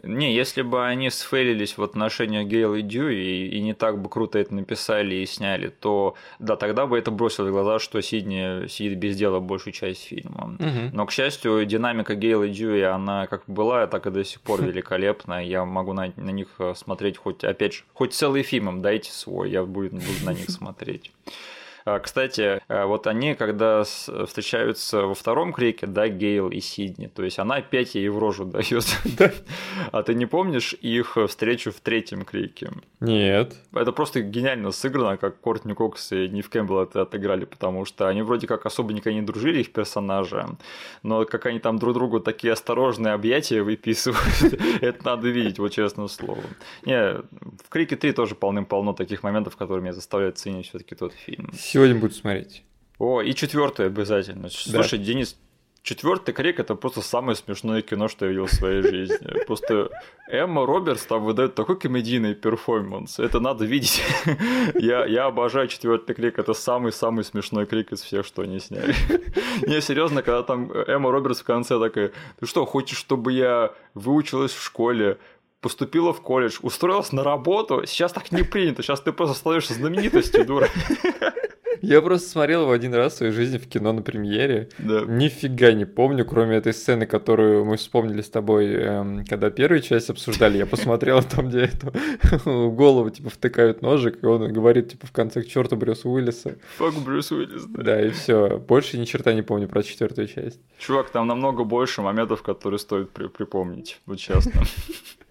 Не, 0.04 0.36
если 0.36 0.64
бы 0.64 0.86
они 0.86 1.10
сфейлились 1.10 1.78
в 1.78 1.84
отношениях 1.84 2.46
Гейл 2.46 2.76
и 2.76 2.82
Дью 2.82 3.10
и, 3.10 3.48
и 3.48 3.62
не 3.62 3.74
так 3.74 4.02
бы 4.02 4.10
круто 4.10 4.38
это 4.38 4.54
написали 4.54 5.16
и 5.16 5.26
сняли, 5.26 5.70
то 5.70 6.16
да, 6.40 6.58
тогда 6.58 6.86
бы 6.86 6.98
это 6.98 7.10
бросило 7.10 7.48
в 7.48 7.52
глаза, 7.52 7.80
что 7.80 8.02
Сидни 8.02 8.68
сидит 8.68 8.98
без 8.98 9.16
дела 9.16 9.40
большую 9.40 9.74
часть 9.74 10.04
фильма. 10.04 10.58
Угу. 10.60 10.90
Но, 10.92 11.06
к 11.06 11.12
счастью, 11.12 11.66
динамика 11.66 12.16
Гейл 12.16 12.44
и 12.44 12.50
Дьюи, 12.50 12.82
она 12.82 13.28
как 13.28 13.44
была, 13.48 13.88
так 13.88 14.08
и 14.08 14.12
до 14.12 14.26
сих 14.26 14.42
пор 14.42 14.62
великолепна. 14.66 15.44
Я 15.46 15.64
могу 15.64 15.94
на, 15.94 16.12
на 16.18 16.32
них 16.32 16.60
смотреть 16.76 17.18
хоть, 17.18 17.46
опять 17.46 17.76
же, 17.76 17.84
хоть 17.94 18.14
целый 18.14 18.44
фильм 18.44 18.82
дайте 18.82 19.12
свой, 19.12 19.50
я 19.52 19.64
буду, 19.64 19.92
буду 19.92 20.26
на 20.26 20.34
них 20.34 20.50
смотреть. 20.50 21.12
А, 21.86 22.00
кстати, 22.00 22.62
а, 22.68 22.86
вот 22.86 23.08
они, 23.08 23.36
когда 23.36 23.84
встречаются 23.84 25.04
во 25.04 25.14
втором 25.14 25.54
крике, 25.54 25.88
да, 25.88 26.08
Гейл 26.08 26.50
и 26.50 26.60
Сидни, 26.60 27.08
то 27.08 27.24
есть 27.24 27.40
она 27.40 27.56
опять 27.56 27.96
ей 27.96 28.10
в 28.10 28.18
рожу 28.18 28.46
дает. 28.46 28.86
А 29.92 30.04
ты 30.04 30.14
не 30.14 30.26
помнишь 30.26 30.74
их 30.74 31.18
встречу 31.28 31.72
в 31.72 31.80
третьем 31.82 32.24
крике? 32.24 32.72
Нет. 33.00 33.56
Это 33.74 33.92
просто 33.92 34.22
гениально 34.22 34.72
сыграно, 34.72 35.18
как 35.18 35.40
Кортни 35.40 35.74
Кокс 35.74 36.12
и 36.12 36.28
Нив 36.30 36.50
Кэмпбелл 36.50 36.84
это 36.84 37.02
отыграли, 37.02 37.46
потому 37.46 37.86
что 37.86 38.08
они 38.08 38.22
вроде 38.22 38.48
как 38.48 38.66
особо 38.66 38.94
никогда 38.94 39.20
не 39.20 39.26
дружили, 39.26 39.60
их 39.60 39.74
персонажи, 39.74 40.46
но 41.04 41.26
как 41.26 41.46
они 41.46 41.60
там 41.60 41.80
друг 41.80 41.94
другу 41.94 42.20
такие 42.20 42.54
осторожные 42.54 43.14
объятия 43.14 43.62
выписывают, 43.62 44.54
это 44.82 45.06
надо 45.06 45.30
видеть, 45.30 45.60
вот 45.60 45.72
честное 45.72 46.08
слово. 46.08 46.42
Не, 46.86 47.16
в 47.16 47.70
Крике 47.70 47.96
3 47.96 48.14
тоже 48.14 48.36
полным-полно 48.36 48.94
таких 48.94 49.24
моментов, 49.24 49.58
которые 49.58 49.84
меня 49.84 49.94
заставляют 49.94 50.38
ценить 50.38 50.70
все 50.70 50.78
таки 50.78 50.96
тот 50.96 51.14
фильм. 51.14 51.52
Сегодня 51.74 51.95
буду 51.95 52.13
смотреть. 52.13 52.63
О, 52.99 53.19
и 53.24 53.34
четвертую 53.34 53.88
обязательно. 53.88 54.47
Слушай, 54.51 54.99
да. 54.99 55.05
Денис, 55.05 55.36
Четвертый 55.82 56.32
крик 56.32 56.59
это 56.59 56.76
просто 56.76 57.01
самое 57.01 57.36
смешное 57.36 57.82
кино, 57.82 58.07
что 58.07 58.26
я 58.26 58.32
видел 58.32 58.45
в 58.45 58.53
своей 58.53 58.84
жизни. 58.84 59.43
Просто 59.47 59.89
Эмма 60.28 60.67
Робертс 60.67 61.03
там 61.07 61.24
выдает 61.24 61.55
такой 61.55 61.80
комедийный 61.80 62.36
перформанс. 62.36 63.17
Это 63.17 63.39
надо 63.39 63.65
видеть. 63.65 64.03
я, 64.76 65.03
я 65.05 65.26
обожаю 65.26 65.67
четвертый 65.67 66.13
крик. 66.13 66.38
Это 66.38 66.53
самый-самый 66.53 67.24
смешной 67.24 67.65
крик 67.65 67.91
из 67.91 68.01
всех, 68.03 68.24
что 68.24 68.43
они 68.43 68.59
сняли. 68.59 68.93
Не, 69.67 69.82
серьезно, 69.82 70.21
когда 70.21 70.43
там 70.43 70.71
Эмма 70.71 71.11
Робертс 71.11 71.39
в 71.39 71.43
конце 71.43 71.80
такая, 71.80 72.11
ты 72.39 72.45
что, 72.45 72.67
хочешь, 72.67 72.99
чтобы 72.99 73.34
я 73.34 73.74
выучилась 73.95 74.53
в 74.53 74.63
школе, 74.63 75.17
поступила 75.59 76.13
в 76.13 76.21
колледж, 76.21 76.59
устроилась 76.61 77.11
на 77.11 77.24
работу, 77.24 77.84
сейчас 77.88 78.13
так 78.13 78.32
не 78.32 78.43
принято, 78.43 78.84
сейчас 78.84 79.01
ты 79.01 79.11
просто 79.11 79.36
становишься 79.36 79.74
знаменитостью, 79.74 80.45
дура. 80.45 80.69
Я 81.84 82.02
просто 82.02 82.30
смотрел 82.30 82.62
его 82.62 82.72
один 82.72 82.94
раз 82.94 83.14
в 83.14 83.18
своей 83.18 83.34
жизни 83.34 83.58
в 83.58 83.68
кино 83.68 83.92
на 83.92 84.02
премьере. 84.02 84.70
Да. 84.80 85.02
Нифига 85.02 85.74
не 85.74 85.84
помню, 85.84 86.24
кроме 86.24 86.56
этой 86.56 86.74
сцены, 86.74 87.06
которую 87.06 87.66
мы 87.66 87.76
вспомнили 87.76 88.22
с 88.22 88.30
тобой, 88.30 88.74
эм, 88.74 89.26
когда 89.26 89.50
первую 89.50 89.82
часть 89.82 90.10
обсуждали. 90.10 90.58
Я 90.58 90.66
посмотрел 90.66 91.22
там, 91.36 91.50
где 91.50 91.64
эту 91.64 91.92
голову 92.72 93.10
типа 93.10 93.30
втыкают 93.30 93.82
ножик, 93.82 94.24
и 94.24 94.26
он 94.26 94.54
говорит 94.54 94.92
типа 94.92 95.08
в 95.08 95.12
конце 95.12 95.42
к 95.42 95.48
черту 95.48 95.76
Брюс 95.76 96.06
Уиллиса. 96.06 96.58
Фак 96.78 96.94
Брюс 97.04 97.34
Уиллис, 97.34 97.66
да. 97.66 97.84
Да, 97.84 98.02
и 98.02 98.12
все. 98.12 98.60
Больше 98.60 98.98
ни 98.98 99.04
черта 99.04 99.34
не 99.34 99.42
помню 99.42 99.68
про 99.68 99.84
четвертую 99.84 100.30
часть. 100.30 100.62
Чувак, 100.80 101.10
там 101.10 101.28
намного 101.28 101.66
больше 101.66 102.02
моментов, 102.02 102.44
которые 102.44 102.80
стоит 102.80 103.10
при 103.10 103.28
припомнить, 103.28 104.00
вот 104.06 104.20
честно. 104.20 104.64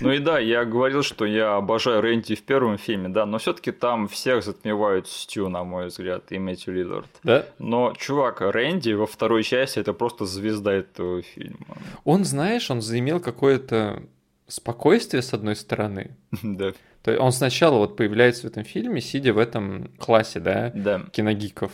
Ну 0.00 0.12
и 0.12 0.18
да, 0.18 0.38
я 0.38 0.64
говорил, 0.64 1.02
что 1.02 1.24
я 1.24 1.56
обожаю 1.56 2.00
Рэнди 2.00 2.34
в 2.34 2.42
первом 2.42 2.78
фильме, 2.78 3.08
да, 3.08 3.26
но 3.26 3.38
все-таки 3.38 3.72
там 3.72 4.08
всех 4.08 4.44
затмевают 4.44 5.08
Стю, 5.08 5.48
на 5.48 5.64
мой 5.64 5.86
взгляд, 5.86 6.30
и 6.30 6.38
Мэтью 6.38 6.74
Лиллард. 6.74 7.08
Да? 7.22 7.46
Но, 7.58 7.94
чувак, 7.98 8.40
Рэнди 8.40 8.92
во 8.92 9.06
второй 9.06 9.42
части 9.42 9.78
это 9.78 9.92
просто 9.92 10.26
звезда 10.26 10.72
этого 10.72 11.22
фильма. 11.22 11.76
Он, 12.04 12.24
знаешь, 12.24 12.70
он 12.70 12.80
заимел 12.80 13.20
какое-то 13.20 14.02
спокойствие, 14.48 15.22
с 15.22 15.32
одной 15.32 15.56
стороны. 15.56 16.16
Да. 16.42 16.72
То 17.02 17.10
есть 17.10 17.20
он 17.20 17.32
сначала 17.32 17.78
вот 17.78 17.96
появляется 17.96 18.42
в 18.42 18.50
этом 18.50 18.64
фильме, 18.64 19.00
сидя 19.00 19.32
в 19.32 19.38
этом 19.38 19.90
классе, 19.98 20.38
да, 20.38 20.70
да. 20.72 21.02
киногиков. 21.10 21.72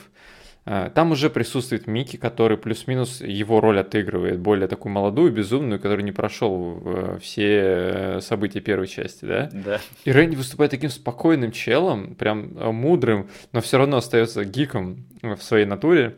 А, 0.65 0.91
там 0.91 1.13
уже 1.13 1.31
присутствует 1.31 1.87
Микки, 1.87 2.17
который 2.17 2.59
плюс-минус 2.59 3.21
его 3.21 3.61
роль 3.61 3.81
отыгрывает, 3.81 4.39
более 4.39 4.69
такую 4.69 4.93
молодую, 4.93 5.33
безумную, 5.33 5.81
который 5.81 6.03
не 6.03 6.13
прошел 6.13 6.83
э, 6.85 7.19
все 7.23 7.47
э, 7.47 8.21
события 8.21 8.61
первой 8.61 8.87
части, 8.87 9.25
да? 9.25 9.49
Да. 9.53 9.81
И 10.05 10.13
Рэнди 10.13 10.37
выступает 10.37 10.71
таким 10.71 10.91
спокойным 10.91 11.53
челом, 11.53 12.15
прям 12.15 12.57
э, 12.59 12.71
мудрым, 12.71 13.29
но 13.53 13.61
все 13.61 13.79
равно 13.79 13.97
остается 13.97 14.45
гиком 14.45 15.07
в 15.23 15.39
своей 15.39 15.65
натуре. 15.65 16.17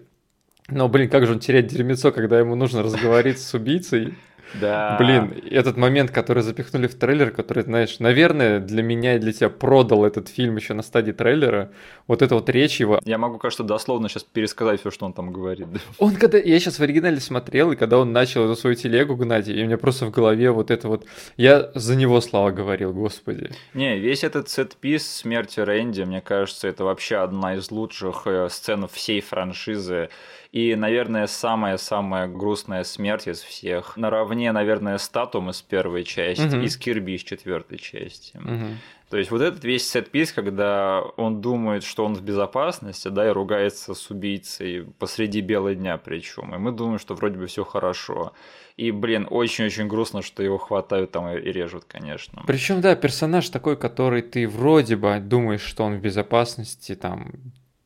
Но, 0.68 0.88
блин, 0.88 1.08
как 1.08 1.26
же 1.26 1.32
он 1.32 1.40
теряет 1.40 1.66
дерьмецо, 1.66 2.12
когда 2.12 2.38
ему 2.38 2.54
нужно 2.54 2.82
разговориться 2.82 3.46
с 3.46 3.54
убийцей. 3.54 4.14
Да. 4.54 4.96
Блин, 4.98 5.34
этот 5.50 5.76
момент, 5.76 6.10
который 6.10 6.42
запихнули 6.42 6.86
в 6.86 6.94
трейлер, 6.94 7.30
который, 7.30 7.62
знаешь, 7.62 7.98
наверное, 7.98 8.58
для 8.60 8.82
меня 8.82 9.16
и 9.16 9.18
для 9.18 9.32
тебя 9.32 9.48
продал 9.48 10.04
этот 10.04 10.28
фильм 10.28 10.56
еще 10.56 10.74
на 10.74 10.82
стадии 10.82 11.12
трейлера. 11.12 11.70
Вот 12.06 12.22
эта 12.22 12.34
вот 12.34 12.48
речь 12.48 12.80
его. 12.80 13.00
Я 13.04 13.18
могу, 13.18 13.38
кажется, 13.38 13.62
дословно 13.62 14.08
сейчас 14.08 14.24
пересказать 14.24 14.80
все, 14.80 14.90
что 14.90 15.06
он 15.06 15.12
там 15.12 15.32
говорит. 15.32 15.68
Он 15.98 16.14
когда... 16.14 16.38
Я 16.38 16.58
сейчас 16.58 16.78
в 16.78 16.82
оригинале 16.82 17.20
смотрел, 17.20 17.72
и 17.72 17.76
когда 17.76 17.98
он 17.98 18.12
начал 18.12 18.44
эту 18.44 18.56
свою 18.56 18.76
телегу 18.76 19.16
гнать, 19.16 19.48
и 19.48 19.62
у 19.62 19.66
меня 19.66 19.78
просто 19.78 20.06
в 20.06 20.10
голове 20.10 20.50
вот 20.50 20.70
это 20.70 20.88
вот... 20.88 21.06
Я 21.36 21.70
за 21.74 21.96
него 21.96 22.20
слова 22.20 22.50
говорил, 22.50 22.92
господи. 22.92 23.50
Не, 23.74 23.98
весь 23.98 24.24
этот 24.24 24.48
сет-пис 24.48 25.08
смерти 25.08 25.60
Рэнди, 25.60 26.02
мне 26.02 26.20
кажется, 26.20 26.68
это 26.68 26.84
вообще 26.84 27.16
одна 27.16 27.56
из 27.56 27.70
лучших 27.70 28.22
э, 28.26 28.48
сцен 28.50 28.88
всей 28.88 29.20
франшизы. 29.20 30.08
И, 30.52 30.74
наверное, 30.74 31.28
самая-самая 31.28 32.26
грустная 32.26 32.82
смерть 32.82 33.28
из 33.28 33.40
всех. 33.40 33.96
Наравне, 33.96 34.50
наверное, 34.50 34.98
с 34.98 35.08
Татум 35.08 35.50
из 35.50 35.62
первой 35.62 36.02
части 36.02 36.56
угу. 36.56 36.64
и 36.64 36.68
с 36.68 36.76
Кирби 36.76 37.12
из 37.12 37.22
четвертой 37.22 37.78
части. 37.78 38.36
Угу. 38.36 38.66
То 39.10 39.16
есть 39.16 39.30
вот 39.30 39.42
этот 39.42 39.64
весь 39.64 39.88
сет-пис, 39.88 40.32
когда 40.32 41.02
он 41.16 41.40
думает, 41.40 41.84
что 41.84 42.04
он 42.04 42.14
в 42.14 42.22
безопасности, 42.22 43.08
да, 43.08 43.28
и 43.28 43.32
ругается 43.32 43.94
с 43.94 44.10
убийцей 44.10 44.86
посреди 44.98 45.40
бела 45.40 45.74
дня 45.74 45.98
причем. 45.98 46.54
И 46.54 46.58
мы 46.58 46.72
думаем, 46.72 46.98
что 46.98 47.14
вроде 47.14 47.36
бы 47.38 47.46
все 47.46 47.64
хорошо. 47.64 48.32
И, 48.76 48.92
блин, 48.92 49.26
очень-очень 49.28 49.88
грустно, 49.88 50.22
что 50.22 50.42
его 50.42 50.58
хватают 50.58 51.10
там 51.10 51.28
и 51.28 51.40
режут, 51.40 51.84
конечно. 51.86 52.42
Причем, 52.46 52.80
да, 52.80 52.94
персонаж 52.94 53.48
такой, 53.48 53.76
который 53.76 54.22
ты 54.22 54.48
вроде 54.48 54.96
бы 54.96 55.18
думаешь, 55.20 55.62
что 55.62 55.84
он 55.84 55.96
в 55.96 56.00
безопасности, 56.00 56.94
там, 56.94 57.32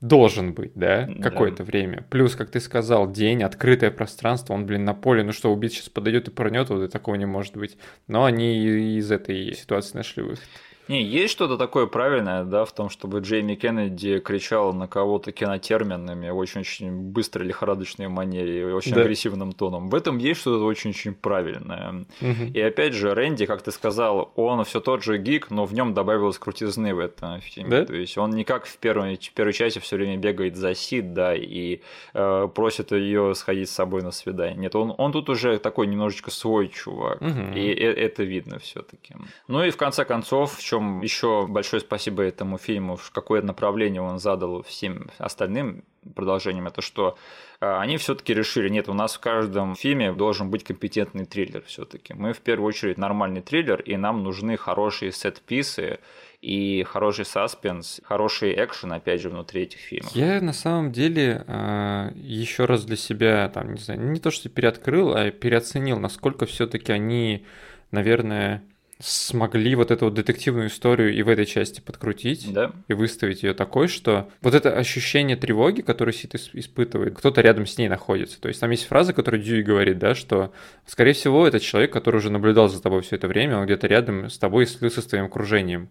должен 0.08 0.52
быть, 0.52 0.72
да, 0.74 1.08
какое-то 1.22 1.64
время. 1.64 2.04
Плюс, 2.10 2.36
как 2.36 2.50
ты 2.50 2.60
сказал, 2.60 3.10
день, 3.10 3.42
открытое 3.42 3.90
пространство, 3.90 4.52
он, 4.52 4.66
блин, 4.66 4.84
на 4.84 4.92
поле, 4.92 5.22
ну 5.22 5.32
что, 5.32 5.52
убийца 5.52 5.76
сейчас 5.76 5.88
подойдет 5.88 6.28
и 6.28 6.30
пронет, 6.30 6.68
вот 6.68 6.82
и 6.82 6.88
такого 6.88 7.14
не 7.14 7.24
может 7.24 7.56
быть. 7.56 7.78
Но 8.06 8.24
они 8.24 8.98
из 8.98 9.10
этой 9.10 9.54
ситуации 9.54 9.96
нашли 9.96 10.22
выход. 10.22 10.44
Не, 10.88 11.02
есть 11.02 11.32
что-то 11.32 11.56
такое 11.56 11.86
правильное, 11.86 12.44
да, 12.44 12.64
в 12.64 12.72
том, 12.72 12.90
чтобы 12.90 13.20
Джейми 13.20 13.54
Кеннеди 13.54 14.18
кричал 14.18 14.72
на 14.74 14.86
кого-то 14.86 15.32
кинотерминами, 15.32 16.28
очень-очень 16.28 16.90
быстрой 16.90 17.46
лихорадочной 17.46 18.08
манере 18.08 18.60
и 18.60 18.64
очень 18.64 18.94
да. 18.94 19.02
агрессивным 19.02 19.52
тоном. 19.52 19.88
В 19.88 19.94
этом 19.94 20.18
есть 20.18 20.40
что-то 20.40 20.64
очень-очень 20.64 21.14
правильное. 21.14 22.04
Угу. 22.20 22.52
И 22.54 22.60
опять 22.60 22.94
же, 22.94 23.14
Рэнди, 23.14 23.46
как 23.46 23.62
ты 23.62 23.70
сказал, 23.70 24.32
он 24.36 24.64
все 24.64 24.80
тот 24.80 25.02
же 25.02 25.18
гик, 25.18 25.50
но 25.50 25.64
в 25.64 25.72
нем 25.72 25.94
добавилось 25.94 26.38
крутизны 26.38 26.94
в 26.94 26.98
этом 26.98 27.40
фильме. 27.40 27.70
Да? 27.70 27.86
То 27.86 27.94
есть 27.94 28.18
он 28.18 28.30
не 28.30 28.44
как 28.44 28.66
в 28.66 28.76
первой, 28.78 29.16
в 29.16 29.32
первой 29.32 29.52
части 29.52 29.78
все 29.78 29.96
время 29.96 30.16
бегает 30.16 30.56
за 30.56 30.74
Сид, 30.74 31.14
да, 31.14 31.34
и 31.34 31.80
э, 32.12 32.48
просит 32.54 32.92
ее 32.92 33.34
сходить 33.34 33.70
с 33.70 33.72
собой 33.72 34.02
на 34.02 34.10
свидание. 34.10 34.56
Нет, 34.56 34.74
он, 34.74 34.94
он 34.96 35.12
тут 35.12 35.28
уже 35.30 35.58
такой 35.58 35.86
немножечко 35.86 36.30
свой 36.30 36.68
чувак. 36.68 37.20
Угу. 37.20 37.54
И 37.56 37.68
э, 37.68 37.92
это 37.92 38.22
видно 38.22 38.58
все-таки. 38.58 39.14
Ну 39.48 39.64
и 39.64 39.70
в 39.70 39.76
конце 39.76 40.04
концов, 40.04 40.58
в 40.58 40.62
чем 40.74 41.00
еще 41.02 41.46
большое 41.46 41.80
спасибо 41.80 42.22
этому 42.22 42.58
фильму, 42.58 42.98
какое 43.12 43.42
направление 43.42 44.02
он 44.02 44.18
задал 44.18 44.62
всем 44.62 45.08
остальным 45.18 45.84
продолжениям, 46.14 46.66
это 46.66 46.82
что 46.82 47.16
а, 47.60 47.80
они 47.80 47.96
все-таки 47.96 48.34
решили, 48.34 48.68
нет, 48.68 48.88
у 48.88 48.92
нас 48.92 49.14
в 49.14 49.20
каждом 49.20 49.76
фильме 49.76 50.12
должен 50.12 50.50
быть 50.50 50.64
компетентный 50.64 51.24
триллер 51.24 51.62
все-таки. 51.66 52.12
Мы 52.12 52.32
в 52.32 52.40
первую 52.40 52.68
очередь 52.68 52.98
нормальный 52.98 53.40
триллер, 53.40 53.80
и 53.80 53.96
нам 53.96 54.22
нужны 54.22 54.56
хорошие 54.56 55.12
сет-писы, 55.12 56.00
и 56.42 56.82
хороший 56.82 57.24
саспенс, 57.24 58.02
хороший 58.04 58.52
экшен, 58.52 58.92
опять 58.92 59.22
же, 59.22 59.30
внутри 59.30 59.62
этих 59.62 59.78
фильмов. 59.78 60.14
Я 60.14 60.42
на 60.42 60.52
самом 60.52 60.92
деле 60.92 61.44
а, 61.46 62.10
еще 62.16 62.66
раз 62.66 62.84
для 62.84 62.96
себя, 62.96 63.48
там, 63.48 63.74
не 63.74 63.80
знаю, 63.80 64.00
не 64.00 64.20
то 64.20 64.30
что 64.30 64.48
переоткрыл, 64.48 65.14
а 65.14 65.30
переоценил, 65.30 65.98
насколько 65.98 66.44
все-таки 66.44 66.92
они, 66.92 67.46
наверное, 67.92 68.62
смогли 69.04 69.74
вот 69.74 69.90
эту 69.90 70.06
вот 70.06 70.14
детективную 70.14 70.68
историю 70.68 71.14
и 71.14 71.22
в 71.22 71.28
этой 71.28 71.44
части 71.44 71.80
подкрутить 71.80 72.50
да. 72.50 72.72
и 72.88 72.94
выставить 72.94 73.42
ее 73.42 73.52
такой, 73.52 73.86
что 73.88 74.30
вот 74.40 74.54
это 74.54 74.74
ощущение 74.74 75.36
тревоги, 75.36 75.82
которое 75.82 76.12
Сит 76.12 76.34
испытывает, 76.34 77.14
кто-то 77.14 77.42
рядом 77.42 77.66
с 77.66 77.76
ней 77.76 77.88
находится. 77.88 78.40
То 78.40 78.48
есть 78.48 78.60
там 78.60 78.70
есть 78.70 78.86
фраза, 78.86 79.12
которую 79.12 79.42
Дьюи 79.42 79.62
говорит, 79.62 79.98
да, 79.98 80.14
что, 80.14 80.52
скорее 80.86 81.12
всего, 81.12 81.46
это 81.46 81.60
человек, 81.60 81.92
который 81.92 82.16
уже 82.16 82.30
наблюдал 82.30 82.68
за 82.68 82.80
тобой 82.80 83.02
все 83.02 83.16
это 83.16 83.28
время, 83.28 83.58
он 83.58 83.66
где-то 83.66 83.86
рядом 83.86 84.30
с 84.30 84.38
тобой 84.38 84.64
и 84.64 84.66
слился 84.66 85.02
с 85.02 85.06
твоим 85.06 85.26
окружением. 85.26 85.90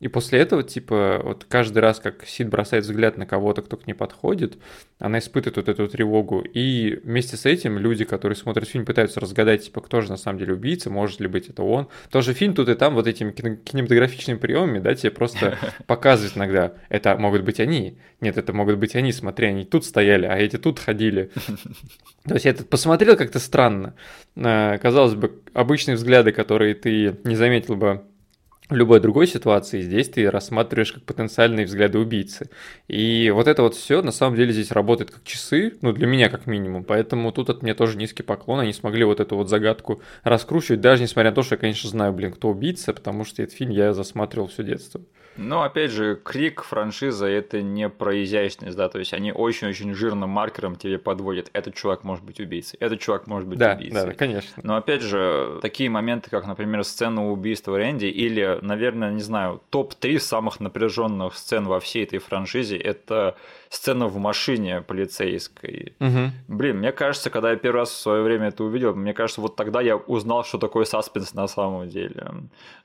И 0.00 0.06
после 0.06 0.38
этого, 0.38 0.62
типа, 0.62 1.20
вот 1.24 1.44
каждый 1.48 1.78
раз, 1.78 1.98
как 1.98 2.24
Сид 2.24 2.48
бросает 2.48 2.84
взгляд 2.84 3.16
на 3.16 3.26
кого-то, 3.26 3.62
кто 3.62 3.76
к 3.76 3.86
ней 3.86 3.94
подходит, 3.94 4.56
она 5.00 5.18
испытывает 5.18 5.56
вот 5.56 5.68
эту 5.68 5.88
тревогу. 5.88 6.40
И 6.40 7.00
вместе 7.02 7.36
с 7.36 7.46
этим 7.46 7.78
люди, 7.78 8.04
которые 8.04 8.36
смотрят 8.36 8.68
фильм, 8.68 8.84
пытаются 8.84 9.18
разгадать, 9.18 9.64
типа, 9.64 9.80
кто 9.80 10.00
же 10.00 10.10
на 10.10 10.16
самом 10.16 10.38
деле 10.38 10.54
убийца, 10.54 10.88
может 10.88 11.18
ли 11.18 11.26
быть 11.26 11.48
это 11.48 11.64
он. 11.64 11.88
Тоже 12.10 12.32
фильм 12.32 12.54
тут 12.54 12.68
и 12.68 12.74
там 12.74 12.94
вот 12.94 13.08
этими 13.08 13.32
кинематографичными 13.32 14.38
приемами, 14.38 14.78
да, 14.78 14.94
тебе 14.94 15.10
просто 15.10 15.58
показывают 15.86 16.36
иногда, 16.36 16.74
это 16.88 17.16
могут 17.16 17.42
быть 17.42 17.58
они. 17.58 17.98
Нет, 18.20 18.38
это 18.38 18.52
могут 18.52 18.78
быть 18.78 18.94
они, 18.94 19.12
смотри, 19.12 19.48
они 19.48 19.64
тут 19.64 19.84
стояли, 19.84 20.26
а 20.26 20.36
эти 20.36 20.58
тут 20.58 20.78
ходили. 20.78 21.30
То 22.24 22.34
есть 22.34 22.44
я 22.44 22.52
это 22.52 22.64
посмотрел 22.64 23.16
как-то 23.16 23.40
странно. 23.40 23.94
Э, 24.36 24.78
казалось 24.78 25.14
бы, 25.14 25.40
обычные 25.54 25.96
взгляды, 25.96 26.30
которые 26.30 26.74
ты 26.74 27.16
не 27.24 27.34
заметил 27.34 27.74
бы 27.74 28.04
в 28.68 28.74
любой 28.74 29.00
другой 29.00 29.26
ситуации 29.26 29.80
здесь 29.80 30.10
ты 30.10 30.30
рассматриваешь 30.30 30.92
как 30.92 31.02
потенциальные 31.04 31.66
взгляды 31.66 31.98
убийцы. 31.98 32.50
И 32.86 33.30
вот 33.30 33.48
это 33.48 33.62
вот 33.62 33.74
все 33.74 34.02
на 34.02 34.12
самом 34.12 34.36
деле 34.36 34.52
здесь 34.52 34.70
работает 34.72 35.10
как 35.10 35.24
часы, 35.24 35.74
ну 35.80 35.92
для 35.92 36.06
меня 36.06 36.28
как 36.28 36.46
минимум. 36.46 36.84
Поэтому 36.84 37.32
тут 37.32 37.48
от 37.48 37.62
меня 37.62 37.74
тоже 37.74 37.96
низкий 37.96 38.22
поклон. 38.22 38.60
Они 38.60 38.72
смогли 38.72 39.04
вот 39.04 39.20
эту 39.20 39.36
вот 39.36 39.48
загадку 39.48 40.02
раскручивать, 40.22 40.80
даже 40.80 41.02
несмотря 41.02 41.30
на 41.30 41.34
то, 41.34 41.42
что 41.42 41.54
я, 41.54 41.58
конечно, 41.58 41.88
знаю, 41.88 42.12
блин, 42.12 42.32
кто 42.32 42.50
убийца, 42.50 42.92
потому 42.92 43.24
что 43.24 43.42
этот 43.42 43.54
фильм 43.54 43.70
я 43.70 43.94
засматривал 43.94 44.48
все 44.48 44.62
детство. 44.62 45.00
Но 45.38 45.62
опять 45.62 45.92
же, 45.92 46.16
Крик 46.16 46.64
франшиза 46.64 47.26
это 47.26 47.62
не 47.62 47.88
про 47.88 48.22
изящность, 48.24 48.76
да, 48.76 48.88
то 48.88 48.98
есть 48.98 49.14
они 49.14 49.32
очень-очень 49.32 49.94
жирным 49.94 50.28
маркером 50.28 50.74
тебе 50.74 50.98
подводят. 50.98 51.48
Этот 51.52 51.76
чувак 51.76 52.02
может 52.02 52.24
быть 52.24 52.40
убийцей, 52.40 52.76
этот 52.80 53.00
чувак 53.00 53.28
может 53.28 53.48
быть 53.48 53.58
да, 53.58 53.74
убийцей. 53.74 54.06
Да, 54.06 54.12
конечно. 54.12 54.60
Но 54.64 54.76
опять 54.76 55.02
же, 55.02 55.60
такие 55.62 55.88
моменты, 55.90 56.28
как, 56.28 56.46
например, 56.46 56.82
сцена 56.82 57.30
убийства 57.30 57.78
Рэнди 57.78 58.06
или, 58.06 58.58
наверное, 58.62 59.12
не 59.12 59.22
знаю, 59.22 59.62
топ-3 59.70 60.18
самых 60.18 60.58
напряженных 60.58 61.36
сцен 61.36 61.66
во 61.66 61.78
всей 61.78 62.02
этой 62.02 62.18
франшизе 62.18 62.76
это 62.76 63.36
сцена 63.70 64.08
в 64.08 64.16
машине 64.18 64.82
полицейской. 64.82 65.94
Угу. 66.00 66.32
Блин, 66.48 66.78
мне 66.78 66.92
кажется, 66.92 67.30
когда 67.30 67.50
я 67.50 67.56
первый 67.56 67.78
раз 67.78 67.90
в 67.90 67.96
свое 67.96 68.22
время 68.22 68.48
это 68.48 68.64
увидел, 68.64 68.94
мне 68.94 69.14
кажется, 69.14 69.40
вот 69.40 69.56
тогда 69.56 69.80
я 69.80 69.96
узнал, 69.96 70.44
что 70.44 70.58
такое 70.58 70.84
саспенс 70.84 71.34
на 71.34 71.48
самом 71.48 71.88
деле. 71.88 72.32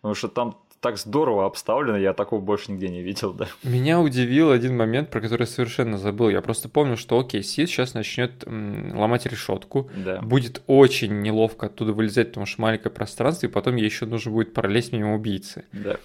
Потому 0.01 0.15
что 0.15 0.27
там 0.27 0.57
так 0.83 0.97
здорово 0.97 1.45
обставлено, 1.45 1.97
я 1.97 2.13
такого 2.13 2.41
больше 2.41 2.73
нигде 2.73 2.89
не 2.89 3.01
видел, 3.01 3.33
да. 3.33 3.47
Меня 3.63 4.01
удивил 4.01 4.51
один 4.51 4.75
момент, 4.75 5.09
про 5.09 5.21
который 5.21 5.43
я 5.43 5.47
совершенно 5.47 5.97
забыл. 5.97 6.27
Я 6.27 6.41
просто 6.41 6.67
помню, 6.67 6.97
что 6.97 7.17
окей, 7.17 7.41
Сид 7.41 7.69
сейчас 7.69 7.93
начнет 7.93 8.43
ломать 8.45 9.25
решетку. 9.25 9.89
Да. 9.95 10.21
Будет 10.21 10.61
очень 10.67 11.21
неловко 11.21 11.67
оттуда 11.67 11.93
вылезать, 11.93 12.29
потому 12.29 12.45
что 12.45 12.61
маленькое 12.61 12.91
пространство, 12.91 13.47
и 13.47 13.49
потом 13.49 13.77
ей 13.77 13.85
еще 13.85 14.05
нужно 14.05 14.31
будет 14.31 14.53
пролезть 14.53 14.91
мимо 14.91 15.15
убийцы. 15.15 15.63
Да. 15.71 15.95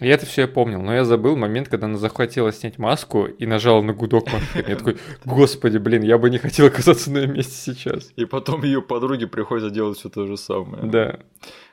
И 0.00 0.08
это 0.08 0.26
все 0.26 0.42
я 0.42 0.48
помнил, 0.48 0.82
но 0.82 0.92
я 0.92 1.04
забыл 1.04 1.36
момент, 1.36 1.68
когда 1.68 1.86
она 1.86 1.98
захотела 1.98 2.52
снять 2.52 2.78
маску 2.78 3.26
и 3.26 3.46
нажала 3.46 3.80
на 3.80 3.92
гудок 3.92 4.26
машины. 4.32 4.64
Я 4.66 4.74
такой, 4.74 4.96
господи, 5.24 5.78
блин, 5.78 6.02
я 6.02 6.18
бы 6.18 6.30
не 6.30 6.38
хотел 6.38 6.66
оказаться 6.66 7.12
на 7.12 7.18
ее 7.18 7.28
месте 7.28 7.52
сейчас. 7.52 8.10
И 8.16 8.24
потом 8.24 8.64
ее 8.64 8.82
подруге 8.82 9.28
приходится 9.28 9.70
делать 9.70 9.96
все 9.96 10.08
то 10.08 10.26
же 10.26 10.36
самое. 10.36 10.84
Да. 10.84 11.20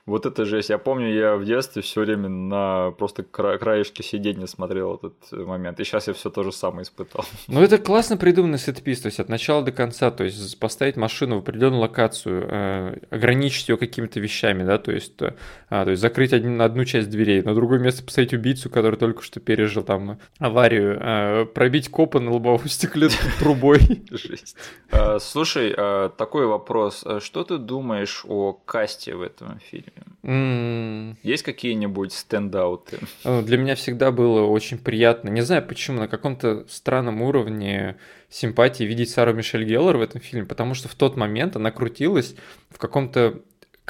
Вот 0.06 0.26
это 0.26 0.46
жесть. 0.46 0.70
Я 0.70 0.78
помню, 0.78 1.14
я 1.14 1.36
в 1.36 1.46
детстве 1.46 1.82
все 1.82 2.02
время 2.02 2.28
на 2.28 2.92
просто 2.92 3.24
кра- 3.24 3.58
краешке 3.58 4.04
сиденья 4.04 4.48
смотрел 4.48 4.96
этот 4.96 5.32
момент. 5.32 5.80
И 5.80 5.84
сейчас 5.84 6.08
я 6.08 6.14
все 6.14 6.30
то 6.30 6.44
же 6.44 6.52
самое 6.52 6.84
испытал. 6.84 7.24
Ну, 7.48 7.62
это 7.62 7.78
классно 7.78 8.18
придуманный 8.18 8.58
сетпис, 8.58 9.02
то 9.02 9.08
есть 9.08 9.20
от 9.20 9.30
начала 9.30 9.64
до 9.64 9.72
конца, 9.72 10.10
то 10.12 10.24
есть 10.24 10.60
поставить 10.60 10.98
машину 10.98 11.36
в 11.36 11.40
определенную 11.40 11.82
локацию, 11.82 12.48
э, 12.50 12.98
ограничить 13.10 13.70
ее 13.70 13.78
какими-то 13.78 14.20
вещами, 14.20 14.64
да, 14.64 14.78
то 14.78 14.92
есть, 14.92 15.22
э, 15.22 15.34
то 15.70 15.90
есть 15.90 16.02
закрыть 16.02 16.34
один, 16.34 16.62
одну 16.62 16.86
часть 16.86 17.10
дверей, 17.10 17.42
на 17.42 17.54
другое 17.54 17.80
место 17.80 18.04
поставить 18.04 18.34
убийцу, 18.34 18.70
который 18.70 18.96
только 18.98 19.22
что 19.22 19.40
пережил 19.40 19.84
там 19.84 20.20
аварию, 20.40 20.98
э, 21.00 21.46
пробить 21.46 21.90
копа 21.90 22.20
на 22.20 22.32
лобовом 22.32 22.68
стекле 22.68 23.10
трубой. 23.40 23.80
Жесть. 24.10 24.56
А, 24.92 25.20
слушай, 25.20 25.74
а, 25.78 26.10
такой 26.10 26.46
вопрос. 26.46 27.04
А 27.06 27.20
что 27.20 27.44
ты 27.44 27.58
думаешь 27.58 28.24
о 28.28 28.54
касте 28.54 29.16
в 29.16 29.22
этом 29.22 29.60
фильме? 29.60 29.91
Mm. 30.24 31.16
Есть 31.24 31.44
какие-нибудь 31.44 32.14
стендауты? 32.14 33.00
Для 33.24 33.58
меня 33.58 33.76
всегда 33.76 34.12
было 34.12 34.46
очень 34.46 34.78
приятно. 34.78 35.30
Не 35.30 35.42
знаю 35.42 35.66
почему, 35.66 36.00
на 36.00 36.08
каком-то 36.08 36.66
странном 36.70 37.22
уровне 37.24 37.98
симпатии 38.30 38.84
видеть 38.84 39.10
Сару 39.10 39.34
Мишель 39.34 39.66
Геллер 39.66 39.98
в 39.98 40.02
этом 40.02 40.22
фильме, 40.22 40.46
потому 40.46 40.76
что 40.76 40.90
в 40.90 40.96
тот 40.96 41.18
момент 41.18 41.56
она 41.56 41.72
крутилась 41.72 42.36
в 42.70 42.78
каком-то 42.78 43.42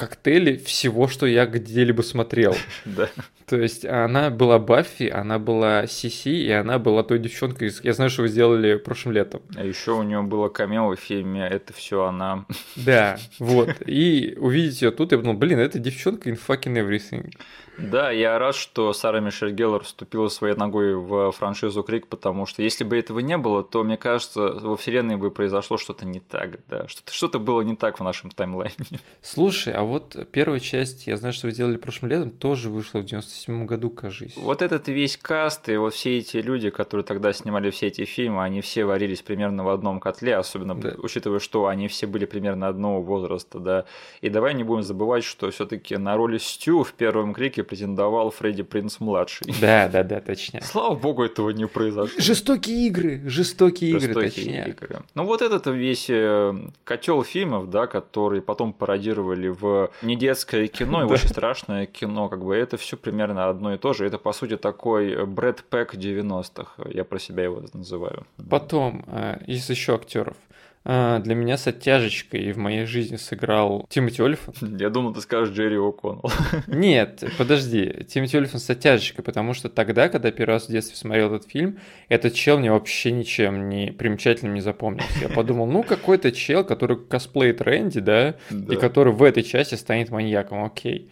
коктейле 0.02 0.58
всего, 0.58 1.08
что 1.08 1.26
я 1.26 1.46
где-либо 1.46 2.02
смотрел. 2.02 2.56
Да. 2.84 3.08
То 3.46 3.60
есть 3.60 3.84
она 3.84 4.30
была 4.30 4.58
Баффи, 4.58 5.08
она 5.08 5.38
была 5.38 5.86
Сиси, 5.86 6.30
и 6.30 6.50
она 6.50 6.78
была 6.78 7.02
той 7.02 7.18
девчонкой, 7.18 7.70
я 7.82 7.92
знаю, 7.92 8.10
что 8.10 8.22
вы 8.22 8.28
сделали 8.28 8.76
прошлым 8.76 9.14
летом. 9.14 9.42
А 9.56 9.64
еще 9.64 9.92
у 9.92 10.02
нее 10.02 10.22
было 10.22 10.48
камео 10.48 10.94
в 10.94 10.96
фильме 10.96 11.46
«Это 11.46 11.72
все 11.72 12.04
она». 12.04 12.46
Да, 12.76 13.18
вот. 13.38 13.70
И 13.86 14.34
увидеть 14.38 14.80
ее 14.82 14.90
тут, 14.90 15.12
я 15.12 15.18
подумал, 15.18 15.36
блин, 15.38 15.58
это 15.58 15.78
девчонка 15.78 16.30
in 16.30 16.38
fucking 16.38 16.74
everything. 16.74 17.32
Да, 17.78 18.10
я 18.10 18.38
рад, 18.38 18.54
что 18.54 18.92
Сара 18.92 19.20
Мишель 19.20 19.52
Геллер 19.52 19.82
вступила 19.82 20.28
своей 20.28 20.54
ногой 20.54 20.94
в 20.94 21.32
франшизу 21.32 21.82
Крик, 21.82 22.06
потому 22.06 22.46
что 22.46 22.62
если 22.62 22.84
бы 22.84 22.98
этого 22.98 23.20
не 23.20 23.38
было, 23.38 23.64
то, 23.64 23.82
мне 23.82 23.96
кажется, 23.96 24.52
во 24.52 24.76
вселенной 24.76 25.16
бы 25.16 25.30
произошло 25.30 25.78
что-то 25.78 26.06
не 26.06 26.20
так, 26.20 26.60
да, 26.68 26.86
что-то 26.88 27.12
что 27.12 27.28
было 27.38 27.62
не 27.62 27.76
так 27.76 27.98
в 27.98 28.04
нашем 28.04 28.30
таймлайне. 28.30 28.74
Слушай, 29.22 29.72
а 29.72 29.82
вот 29.82 30.16
первая 30.32 30.60
часть, 30.60 31.06
я 31.06 31.16
знаю, 31.16 31.32
что 31.32 31.46
вы 31.46 31.52
делали 31.52 31.76
прошлым 31.76 32.10
летом, 32.10 32.30
тоже 32.30 32.68
вышла 32.68 33.00
в 33.00 33.04
97 33.04 33.64
году, 33.66 33.90
кажись. 33.90 34.36
Вот 34.36 34.60
этот 34.60 34.88
весь 34.88 35.16
каст 35.16 35.68
и 35.68 35.76
вот 35.76 35.94
все 35.94 36.18
эти 36.18 36.36
люди, 36.36 36.70
которые 36.70 37.04
тогда 37.04 37.32
снимали 37.32 37.70
все 37.70 37.86
эти 37.86 38.04
фильмы, 38.04 38.42
они 38.42 38.60
все 38.60 38.84
варились 38.84 39.22
примерно 39.22 39.64
в 39.64 39.68
одном 39.70 39.98
котле, 39.98 40.36
особенно 40.36 40.74
да. 40.74 40.94
учитывая, 40.98 41.38
что 41.38 41.66
они 41.66 41.88
все 41.88 42.06
были 42.06 42.26
примерно 42.26 42.68
одного 42.68 43.00
возраста, 43.02 43.58
да. 43.58 43.84
И 44.20 44.28
давай 44.28 44.54
не 44.54 44.64
будем 44.64 44.82
забывать, 44.82 45.24
что 45.24 45.50
все 45.50 45.66
таки 45.66 45.96
на 45.96 46.16
роли 46.16 46.38
Стю 46.38 46.82
в 46.82 46.92
первом 46.92 47.34
Крике 47.34 47.61
претендовал 47.62 48.30
Фредди 48.30 48.62
Принц 48.62 49.00
младший. 49.00 49.46
Да, 49.60 49.88
да, 49.88 50.02
да, 50.02 50.20
точно. 50.20 50.60
Слава 50.62 50.94
богу, 50.96 51.24
этого 51.24 51.50
не 51.50 51.66
произошло. 51.66 52.18
Жестокие 52.18 52.86
игры, 52.88 53.22
жестокие, 53.26 53.92
игры, 53.92 54.14
точнее. 54.14 54.68
Игры. 54.68 55.00
Ну 55.14 55.24
вот 55.24 55.40
этот 55.40 55.66
весь 55.66 56.06
э, 56.08 56.54
котел 56.84 57.22
фильмов, 57.22 57.70
да, 57.70 57.86
которые 57.86 58.42
потом 58.42 58.72
пародировали 58.72 59.48
в 59.48 59.90
не 60.02 60.16
детское 60.16 60.66
кино, 60.66 61.02
и 61.02 61.04
очень 61.12 61.28
страшное 61.28 61.86
кино, 61.86 62.28
как 62.28 62.44
бы 62.44 62.56
это 62.56 62.76
все 62.76 62.96
примерно 62.96 63.48
одно 63.48 63.74
и 63.74 63.78
то 63.78 63.92
же. 63.92 64.04
Это 64.06 64.18
по 64.18 64.32
сути 64.32 64.56
такой 64.56 65.24
Брэд 65.26 65.64
Пэк 65.70 65.94
90-х, 65.94 66.90
я 66.90 67.04
про 67.04 67.18
себя 67.18 67.44
его 67.44 67.62
называю. 67.72 68.26
Потом 68.50 69.04
э, 69.06 69.38
из 69.46 69.68
еще 69.70 69.94
актеров. 69.94 70.36
А, 70.84 71.20
для 71.20 71.36
меня 71.36 71.56
с 71.56 71.66
оттяжечкой 71.68 72.50
в 72.52 72.58
моей 72.58 72.86
жизни 72.86 73.14
сыграл 73.16 73.86
Тимоти 73.88 74.20
Олифан. 74.20 74.54
Я 74.78 74.90
думал, 74.90 75.14
ты 75.14 75.20
скажешь 75.20 75.54
Джерри 75.54 75.76
О'Коннелл. 75.76 76.30
Нет, 76.66 77.22
подожди, 77.38 78.04
Тимоти 78.08 78.36
Олифан 78.36 78.58
с 78.58 78.68
оттяжечкой, 78.68 79.24
потому 79.24 79.54
что 79.54 79.68
тогда, 79.68 80.08
когда 80.08 80.32
первый 80.32 80.54
раз 80.54 80.66
в 80.66 80.70
детстве 80.70 80.96
смотрел 80.96 81.32
этот 81.32 81.48
фильм, 81.48 81.78
этот 82.08 82.34
чел 82.34 82.58
мне 82.58 82.72
вообще 82.72 83.12
ничем 83.12 83.68
не 83.68 83.92
примечательным 83.92 84.54
не 84.54 84.60
запомнился. 84.60 85.20
Я 85.20 85.28
подумал, 85.28 85.66
ну 85.66 85.84
какой-то 85.84 86.32
чел, 86.32 86.64
который 86.64 86.96
косплеит 86.96 87.60
Рэнди, 87.60 88.00
да, 88.00 88.34
да, 88.50 88.74
и 88.74 88.76
который 88.76 89.12
в 89.12 89.22
этой 89.22 89.44
части 89.44 89.76
станет 89.76 90.10
маньяком, 90.10 90.64
окей. 90.64 91.10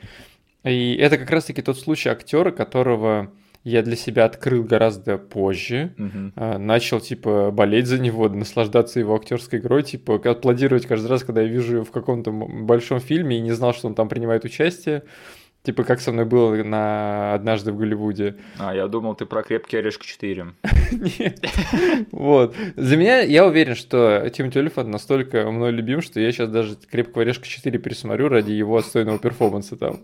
И 0.65 0.95
это 0.97 1.17
как 1.17 1.31
раз-таки 1.31 1.63
тот 1.63 1.79
случай 1.79 2.09
актера, 2.09 2.51
которого 2.51 3.31
я 3.63 3.83
для 3.83 3.97
себя 3.97 4.25
открыл 4.25 4.65
гораздо 4.65 5.19
позже. 5.19 5.95
Угу. 5.99 6.59
Начал, 6.59 7.01
типа, 7.01 7.51
болеть 7.51 7.87
за 7.87 7.99
него, 7.99 8.29
наслаждаться 8.29 9.01
его 9.01 9.15
актерской 9.15 9.59
игрой, 9.59 9.83
типа, 9.83 10.17
аплодировать 10.17 10.87
каждый 10.87 11.09
раз, 11.09 11.25
когда 11.25 11.43
я 11.43 11.49
вижу 11.49 11.77
его 11.77 11.85
в 11.85 11.91
каком-то 11.91 12.31
большом 12.31 13.01
фильме 13.01 13.39
и 13.39 13.41
не 13.41 13.53
знал, 13.53 13.75
что 13.75 13.89
он 13.89 13.95
там 13.95 14.09
принимает 14.09 14.45
участие. 14.45 15.03
Типа, 15.63 15.85
как 15.85 16.01
со 16.01 16.11
мной 16.11 16.25
было 16.25 16.55
на 16.65 17.35
«Однажды 17.35 17.71
в 17.73 17.77
Голливуде». 17.77 18.37
А, 18.59 18.75
я 18.75 18.89
думал, 18.89 19.15
ты 19.15 19.27
про 19.27 19.43
«Крепкий 19.43 19.77
орешек 19.77 20.05
4». 20.05 20.53
Нет. 21.19 21.45
Вот. 22.13 22.57
За 22.77 22.97
меня, 22.97 23.21
я 23.21 23.45
уверен, 23.45 23.75
что 23.75 24.27
Тимоти 24.31 24.59
Олифант 24.59 24.89
настолько 24.89 25.51
мной 25.51 25.73
любим, 25.73 26.01
что 26.01 26.19
я 26.19 26.33
сейчас 26.33 26.49
даже 26.49 26.77
«Крепкого 26.91 27.23
орешка 27.23 27.45
4» 27.45 27.77
пересмотрю 27.77 28.29
ради 28.29 28.53
его 28.53 28.79
отстойного 28.79 29.19
перформанса 29.19 29.77
там. 29.77 30.01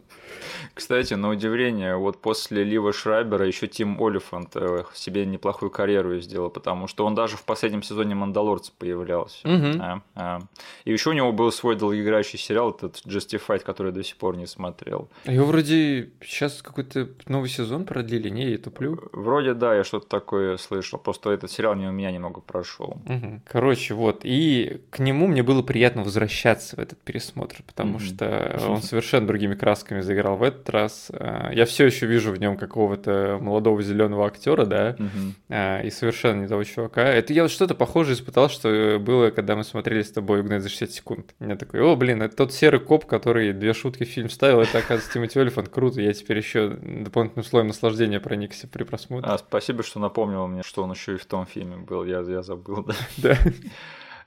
Кстати, 0.77 1.15
на 1.15 1.31
удивление, 1.31 1.97
вот 1.97 2.21
после 2.21 2.63
Лива 2.63 2.93
Шрайбера 2.93 3.47
еще 3.47 3.67
Тим 3.67 3.97
Олифант 3.99 4.51
э, 4.57 4.85
себе 4.93 5.25
неплохую 5.25 5.71
карьеру 5.71 6.21
сделал, 6.21 6.51
потому 6.51 6.87
что 6.87 7.07
он 7.07 7.15
даже 7.15 7.39
в 7.39 7.45
последнем 7.45 7.83
сезоне 7.83 8.15
Мандалорца 8.15 8.73
появлялся. 8.79 9.39
Угу. 9.49 9.81
А, 9.81 10.03
а. 10.15 10.41
И 10.85 10.93
еще 10.93 11.09
у 11.09 11.13
него 11.15 11.33
был 11.33 11.51
свой 11.51 11.77
долгоиграющий 11.77 12.39
сериал, 12.39 12.73
этот 12.73 12.97
Justified, 13.07 13.61
который 13.61 13.87
я 13.87 13.93
до 13.93 14.05
сих 14.05 14.19
пор 14.19 14.37
не 14.37 14.45
смотрел. 14.45 15.09
Его 15.25 15.47
вроде 15.47 16.11
сейчас 16.23 16.61
какой-то 16.61 17.09
новый 17.27 17.49
сезон 17.49 17.87
продлили, 17.87 18.29
не, 18.29 18.51
я 18.51 18.59
туплю. 18.59 19.01
Вроде 19.15 19.55
да, 19.55 19.75
я 19.75 19.83
что-то 19.83 20.07
такое 20.07 20.59
слышал, 20.59 20.99
просто 20.99 21.31
этот 21.31 21.51
сериал 21.51 21.75
не 21.75 21.87
у 21.87 21.93
меня 21.93 22.11
немного 22.11 22.43
прошел. 22.43 22.99
Угу. 23.07 23.41
Короче, 23.47 23.95
вот, 23.95 24.21
и 24.25 24.83
к 24.91 24.99
нему 24.99 25.27
мне 25.27 25.43
было 25.43 25.63
приятно 25.63 26.03
возвращаться 26.03 26.77
в 26.77 26.81
этот 26.81 26.99
пересмотр, 26.99 27.63
потому 27.67 27.97
угу. 27.97 28.01
что 28.01 28.61
он 28.69 28.83
совершенно 28.83 29.27
другими 29.27 29.55
красками 29.55 30.03
заиграл 30.03 30.37
в 30.37 30.43
этот 30.43 30.66
этот 30.67 30.71
раз 30.71 31.11
э, 31.13 31.51
я 31.53 31.65
все 31.65 31.87
еще 31.87 32.07
вижу 32.07 32.33
в 32.33 32.41
нем 32.41 32.57
какого-то 32.57 33.39
молодого 33.41 33.83
зеленого 33.83 34.27
актера, 34.27 34.65
да, 34.65 34.97
угу. 34.99 35.55
и 35.85 35.91
совершенно 35.91 36.43
не 36.43 36.49
того 36.49 36.65
чувака. 36.65 37.03
Это 37.03 37.33
я 37.33 37.43
вот 37.43 37.51
что-то 37.51 37.75
похожее 37.75 38.15
испытал, 38.15 38.49
что 38.49 38.99
было, 39.01 39.31
когда 39.31 39.57
мы 39.57 39.65
смотрели 39.65 40.03
с 40.03 40.11
тобой 40.11 40.41
«Угнать 40.41 40.63
за 40.63 40.69
60 40.69 40.91
секунд». 40.91 41.35
Я 41.41 41.57
такой, 41.57 41.81
о, 41.81 41.97
блин, 41.97 42.23
это 42.23 42.37
тот 42.37 42.53
серый 42.53 42.81
коп, 42.81 43.07
который 43.07 43.53
две 43.53 43.73
шутки 43.73 44.05
в 44.05 44.09
фильм 44.09 44.29
ставил, 44.29 44.61
это, 44.61 44.79
оказывается, 44.79 45.13
Тимоти 45.13 45.39
Олифант, 45.39 45.69
круто, 45.69 46.01
я 46.01 46.13
теперь 46.13 46.39
еще 46.39 46.69
дополнительным 46.69 47.45
слоем 47.45 47.69
наслаждения 47.69 48.21
проникся 48.21 48.67
при 48.69 48.85
просмотре. 48.85 49.31
А, 49.31 49.39
спасибо, 49.39 49.83
что 49.83 50.01
напомнил 50.01 50.47
мне, 50.47 50.63
что 50.63 50.83
он 50.83 50.93
еще 50.93 51.15
и 51.15 51.19
в 51.19 51.27
том 51.27 51.47
фильме 51.47 51.77
был, 51.77 52.05
я, 52.05 52.21
я 52.21 52.43
забыл, 52.43 52.85
да. 52.85 52.95
Да. 53.17 53.39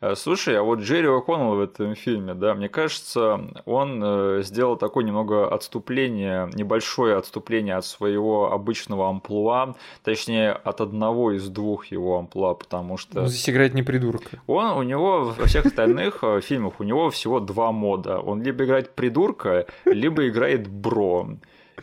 Э, 0.02 0.16
слушай, 0.16 0.58
а 0.58 0.64
вот 0.64 0.80
Джерри 0.80 1.08
О'Коннелл 1.08 1.56
в 1.56 1.60
этом 1.60 1.95
фильме, 1.95 2.34
да, 2.34 2.54
мне 2.54 2.70
кажется, 2.70 3.39
он 3.66 4.02
э, 4.04 4.41
сделал 4.43 4.78
такое 4.78 5.04
немного 5.04 5.54
отступление, 5.54 6.50
небольшое 6.54 7.18
отступление 7.18 7.76
от 7.76 7.86
своего 7.86 8.52
обычного 8.52 9.10
амплуа, 9.10 9.76
точнее, 10.04 10.52
от 10.52 10.80
одного 10.82 11.34
из 11.34 11.50
двух 11.50 11.88
его 11.88 12.18
амплуа, 12.18 12.54
потому 12.54 12.97
что... 12.97 13.22
Он 13.22 13.28
здесь 13.28 13.50
играет 13.50 13.74
не 13.74 13.84
придурка. 13.84 14.41
Он, 14.47 14.78
у 14.78 14.84
него 14.84 15.36
во 15.38 15.45
всех 15.45 15.66
остальных 15.66 16.20
э, 16.24 16.39
фильмах, 16.41 16.80
у 16.80 16.84
него 16.84 17.10
всего 17.10 17.39
два 17.41 17.72
мода. 17.72 18.20
Он 18.20 18.41
либо 18.41 18.64
играет 18.64 18.95
придурка, 18.95 19.66
либо 19.86 20.28
играет 20.28 20.68
бро. 20.68 21.28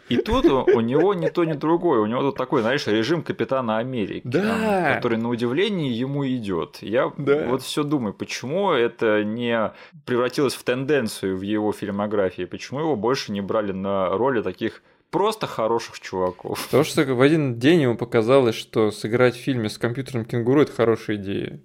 И 0.09 0.17
тут 0.17 0.47
у 0.47 0.81
него 0.81 1.15
ни 1.15 1.29
то, 1.29 1.45
ни 1.45 1.53
другое. 1.53 2.01
У 2.01 2.07
него 2.07 2.23
тут 2.23 2.37
такой, 2.37 2.63
знаешь, 2.63 2.87
режим 2.87 3.23
Капитана 3.23 3.79
Америки, 3.79 4.23
да. 4.25 4.95
который 4.95 5.19
на 5.19 5.29
удивление 5.29 5.93
ему 5.93 6.27
идет. 6.27 6.79
Я 6.81 7.13
да. 7.17 7.47
вот 7.49 7.63
все 7.63 7.83
думаю, 7.83 8.15
почему 8.15 8.73
это 8.73 9.25
не 9.25 9.73
превратилось 10.05 10.55
в 10.55 10.63
тенденцию 10.63 11.37
в 11.37 11.43
его 11.43 11.73
фильмографии, 11.73 12.45
почему 12.45 12.81
его 12.81 12.97
больше 12.97 13.33
не 13.33 13.41
брали 13.41 13.73
на 13.73 14.11
роли 14.11 14.43
таких 14.43 14.83
просто 15.11 15.47
хороших 15.47 16.01
чуваков. 16.01 16.65
Потому 16.67 16.85
что 16.85 17.05
в 17.05 17.21
один 17.21 17.59
день 17.59 17.83
ему 17.83 17.97
показалось, 17.97 18.55
что 18.55 18.91
сыграть 18.91 19.37
в 19.37 19.41
фильме 19.41 19.69
с 19.69 19.79
компьютером 19.79 20.25
кенгуру 20.25 20.63
это 20.63 20.73
хорошая 20.73 21.17
идея. 21.17 21.61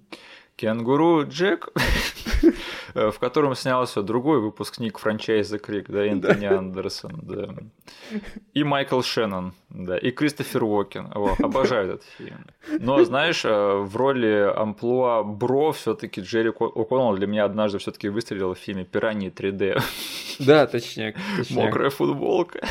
Кенгуру 0.56 1.26
Джек, 1.26 1.70
в 2.94 3.18
котором 3.18 3.54
снялся 3.54 4.02
другой 4.02 4.40
выпускник 4.40 4.98
франчайза 4.98 5.58
Крик, 5.58 5.90
да, 5.90 6.06
Энтони 6.06 6.46
Андерсон, 6.46 7.20
да. 7.22 7.48
И 8.54 8.64
Майкл 8.64 9.00
Шеннон, 9.02 9.54
да, 9.70 9.96
и 9.98 10.10
Кристофер 10.10 10.64
Уокен. 10.64 11.10
О, 11.14 11.34
обожаю 11.38 11.94
этот 11.94 12.04
фильм. 12.18 12.46
Но, 12.78 13.02
знаешь, 13.04 13.44
э, 13.44 13.48
в 13.48 13.96
роли 13.96 14.52
амплуа 14.54 15.22
Бро 15.22 15.72
все 15.72 15.94
таки 15.94 16.20
Джерри 16.20 16.50
О'Коннелл 16.50 17.16
для 17.16 17.26
меня 17.26 17.44
однажды 17.44 17.78
все 17.78 17.90
таки 17.90 18.08
выстрелил 18.08 18.54
в 18.54 18.58
фильме 18.58 18.84
«Пираньи 18.84 19.30
3D». 19.30 19.80
Да, 20.38 20.66
точнее. 20.66 21.14
Мокрая 21.50 21.90
футболка. 21.90 22.66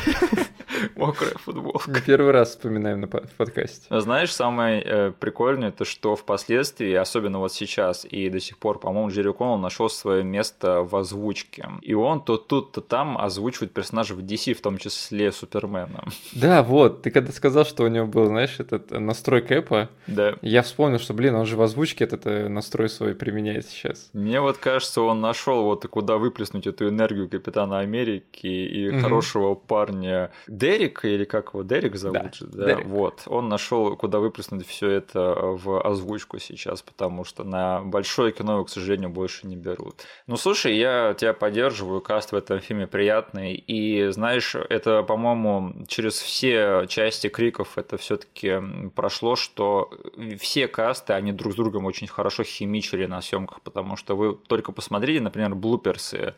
Мокрая 0.96 1.36
футболка. 1.36 2.02
Первый 2.06 2.32
раз 2.32 2.50
вспоминаем 2.50 3.02
на 3.02 3.08
подкасте. 3.08 3.86
Знаешь, 3.90 4.34
самое 4.34 4.82
э, 4.82 5.12
прикольное, 5.18 5.70
это 5.70 5.86
что 5.86 6.16
впоследствии, 6.16 6.94
особенно 6.94 7.40
вот 7.40 7.54
сейчас 7.54 8.06
и 8.06 8.30
до 8.30 8.40
сих 8.40 8.58
пор, 8.58 8.80
по-моему, 8.80 9.10
Джерри 9.10 9.32
Коннелл 9.34 9.58
нашел 9.58 9.90
свое 10.12 10.24
место 10.24 10.84
в 10.84 10.96
озвучке. 10.96 11.70
И 11.82 11.94
он 11.94 12.22
то 12.22 12.38
тут, 12.38 12.74
то 12.74 12.82
там 12.82 13.18
озвучивает 13.18 13.72
персонажей 13.72 14.18
в 14.18 14.20
DC, 14.20 14.54
в 14.54 14.62
том 14.62 14.78
числе 14.78 15.32
Супермена. 15.32 16.04
Да, 16.34 16.64
вот. 16.64 17.02
Ты 17.02 17.12
когда 17.12 17.32
сказал, 17.32 17.66
что 17.66 17.84
у 17.84 17.88
него 17.88 18.08
был, 18.08 18.26
знаешь, 18.26 18.60
этот 18.60 18.92
настрой 18.92 19.42
Кэпа, 19.42 19.90
да. 20.08 20.36
я 20.42 20.62
вспомнил, 20.62 21.00
что, 21.00 21.14
блин, 21.14 21.36
он 21.36 21.46
же 21.46 21.56
в 21.56 21.62
озвучке 21.62 22.04
этот 22.04 22.26
э, 22.26 22.50
настрой 22.50 22.90
свой 22.90 23.16
применяет 23.16 23.66
сейчас. 23.68 24.10
Мне 24.14 24.42
вот 24.42 24.58
кажется, 24.58 25.02
он 25.02 25.22
нашел 25.22 25.64
вот 25.64 25.88
куда 25.88 26.18
выплеснуть 26.18 26.68
эту 26.68 26.90
энергию 26.90 27.30
Капитана 27.30 27.80
Америки 27.80 28.48
и 28.48 28.90
угу. 28.90 29.00
хорошего 29.00 29.56
парня 29.56 30.32
Дерек, 30.48 31.06
или 31.06 31.24
как 31.24 31.54
его, 31.54 31.64
Дерек 31.64 31.96
зовут? 31.96 32.38
Да, 32.42 32.48
да? 32.58 32.66
Дерек. 32.66 32.86
Вот. 32.86 33.22
Он 33.28 33.48
нашел, 33.48 33.96
куда 33.96 34.20
выплеснуть 34.20 34.68
все 34.68 34.90
это 34.90 35.36
в 35.36 35.82
озвучку 35.82 36.40
сейчас, 36.40 36.82
потому 36.82 37.24
что 37.24 37.44
на 37.44 37.82
большое 37.82 38.34
кино 38.34 38.54
его, 38.54 38.66
к 38.66 38.70
сожалению, 38.70 39.10
больше 39.10 39.48
не 39.48 39.56
берут. 39.56 40.01
Ну, 40.28 40.38
слушай, 40.38 40.76
я 40.76 41.14
тебя 41.18 41.34
поддерживаю, 41.34 42.02
каст 42.02 42.32
в 42.32 42.36
этом 42.36 42.60
фильме 42.60 42.88
приятный, 42.88 43.54
и, 43.54 44.08
знаешь, 44.10 44.56
это, 44.56 45.04
по-моему, 45.04 45.86
через 45.88 46.20
все 46.20 46.86
части 46.88 47.28
криков 47.30 47.78
это 47.78 47.98
все 47.98 48.18
таки 48.18 48.62
прошло, 48.96 49.36
что 49.36 49.92
все 50.40 50.68
касты, 50.68 51.14
они 51.14 51.32
друг 51.32 51.54
с 51.54 51.56
другом 51.56 51.86
очень 51.86 52.08
хорошо 52.08 52.44
химичили 52.44 53.06
на 53.06 53.22
съемках, 53.22 53.62
потому 53.62 53.96
что 53.96 54.16
вы 54.16 54.36
только 54.36 54.72
посмотрите, 54.72 55.22
например, 55.22 55.56
блуперсы 55.56 56.34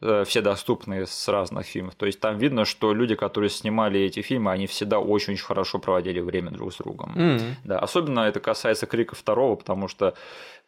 Э, 0.00 0.22
все 0.24 0.42
доступные 0.42 1.06
с 1.06 1.28
разных 1.28 1.66
фильмов. 1.66 1.96
То 1.96 2.06
есть 2.06 2.20
там 2.20 2.38
видно, 2.38 2.64
что 2.64 2.94
люди, 2.94 3.16
которые 3.16 3.50
снимали 3.50 4.00
эти 4.00 4.22
фильмы, 4.22 4.52
они 4.52 4.68
всегда 4.68 5.00
очень-очень 5.00 5.42
хорошо 5.42 5.80
проводили 5.80 6.20
время 6.20 6.52
друг 6.52 6.72
с 6.72 6.76
другом. 6.76 7.14
Mm-hmm. 7.16 7.54
Да, 7.64 7.78
особенно 7.80 8.20
это 8.20 8.38
касается 8.38 8.86
Крика 8.86 9.16
второго, 9.16 9.56
потому 9.56 9.88
что 9.88 10.14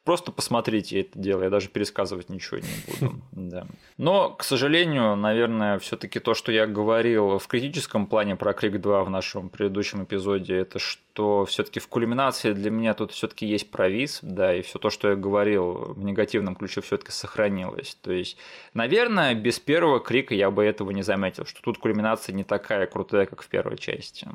Просто 0.04 0.32
посмотрите 0.32 1.02
это 1.02 1.18
дело, 1.18 1.42
я 1.42 1.50
даже 1.50 1.68
пересказывать 1.68 2.30
ничего 2.30 2.58
не 2.58 2.66
буду. 2.86 3.20
Да. 3.32 3.66
Но, 3.96 4.30
к 4.30 4.44
сожалению, 4.44 5.16
наверное, 5.16 5.78
все-таки 5.78 6.20
то, 6.20 6.34
что 6.34 6.52
я 6.52 6.66
говорил 6.66 7.38
в 7.38 7.46
критическом 7.48 8.06
плане 8.06 8.36
про 8.36 8.52
Крик 8.52 8.80
2 8.80 9.04
в 9.04 9.10
нашем 9.10 9.48
предыдущем 9.48 10.04
эпизоде, 10.04 10.56
это 10.56 10.78
что 10.78 11.44
все-таки 11.46 11.80
в 11.80 11.88
кульминации 11.88 12.52
для 12.52 12.70
меня 12.70 12.94
тут 12.94 13.12
все-таки 13.12 13.46
есть 13.46 13.70
провис, 13.70 14.20
да, 14.22 14.54
и 14.54 14.62
все 14.62 14.78
то, 14.78 14.90
что 14.90 15.08
я 15.08 15.16
говорил 15.16 15.94
в 15.94 16.04
негативном 16.04 16.54
ключе, 16.54 16.80
все-таки 16.80 17.10
сохранилось. 17.12 17.96
То 18.02 18.12
есть, 18.12 18.36
наверное, 18.74 19.34
без 19.34 19.58
первого 19.58 20.00
Крика 20.00 20.34
я 20.34 20.50
бы 20.50 20.64
этого 20.64 20.92
не 20.92 21.02
заметил, 21.02 21.44
что 21.44 21.60
тут 21.62 21.78
кульминация 21.78 22.34
не 22.34 22.44
такая 22.44 22.86
крутая, 22.86 23.26
как 23.26 23.42
в 23.42 23.48
первой 23.48 23.78
части. 23.78 24.28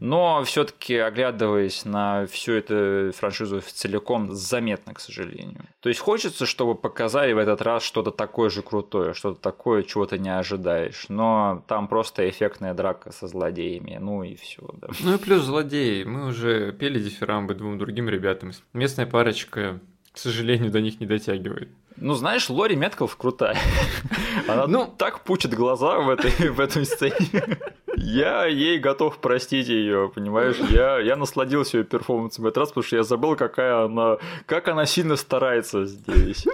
Но 0.00 0.42
все-таки, 0.44 0.96
оглядываясь 0.96 1.84
на 1.84 2.26
всю 2.26 2.52
эту 2.52 3.12
франшизу 3.16 3.60
целиком, 3.60 4.32
заметно 4.32 4.75
заметно, 4.76 4.94
к 4.94 5.00
сожалению. 5.00 5.64
То 5.80 5.88
есть 5.88 6.00
хочется, 6.00 6.46
чтобы 6.46 6.74
показали 6.74 7.32
в 7.32 7.38
этот 7.38 7.62
раз 7.62 7.82
что-то 7.82 8.10
такое 8.10 8.50
же 8.50 8.62
крутое, 8.62 9.14
что-то 9.14 9.40
такое, 9.40 9.82
чего 9.82 10.06
ты 10.06 10.18
не 10.18 10.36
ожидаешь. 10.36 11.06
Но 11.08 11.64
там 11.66 11.88
просто 11.88 12.28
эффектная 12.28 12.74
драка 12.74 13.12
со 13.12 13.26
злодеями, 13.26 13.98
ну 14.00 14.22
и 14.22 14.34
все. 14.34 14.62
Да. 14.74 14.88
Ну 15.02 15.14
и 15.14 15.18
плюс 15.18 15.44
злодеи. 15.44 16.04
Мы 16.04 16.26
уже 16.26 16.72
пели 16.72 17.00
дифирамбы 17.00 17.54
двум 17.54 17.78
другим 17.78 18.08
ребятам. 18.08 18.52
Местная 18.72 19.06
парочка, 19.06 19.80
к 20.16 20.18
сожалению, 20.18 20.70
до 20.70 20.80
них 20.80 20.98
не 20.98 21.06
дотягивает. 21.06 21.68
Ну, 21.98 22.14
знаешь, 22.14 22.48
Лори 22.48 22.74
Меткалф 22.74 23.14
крутая. 23.16 23.58
Она 24.48 24.66
ну, 24.66 24.86
так 24.86 25.20
пучит 25.24 25.52
глаза 25.52 25.98
в 26.00 26.08
этой, 26.08 26.48
в 26.48 26.58
этой 26.58 26.86
сцене. 26.86 27.58
Я 27.98 28.46
ей 28.46 28.78
готов 28.78 29.18
простить 29.18 29.68
ее, 29.68 30.10
понимаешь? 30.14 30.56
Я, 30.70 31.00
я 31.00 31.16
насладился 31.16 31.78
ее 31.78 31.84
перформансом 31.84 32.44
в 32.44 32.46
этот 32.46 32.58
раз, 32.58 32.68
потому 32.70 32.84
что 32.84 32.96
я 32.96 33.02
забыл, 33.02 33.36
какая 33.36 33.84
она, 33.84 34.16
как 34.46 34.68
она 34.68 34.86
сильно 34.86 35.16
старается 35.16 35.84
здесь. 35.84 36.46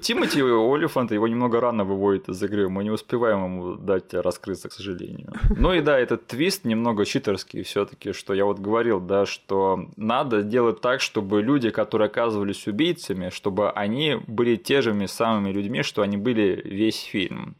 Тимати 0.00 0.42
Олифант 0.42 1.10
его 1.10 1.26
немного 1.26 1.60
рано 1.60 1.84
выводит 1.84 2.28
из 2.28 2.42
игры, 2.42 2.68
мы 2.68 2.84
не 2.84 2.90
успеваем 2.90 3.44
ему 3.44 3.74
дать 3.76 4.12
раскрыться, 4.12 4.68
к 4.68 4.72
сожалению. 4.72 5.32
Ну 5.56 5.72
и 5.72 5.80
да, 5.80 5.98
этот 5.98 6.26
твист 6.26 6.64
немного 6.64 7.04
читерский 7.04 7.62
все 7.62 7.84
таки 7.84 8.12
что 8.12 8.34
я 8.34 8.44
вот 8.44 8.58
говорил, 8.58 9.00
да, 9.00 9.26
что 9.26 9.88
надо 9.96 10.42
делать 10.42 10.80
так, 10.80 11.00
чтобы 11.00 11.42
люди, 11.42 11.70
которые 11.70 12.06
оказывались 12.06 12.66
убийцами, 12.66 13.30
чтобы 13.30 13.70
они 13.70 14.16
были 14.26 14.56
те 14.56 14.82
же 14.82 14.90
самыми 15.08 15.50
людьми, 15.50 15.82
что 15.82 16.02
они 16.02 16.16
были 16.16 16.60
весь 16.64 17.02
фильм. 17.02 17.56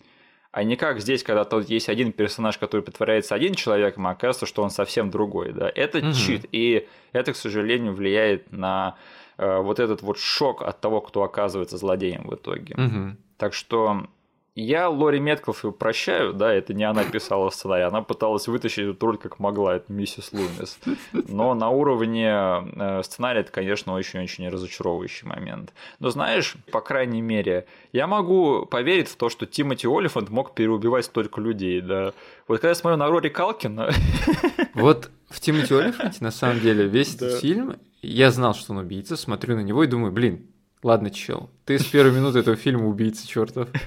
А 0.53 0.64
не 0.64 0.77
как 0.77 1.01
здесь, 1.01 1.23
когда 1.23 1.45
тут 1.45 1.68
есть 1.68 1.89
один 1.89 2.11
персонаж, 2.11 2.59
который 2.59 2.81
притворяется 2.81 3.37
один 3.37 3.55
человеком, 3.55 4.07
а 4.09 4.11
оказывается, 4.11 4.47
что 4.47 4.62
он 4.62 4.71
совсем 4.71 5.11
другой. 5.11 5.53
Да? 5.53 5.71
Это 5.73 5.99
угу. 5.99 6.12
чит, 6.12 6.47
и 6.51 6.89
это, 7.12 7.33
к 7.33 7.37
сожалению, 7.37 7.95
влияет 7.95 8.51
на 8.51 8.97
вот 9.41 9.80
этот 9.80 10.03
вот 10.03 10.18
шок 10.18 10.62
от 10.62 10.80
того, 10.80 11.01
кто 11.01 11.22
оказывается 11.22 11.78
злодеем 11.78 12.28
в 12.28 12.34
итоге. 12.34 12.74
Угу. 12.74 13.16
Так 13.38 13.55
что 13.55 14.07
я 14.55 14.88
Лори 14.88 15.20
Меткалф 15.20 15.64
прощаю, 15.78 16.32
да, 16.32 16.53
это 16.53 16.74
не 16.74 16.84
она 16.84 17.05
писала 17.05 17.51
сценарий, 17.51 17.84
она 17.84 18.03
пыталась 18.03 18.48
вытащить 18.48 18.94
эту 18.94 19.07
роль 19.07 19.16
как 19.16 19.38
могла, 19.38 19.76
это 19.76 19.92
миссис 19.92 20.32
Лумис. 20.32 20.78
Но 21.12 21.55
на 21.55 21.70
уровне 21.70 22.28
э, 22.28 23.03
сценария 23.05 23.40
это, 23.40 23.53
конечно, 23.53 23.94
очень-очень 23.94 24.48
разочаровывающий 24.48 25.26
момент. 25.28 25.72
Но 25.98 26.11
знаешь, 26.11 26.57
по 26.72 26.80
крайней 26.80 27.22
мере, 27.22 27.66
я 27.92 28.07
могу 28.07 28.66
поверить 28.66 29.09
в 29.09 29.16
то, 29.16 29.28
что 29.28 29.46
Тимоти 29.46 29.86
Олифант 29.86 30.30
мог 30.30 30.55
переубивать 30.55 31.05
столько 31.05 31.40
людей, 31.40 31.80
да. 31.80 32.12
Вот 32.48 32.59
когда 32.59 32.70
я 32.70 32.74
смотрю 32.74 32.96
на 32.96 33.09
Рори 33.09 33.28
Калкина... 33.28 33.92
Вот 34.74 35.11
в 35.28 35.40
Тимоти 35.40 35.74
Олифанте, 35.74 36.18
на 36.24 36.30
самом 36.30 36.61
деле, 36.61 36.86
весь 36.86 37.14
этот 37.14 37.40
фильм, 37.40 37.76
я 38.03 38.30
знал, 38.30 38.55
что 38.55 38.72
он 38.72 38.78
убийца, 38.78 39.16
смотрю 39.16 39.57
на 39.57 39.61
него 39.61 39.84
и 39.84 39.86
думаю, 39.86 40.12
блин, 40.12 40.46
Ладно, 40.82 41.11
чел, 41.11 41.51
ты 41.71 41.79
с 41.79 41.85
первой 41.85 42.11
минуты 42.11 42.41
этого 42.41 42.57
фильма 42.57 42.89
убийца 42.89 43.29
чертов. 43.29 43.68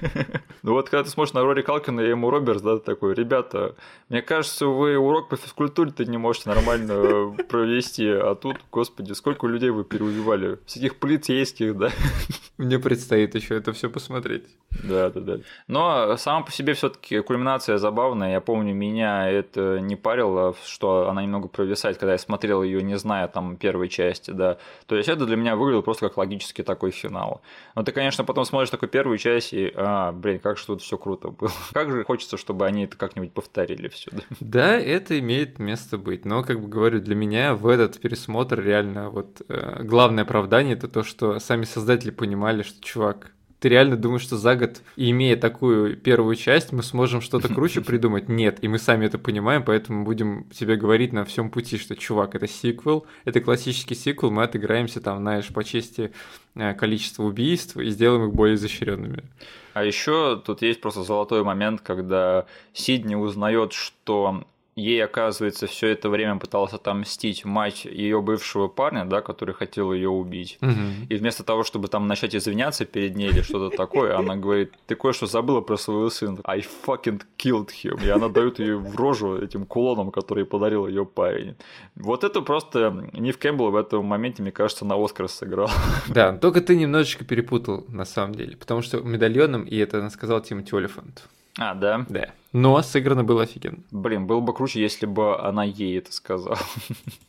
Ну 0.62 0.72
вот 0.72 0.88
когда 0.88 1.04
ты 1.04 1.10
смотришь 1.10 1.34
на 1.34 1.42
Рори 1.42 1.60
Калкина 1.60 2.00
и 2.00 2.08
ему 2.08 2.30
Робертс, 2.30 2.62
да, 2.62 2.78
такой, 2.78 3.12
ребята, 3.12 3.74
мне 4.08 4.22
кажется, 4.22 4.66
вы 4.66 4.96
урок 4.96 5.28
по 5.28 5.36
физкультуре-то 5.36 6.06
не 6.06 6.16
можете 6.16 6.48
нормально 6.48 7.36
провести, 7.50 8.08
а 8.08 8.34
тут, 8.34 8.56
господи, 8.72 9.12
сколько 9.12 9.46
людей 9.46 9.68
вы 9.68 9.84
переубивали, 9.84 10.58
всяких 10.64 10.96
полицейских, 10.96 11.76
да. 11.76 11.90
Мне 12.56 12.78
предстоит 12.78 13.34
еще 13.34 13.56
это 13.56 13.74
все 13.74 13.90
посмотреть. 13.90 14.44
Да, 14.82 15.10
да, 15.10 15.20
да. 15.20 15.38
Но 15.66 16.16
сама 16.16 16.42
по 16.42 16.52
себе 16.52 16.74
все-таки 16.74 17.20
кульминация 17.20 17.78
забавная. 17.78 18.32
Я 18.32 18.40
помню, 18.40 18.74
меня 18.74 19.28
это 19.28 19.80
не 19.80 19.96
парило, 19.96 20.54
что 20.64 21.08
она 21.08 21.22
немного 21.22 21.48
провисает, 21.48 21.98
когда 21.98 22.12
я 22.12 22.18
смотрел 22.18 22.62
ее, 22.62 22.82
не 22.82 22.96
зная 22.96 23.28
там 23.28 23.56
первой 23.56 23.88
части, 23.88 24.30
да. 24.30 24.58
То 24.86 24.96
есть 24.96 25.08
это 25.08 25.26
для 25.26 25.36
меня 25.36 25.56
выглядело 25.56 25.82
просто 25.82 26.08
как 26.08 26.16
логический 26.16 26.62
такой 26.62 26.90
финал. 26.90 27.42
Но 27.74 27.82
ты, 27.82 27.92
конечно, 27.92 28.24
потом 28.24 28.44
смотришь 28.44 28.70
такую 28.70 28.88
первую 28.88 29.18
часть 29.18 29.52
и, 29.52 29.72
а, 29.74 30.12
блин, 30.12 30.38
как 30.38 30.58
же 30.58 30.66
тут 30.66 30.82
все 30.82 30.96
круто 30.96 31.30
было. 31.30 31.50
Как 31.72 31.90
же 31.90 32.04
хочется, 32.04 32.36
чтобы 32.36 32.66
они 32.66 32.84
это 32.84 32.96
как-нибудь 32.96 33.32
повторили 33.32 33.88
все. 33.88 34.10
Да? 34.12 34.22
да, 34.40 34.76
это 34.78 35.18
имеет 35.18 35.58
место 35.58 35.98
быть. 35.98 36.24
Но, 36.24 36.44
как 36.44 36.60
бы 36.60 36.68
говорю, 36.68 37.00
для 37.00 37.14
меня 37.14 37.54
в 37.54 37.66
этот 37.66 38.00
пересмотр 38.00 38.60
реально 38.60 39.10
вот 39.10 39.42
э, 39.48 39.82
главное 39.82 40.24
оправдание 40.24 40.76
это 40.76 40.88
то, 40.88 41.02
что 41.02 41.38
сами 41.40 41.64
создатели 41.64 42.10
понимали, 42.10 42.62
что 42.62 42.80
чувак, 42.80 43.32
Ты 43.64 43.70
реально 43.70 43.96
думаешь, 43.96 44.20
что 44.20 44.36
за 44.36 44.56
год, 44.56 44.82
имея 44.94 45.38
такую 45.38 45.96
первую 45.96 46.36
часть, 46.36 46.70
мы 46.70 46.82
сможем 46.82 47.22
что-то 47.22 47.48
круче 47.48 47.80
придумать? 47.80 48.28
Нет, 48.28 48.58
и 48.60 48.68
мы 48.68 48.78
сами 48.78 49.06
это 49.06 49.16
понимаем, 49.16 49.62
поэтому 49.62 50.04
будем 50.04 50.44
тебе 50.50 50.76
говорить 50.76 51.14
на 51.14 51.24
всем 51.24 51.48
пути, 51.48 51.78
что, 51.78 51.96
чувак, 51.96 52.34
это 52.34 52.46
сиквел, 52.46 53.06
это 53.24 53.40
классический 53.40 53.94
сиквел, 53.94 54.30
мы 54.30 54.42
отыграемся 54.42 55.00
там, 55.00 55.16
знаешь, 55.16 55.48
по 55.48 55.64
чести 55.64 56.12
э, 56.54 56.74
количество 56.74 57.22
убийств 57.22 57.78
и 57.78 57.88
сделаем 57.88 58.28
их 58.28 58.34
более 58.34 58.56
изощренными. 58.56 59.24
А 59.72 59.82
еще 59.82 60.42
тут 60.44 60.60
есть 60.60 60.82
просто 60.82 61.02
золотой 61.02 61.42
момент, 61.42 61.80
когда 61.80 62.44
Сидни 62.74 63.14
узнает, 63.14 63.72
что 63.72 64.44
ей, 64.76 65.04
оказывается, 65.04 65.66
все 65.66 65.88
это 65.88 66.08
время 66.08 66.38
пытался 66.38 66.76
отомстить 66.76 67.44
мать 67.44 67.84
ее 67.84 68.20
бывшего 68.20 68.68
парня, 68.68 69.04
да, 69.04 69.20
который 69.20 69.54
хотел 69.54 69.92
ее 69.92 70.08
убить. 70.08 70.58
Угу. 70.60 71.08
И 71.08 71.16
вместо 71.16 71.44
того, 71.44 71.62
чтобы 71.62 71.88
там 71.88 72.06
начать 72.06 72.34
извиняться 72.34 72.84
перед 72.84 73.16
ней 73.16 73.28
или 73.30 73.42
что-то 73.42 73.76
такое, 73.76 74.18
она 74.18 74.36
говорит, 74.36 74.72
ты 74.86 74.94
кое-что 74.94 75.26
забыла 75.26 75.60
про 75.60 75.76
своего 75.76 76.10
сына. 76.10 76.38
I 76.44 76.60
fucking 76.60 77.22
killed 77.38 77.68
him. 77.68 78.04
И 78.04 78.08
она 78.08 78.28
дает 78.28 78.58
ее 78.58 78.78
в 78.78 78.96
рожу 78.96 79.38
этим 79.38 79.66
кулоном, 79.66 80.10
который 80.10 80.44
подарил 80.44 80.86
ее 80.86 81.04
парень. 81.04 81.56
Вот 81.94 82.24
это 82.24 82.40
просто 82.40 83.08
Нив 83.12 83.38
Кэмпбелл 83.38 83.70
в 83.70 83.76
этом 83.76 84.04
моменте, 84.04 84.42
мне 84.42 84.52
кажется, 84.52 84.84
на 84.84 85.02
Оскар 85.02 85.28
сыграл. 85.28 85.70
Да, 86.08 86.36
только 86.36 86.60
ты 86.60 86.76
немножечко 86.76 87.24
перепутал 87.24 87.84
на 87.88 88.04
самом 88.04 88.34
деле, 88.34 88.56
потому 88.56 88.82
что 88.82 89.00
медальоном, 89.00 89.64
и 89.64 89.76
это 89.76 90.08
сказал 90.10 90.40
Тимоти 90.40 90.76
Олифант. 90.76 91.28
А, 91.58 91.74
да? 91.74 92.04
Да. 92.08 92.30
Но 92.54 92.80
сыграно 92.82 93.24
было 93.24 93.42
офигенно. 93.42 93.82
Блин, 93.90 94.28
было 94.28 94.38
бы 94.38 94.54
круче, 94.54 94.80
если 94.80 95.06
бы 95.06 95.36
она 95.40 95.64
ей 95.64 95.98
это 95.98 96.12
сказала. 96.12 96.56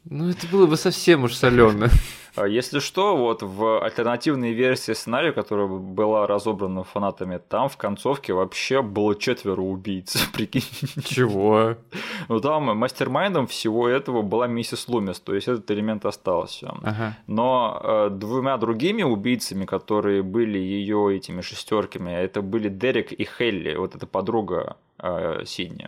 Ну, 0.03 0.30
это 0.30 0.45
было 0.45 0.67
бы 0.67 0.78
совсем 0.78 1.23
уж 1.23 1.34
солено. 1.34 1.89
А 2.36 2.47
если 2.47 2.79
что, 2.79 3.15
вот 3.15 3.41
в 3.41 3.83
альтернативной 3.83 4.51
версии 4.53 4.93
сценария, 4.93 5.31
которая 5.31 5.67
была 5.67 6.27
разобрана 6.27 6.83
фанатами, 6.83 7.39
там 7.49 7.69
в 7.69 7.77
концовке 7.77 8.33
вообще 8.33 8.81
было 8.81 9.15
четверо 9.15 9.61
убийц, 9.61 10.17
прикинь. 10.33 10.63
Чего? 11.03 11.75
Ну 12.27 12.39
там 12.39 12.77
мастермайндом 12.77 13.47
всего 13.47 13.88
этого 13.88 14.21
была 14.21 14.47
миссис 14.47 14.88
Лумис, 14.88 15.19
то 15.19 15.33
есть 15.33 15.47
этот 15.47 15.69
элемент 15.71 16.05
остался. 16.05 16.73
Ага. 16.83 17.17
Но 17.27 17.81
э, 17.83 18.09
двумя 18.11 18.57
другими 18.57 19.03
убийцами, 19.03 19.65
которые 19.65 20.23
были 20.23 20.57
ее 20.57 21.15
этими 21.15 21.41
шестерками, 21.41 22.11
это 22.11 22.41
были 22.41 22.69
Дерек 22.69 23.11
и 23.11 23.25
Хелли, 23.25 23.75
вот 23.75 23.95
эта 23.95 24.05
подруга 24.07 24.75
э, 24.99 25.43
Сидни. 25.45 25.88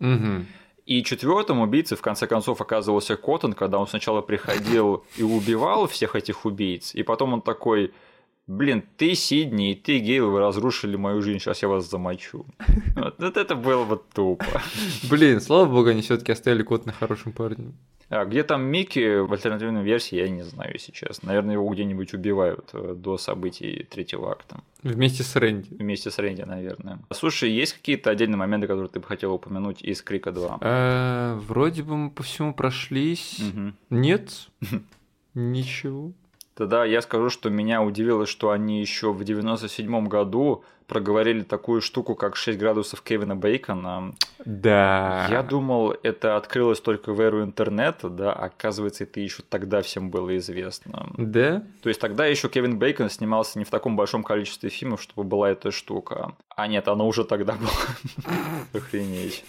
Угу. 0.00 0.46
И 0.90 1.04
четвертым 1.04 1.60
убийцей 1.60 1.96
в 1.96 2.02
конце 2.02 2.26
концов 2.26 2.60
оказывался 2.60 3.16
Коттон, 3.16 3.52
когда 3.52 3.78
он 3.78 3.86
сначала 3.86 4.22
приходил 4.22 5.04
и 5.16 5.22
убивал 5.22 5.86
всех 5.86 6.16
этих 6.16 6.44
убийц, 6.44 6.96
и 6.96 7.04
потом 7.04 7.32
он 7.32 7.42
такой, 7.42 7.92
блин, 8.48 8.82
ты 8.96 9.14
Сидни 9.14 9.70
и 9.70 9.74
ты 9.76 10.00
Гейл, 10.00 10.32
вы 10.32 10.40
разрушили 10.40 10.96
мою 10.96 11.22
жизнь, 11.22 11.38
сейчас 11.38 11.62
я 11.62 11.68
вас 11.68 11.88
замочу. 11.88 12.44
Вот, 12.96 13.14
вот 13.20 13.36
это 13.36 13.54
было 13.54 13.84
вот 13.84 14.08
тупо. 14.08 14.62
Блин, 15.08 15.40
слава 15.40 15.66
богу, 15.66 15.90
они 15.90 16.02
все 16.02 16.16
таки 16.16 16.32
оставили 16.32 16.64
Коттона 16.64 16.92
хорошим 16.92 17.30
парнем. 17.30 17.76
А 18.10 18.24
где 18.24 18.42
там 18.42 18.62
Микки 18.62 19.20
в 19.20 19.32
альтернативной 19.32 19.84
версии, 19.84 20.16
я 20.16 20.28
не 20.28 20.42
знаю 20.42 20.78
сейчас. 20.78 21.22
Наверное, 21.22 21.54
его 21.54 21.68
где-нибудь 21.68 22.12
убивают 22.12 22.70
э, 22.72 22.94
до 22.96 23.16
событий 23.16 23.86
третьего 23.88 24.32
акта. 24.32 24.60
Вместе 24.82 25.22
с 25.22 25.36
Рэнди. 25.36 25.76
Вместе 25.76 26.10
с 26.10 26.18
Рэнди, 26.18 26.42
наверное. 26.42 26.98
Слушай, 27.12 27.52
есть 27.52 27.74
какие-то 27.74 28.10
отдельные 28.10 28.36
моменты, 28.36 28.66
которые 28.66 28.88
ты 28.88 28.98
бы 28.98 29.06
хотел 29.06 29.32
упомянуть 29.32 29.80
из 29.82 30.02
Крика 30.02 30.32
2? 30.32 30.58
Э, 30.60 31.38
вроде 31.46 31.84
бы 31.84 31.96
мы 31.96 32.10
по 32.10 32.24
всему 32.24 32.52
прошлись. 32.52 33.40
Нет. 33.90 34.48
Ничего. 35.34 36.12
Тогда 36.54 36.84
я 36.84 37.00
скажу, 37.02 37.30
что 37.30 37.48
меня 37.48 37.80
удивило, 37.80 38.26
что 38.26 38.50
они 38.50 38.80
еще 38.80 39.12
в 39.12 39.22
97 39.22 40.08
году 40.08 40.64
проговорили 40.90 41.42
такую 41.42 41.80
штуку, 41.80 42.16
как 42.16 42.34
6 42.34 42.58
градусов 42.58 43.00
Кевина 43.02 43.36
Бейкона. 43.36 44.12
Да. 44.44 45.28
Я 45.30 45.44
думал, 45.44 45.94
это 46.02 46.36
открылось 46.36 46.80
только 46.80 47.12
в 47.12 47.20
эру 47.20 47.44
интернета, 47.44 48.08
да, 48.08 48.32
оказывается, 48.32 49.04
это 49.04 49.20
еще 49.20 49.44
тогда 49.48 49.82
всем 49.82 50.10
было 50.10 50.36
известно. 50.36 51.06
Да? 51.16 51.62
То 51.82 51.88
есть 51.88 52.00
тогда 52.00 52.26
еще 52.26 52.48
Кевин 52.48 52.78
Бейкон 52.78 53.08
снимался 53.08 53.60
не 53.60 53.64
в 53.64 53.70
таком 53.70 53.94
большом 53.94 54.24
количестве 54.24 54.68
фильмов, 54.68 55.00
чтобы 55.00 55.22
была 55.22 55.50
эта 55.50 55.70
штука. 55.70 56.32
А 56.56 56.66
нет, 56.66 56.88
она 56.88 57.04
уже 57.04 57.24
тогда 57.24 57.54
была. 57.54 57.70
Охренеть. 58.74 59.44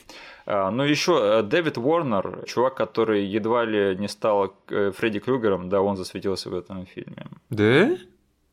А, 0.46 0.70
ну, 0.70 0.84
еще 0.84 1.20
э, 1.22 1.44
Дэвид 1.44 1.78
Уорнер, 1.80 2.44
чувак, 2.46 2.76
который 2.76 3.26
едва 3.26 3.66
ли 3.66 3.96
не 3.98 4.08
стал 4.08 4.54
э, 4.70 4.92
Фредди 4.96 5.20
Крюгером, 5.20 5.70
да, 5.70 5.82
он 5.82 5.98
засветился 5.98 6.50
в 6.50 6.54
этом 6.54 6.86
фильме. 6.86 7.26
Да? 7.50 7.98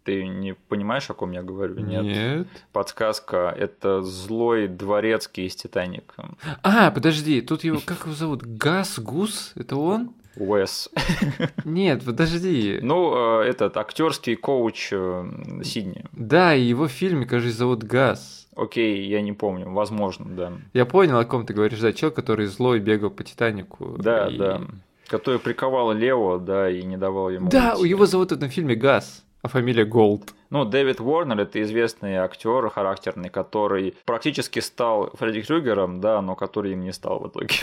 Ты 0.09 0.27
не 0.27 0.55
понимаешь, 0.55 1.11
о 1.11 1.13
ком 1.13 1.33
я 1.33 1.43
говорю? 1.43 1.81
Нет. 1.81 2.03
Нет. 2.03 2.49
Подсказка. 2.73 3.55
Это 3.55 4.01
злой 4.01 4.67
дворецкий 4.67 5.45
из 5.45 5.55
Титаника. 5.55 6.31
А, 6.63 6.91
подожди, 6.91 7.43
тут 7.43 7.63
его, 7.63 7.79
как 7.85 8.07
его 8.07 8.15
зовут? 8.15 8.43
Газ 8.43 8.99
Гус? 8.99 9.53
Это 9.55 9.77
он? 9.77 10.15
Уэс. 10.37 10.89
Нет, 11.67 12.05
подожди. 12.07 12.79
Ну, 12.81 13.43
э, 13.43 13.49
этот 13.51 13.77
актерский 13.77 14.37
коуч 14.37 14.89
э, 14.93 15.27
Сидни. 15.63 16.07
Да, 16.13 16.55
и 16.55 16.63
его 16.63 16.89
в 16.89 16.91
фильме, 16.91 17.27
кажется, 17.27 17.59
зовут 17.59 17.83
Газ. 17.83 18.49
Окей, 18.57 19.07
я 19.09 19.21
не 19.21 19.35
помню, 19.35 19.71
возможно, 19.71 20.25
да. 20.25 20.53
Я 20.73 20.87
понял, 20.87 21.19
о 21.19 21.27
ком 21.27 21.45
ты 21.45 21.53
говоришь, 21.53 21.81
да, 21.81 21.93
чел, 21.93 22.11
который 22.11 22.47
злой 22.47 22.81
бегал 22.81 23.11
по 23.11 23.25
Титанику. 23.25 23.97
Да, 23.99 24.29
и... 24.29 24.39
да. 24.39 24.63
Который 25.09 25.39
приковал 25.39 25.93
Лео, 25.93 26.39
да, 26.39 26.71
и 26.71 26.83
не 26.83 26.97
давал 26.97 27.29
ему. 27.29 27.51
Да, 27.51 27.75
уйти. 27.75 27.91
его 27.91 28.07
зовут 28.07 28.31
в 28.31 28.35
этом 28.35 28.49
фильме 28.49 28.75
Газ 28.75 29.23
а 29.43 29.49
фамилия 29.49 29.85
Голд. 29.85 30.35
Ну, 30.51 30.65
Дэвид 30.65 31.01
Уорнер– 31.01 31.41
это 31.41 31.63
известный 31.63 32.17
актер 32.17 32.69
характерный, 32.71 33.29
который 33.29 33.95
практически 34.05 34.61
стал 34.61 35.11
Фредди 35.15 35.43
Крюгером, 35.43 36.01
да, 36.01 36.23
но 36.23 36.35
который 36.35 36.73
им 36.73 36.81
не 36.81 36.93
стал 36.93 37.21
в 37.21 37.29
итоге. 37.29 37.55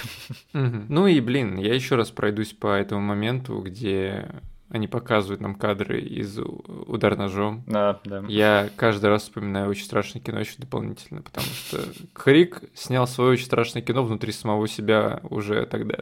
Ну 0.53 1.07
и, 1.07 1.19
блин, 1.19 1.57
я 1.57 1.73
еще 1.73 1.95
раз 1.95 2.11
пройдусь 2.11 2.53
по 2.53 2.67
этому 2.67 3.01
моменту, 3.01 3.59
где 3.59 4.29
они 4.69 4.87
показывают 4.87 5.41
нам 5.41 5.55
кадры 5.55 6.01
из 6.01 6.37
«Удар 6.39 7.15
ножом». 7.15 7.63
Да, 7.67 7.99
да. 8.03 8.23
Я 8.27 8.69
каждый 8.75 9.09
раз 9.09 9.23
вспоминаю 9.23 9.69
«Очень 9.69 9.85
страшное 9.85 10.21
кино» 10.21 10.39
еще 10.39 10.55
дополнительно, 10.57 11.21
потому 11.21 11.47
что 11.47 11.79
Крик 12.13 12.61
снял 12.73 13.07
свое 13.07 13.31
«Очень 13.31 13.45
страшное 13.45 13.81
кино» 13.81 14.03
внутри 14.03 14.31
самого 14.31 14.67
себя 14.67 15.21
уже 15.29 15.65
тогда. 15.65 15.99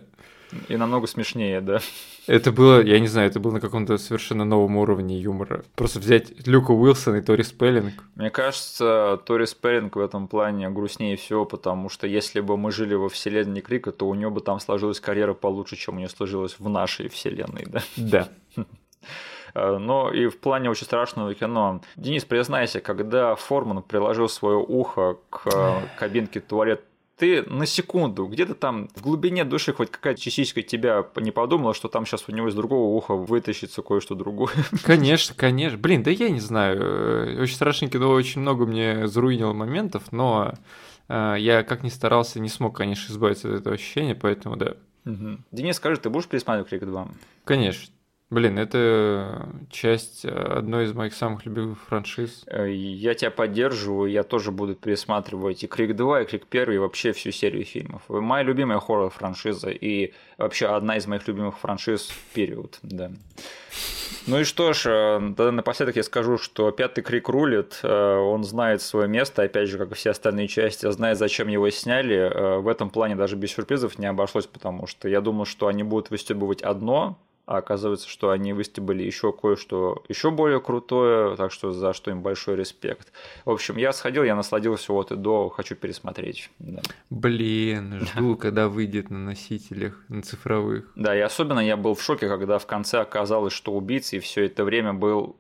И 0.68 0.78
намного 0.78 1.08
смешнее, 1.08 1.62
да. 1.62 1.80
Это 2.28 2.52
было, 2.52 2.82
я 2.82 3.00
не 3.00 3.08
знаю, 3.08 3.30
это 3.30 3.40
было 3.40 3.54
на 3.54 3.60
каком-то 3.60 3.98
совершенно 3.98 4.46
новом 4.46 4.78
уровне 4.78 5.20
юмора. 5.20 5.64
Просто 5.76 6.00
взять 6.00 6.48
Люка 6.48 6.72
Уилсона 6.72 7.18
и 7.18 7.22
Тори 7.22 7.44
Спеллинг. 7.44 8.04
Мне 8.16 8.30
кажется, 8.30 9.20
Тори 9.26 9.46
Спеллинг 9.46 9.96
в 9.96 10.00
этом 10.00 10.28
плане 10.28 10.70
грустнее 10.70 11.18
всего, 11.18 11.46
потому 11.46 11.90
что 11.90 12.08
если 12.08 12.40
бы 12.40 12.58
мы 12.58 12.72
жили 12.72 12.96
во 12.96 13.10
вселенной 13.10 13.62
Крика, 13.62 13.92
то 13.92 14.08
у 14.08 14.16
него 14.16 14.32
бы 14.32 14.42
там 14.42 14.60
сложилась 14.60 15.00
карьера 15.00 15.34
получше, 15.34 15.76
чем 15.76 15.96
у 15.96 15.98
нее 15.98 16.10
сложилась 16.10 16.56
в 16.58 16.70
нашей 16.70 17.10
вселенной, 17.10 17.66
да? 17.68 17.82
Да. 17.98 18.30
Но 19.54 20.12
и 20.12 20.28
в 20.28 20.40
плане 20.40 20.70
очень 20.70 20.86
страшного 20.86 21.34
кино. 21.36 21.82
Денис, 21.96 22.26
признайся, 22.26 22.80
когда 22.80 23.36
Форман 23.36 23.84
приложил 23.84 24.28
свое 24.28 24.58
ухо 24.58 25.18
к 25.30 25.84
кабинке 25.98 26.40
туалет 26.40 26.84
ты 27.24 27.44
на 27.44 27.66
секунду, 27.66 28.26
где-то 28.26 28.54
там 28.54 28.90
в 28.96 29.02
глубине 29.02 29.46
души 29.46 29.72
хоть 29.72 29.90
какая-то 29.90 30.20
частичка 30.20 30.62
тебя 30.62 31.06
не 31.16 31.32
подумала, 31.32 31.74
что 31.74 31.88
там 31.88 32.06
сейчас 32.06 32.26
у 32.28 32.34
него 32.34 32.50
из 32.50 32.54
другого 32.54 32.94
уха 32.94 33.14
вытащится 33.14 33.82
кое-что 33.82 34.14
другое. 34.14 34.52
Конечно, 34.84 35.34
конечно. 35.34 35.78
Блин, 35.78 36.04
да 36.04 36.12
я 36.12 36.30
не 36.30 36.42
знаю. 36.42 37.42
Очень 37.42 37.56
страшное 37.56 37.90
кино 37.90 38.10
очень 38.10 38.42
много 38.42 38.66
мне 38.66 39.08
заруинило 39.08 39.54
моментов, 39.54 40.12
но 40.12 40.54
э, 41.08 41.36
я 41.40 41.64
как 41.64 41.84
ни 41.84 41.90
старался, 41.90 42.42
не 42.42 42.50
смог, 42.50 42.76
конечно, 42.76 43.10
избавиться 43.14 43.48
от 43.48 43.62
этого 43.62 43.76
ощущения, 43.76 44.16
поэтому 44.16 44.58
да. 44.58 44.76
Угу. 45.06 45.38
Денис, 45.54 45.78
скажи, 45.78 46.02
ты 46.02 46.10
будешь 46.10 46.28
пересматривать 46.28 46.70
Крик 46.70 46.86
2? 46.86 47.08
Конечно. 47.46 47.93
Блин, 48.34 48.58
это 48.58 49.48
часть 49.70 50.26
э, 50.26 50.30
одной 50.30 50.86
из 50.86 50.94
моих 50.94 51.14
самых 51.14 51.46
любимых 51.46 51.80
франшиз. 51.84 52.44
Э, 52.48 52.68
я 52.68 53.14
тебя 53.14 53.30
поддерживаю, 53.30 54.10
я 54.10 54.24
тоже 54.24 54.50
буду 54.50 54.74
пересматривать 54.74 55.64
и 55.64 55.68
Крик 55.68 55.96
2, 55.96 56.22
и 56.22 56.26
Крик 56.26 56.48
1, 56.50 56.74
и 56.74 56.78
вообще 56.80 57.12
всю 57.12 57.30
серию 57.30 57.64
фильмов. 57.64 58.02
Моя 58.08 58.42
любимая 58.42 58.80
хоррор-франшиза 58.80 59.70
и 59.70 60.14
вообще 60.40 60.66
одна 60.66 60.98
из 60.98 61.06
моих 61.06 61.28
любимых 61.28 61.60
франшиз 61.60 62.12
период, 62.34 62.80
да. 62.82 63.12
Ну 64.26 64.40
и 64.40 64.46
что 64.46 64.74
ж, 64.74 64.88
э, 64.88 65.20
тогда 65.38 65.52
напоследок 65.52 65.96
я 65.98 66.04
скажу, 66.04 66.40
что 66.40 66.72
пятый 66.72 67.04
крик 67.04 67.30
рулит, 67.30 67.82
он 67.84 68.44
знает 68.46 68.82
свое 68.82 69.08
место, 69.08 69.44
опять 69.44 69.70
же, 69.70 69.78
как 69.78 69.92
и 69.92 69.94
все 69.94 70.10
остальные 70.10 70.48
части, 70.48 70.90
знает, 70.90 71.20
зачем 71.20 71.50
его 71.50 71.70
сняли. 71.70 72.58
В 72.62 72.68
этом 72.68 72.90
плане 72.90 73.16
даже 73.16 73.36
без 73.36 73.52
сюрпризов 73.52 74.00
не 74.00 74.08
обошлось, 74.08 74.48
потому 74.48 74.88
что 74.88 75.08
я 75.08 75.22
думал, 75.22 75.46
что 75.46 75.68
они 75.68 75.84
будут 75.84 76.10
выстебывать 76.10 76.64
одно, 76.64 77.20
а 77.46 77.58
оказывается, 77.58 78.08
что 78.08 78.30
они 78.30 78.54
выстебали 78.54 79.04
еще 79.04 79.34
кое-что 79.34 80.04
еще 80.08 80.32
более 80.32 80.62
крутое, 80.62 81.36
так 81.36 81.52
что 81.52 81.72
за 81.72 81.94
что 81.94 82.12
им 82.12 82.22
большой 82.22 82.56
респект. 82.56 83.12
В 83.46 83.52
общем, 83.52 83.78
я 83.78 83.92
сходил, 83.92 84.24
я 84.24 84.36
насладился 84.36 84.94
вот 84.94 85.12
и 85.12 85.16
до, 85.16 85.50
хочу 85.50 85.76
пересмотреть. 85.76 86.50
Да. 86.60 86.82
Блин, 87.10 88.00
жду, 88.16 88.36
когда 88.38 88.70
выйдет 88.70 89.10
на 89.10 89.20
носителях, 89.20 89.96
на 90.08 90.22
цифровых. 90.22 90.92
Да, 90.96 91.16
и 91.16 91.20
особенно 91.20 91.60
я 91.60 91.76
был 91.76 91.96
в 91.96 92.02
шоке, 92.02 92.28
когда 92.28 92.60
в 92.60 92.66
конце 92.66 93.00
оказалось, 93.02 93.54
что 93.54 93.74
убийцей 93.74 94.20
все 94.20 94.46
это 94.46 94.64
время 94.64 94.94
был 94.94 95.36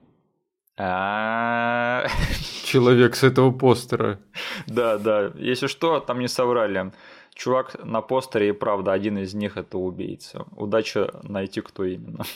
человек 2.66 3.16
с 3.16 3.24
этого 3.24 3.51
постера. 3.51 4.20
Да, 4.68 4.97
да. 4.97 5.32
Если 5.36 5.68
что, 5.68 5.99
там 5.99 6.20
не 6.20 6.28
соврали. 6.28 6.91
Чувак 7.34 7.84
на 7.84 8.01
постере, 8.01 8.49
и 8.49 8.51
правда, 8.51 8.93
один 8.93 9.17
из 9.17 9.34
них 9.34 9.57
это 9.57 9.77
убийца. 9.77 10.45
Удача 10.55 11.19
найти, 11.23 11.61
кто 11.61 11.84
именно. 11.84 12.23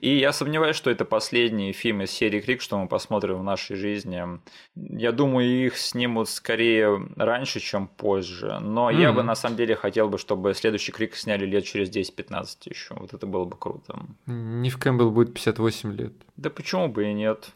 И 0.00 0.16
я 0.18 0.32
сомневаюсь, 0.32 0.76
что 0.76 0.90
это 0.90 1.04
последний 1.04 1.72
фильм 1.72 2.02
из 2.02 2.10
серии 2.10 2.40
Крик, 2.40 2.60
что 2.60 2.78
мы 2.78 2.88
посмотрим 2.88 3.38
в 3.38 3.42
нашей 3.42 3.76
жизни. 3.76 4.22
Я 4.74 5.12
думаю, 5.12 5.66
их 5.66 5.76
снимут 5.78 6.28
скорее 6.28 7.08
раньше, 7.16 7.60
чем 7.60 7.88
позже. 7.88 8.58
Но 8.60 8.90
mm-hmm. 8.90 9.00
я 9.00 9.12
бы 9.12 9.22
на 9.22 9.34
самом 9.34 9.56
деле 9.56 9.76
хотел 9.76 10.08
бы, 10.08 10.18
чтобы 10.18 10.54
следующий 10.54 10.92
Крик 10.92 11.16
сняли 11.16 11.46
лет 11.46 11.64
через 11.64 11.90
10-15 11.90 12.46
еще. 12.64 12.94
Вот 12.94 13.14
это 13.14 13.26
было 13.26 13.44
бы 13.44 13.56
круто. 13.56 14.00
Нив 14.26 14.78
Кэмпбелл 14.78 15.10
будет 15.10 15.34
58 15.34 15.92
лет. 15.96 16.12
Да 16.36 16.50
почему 16.50 16.88
бы 16.88 17.06
и 17.08 17.12
нет? 17.12 17.50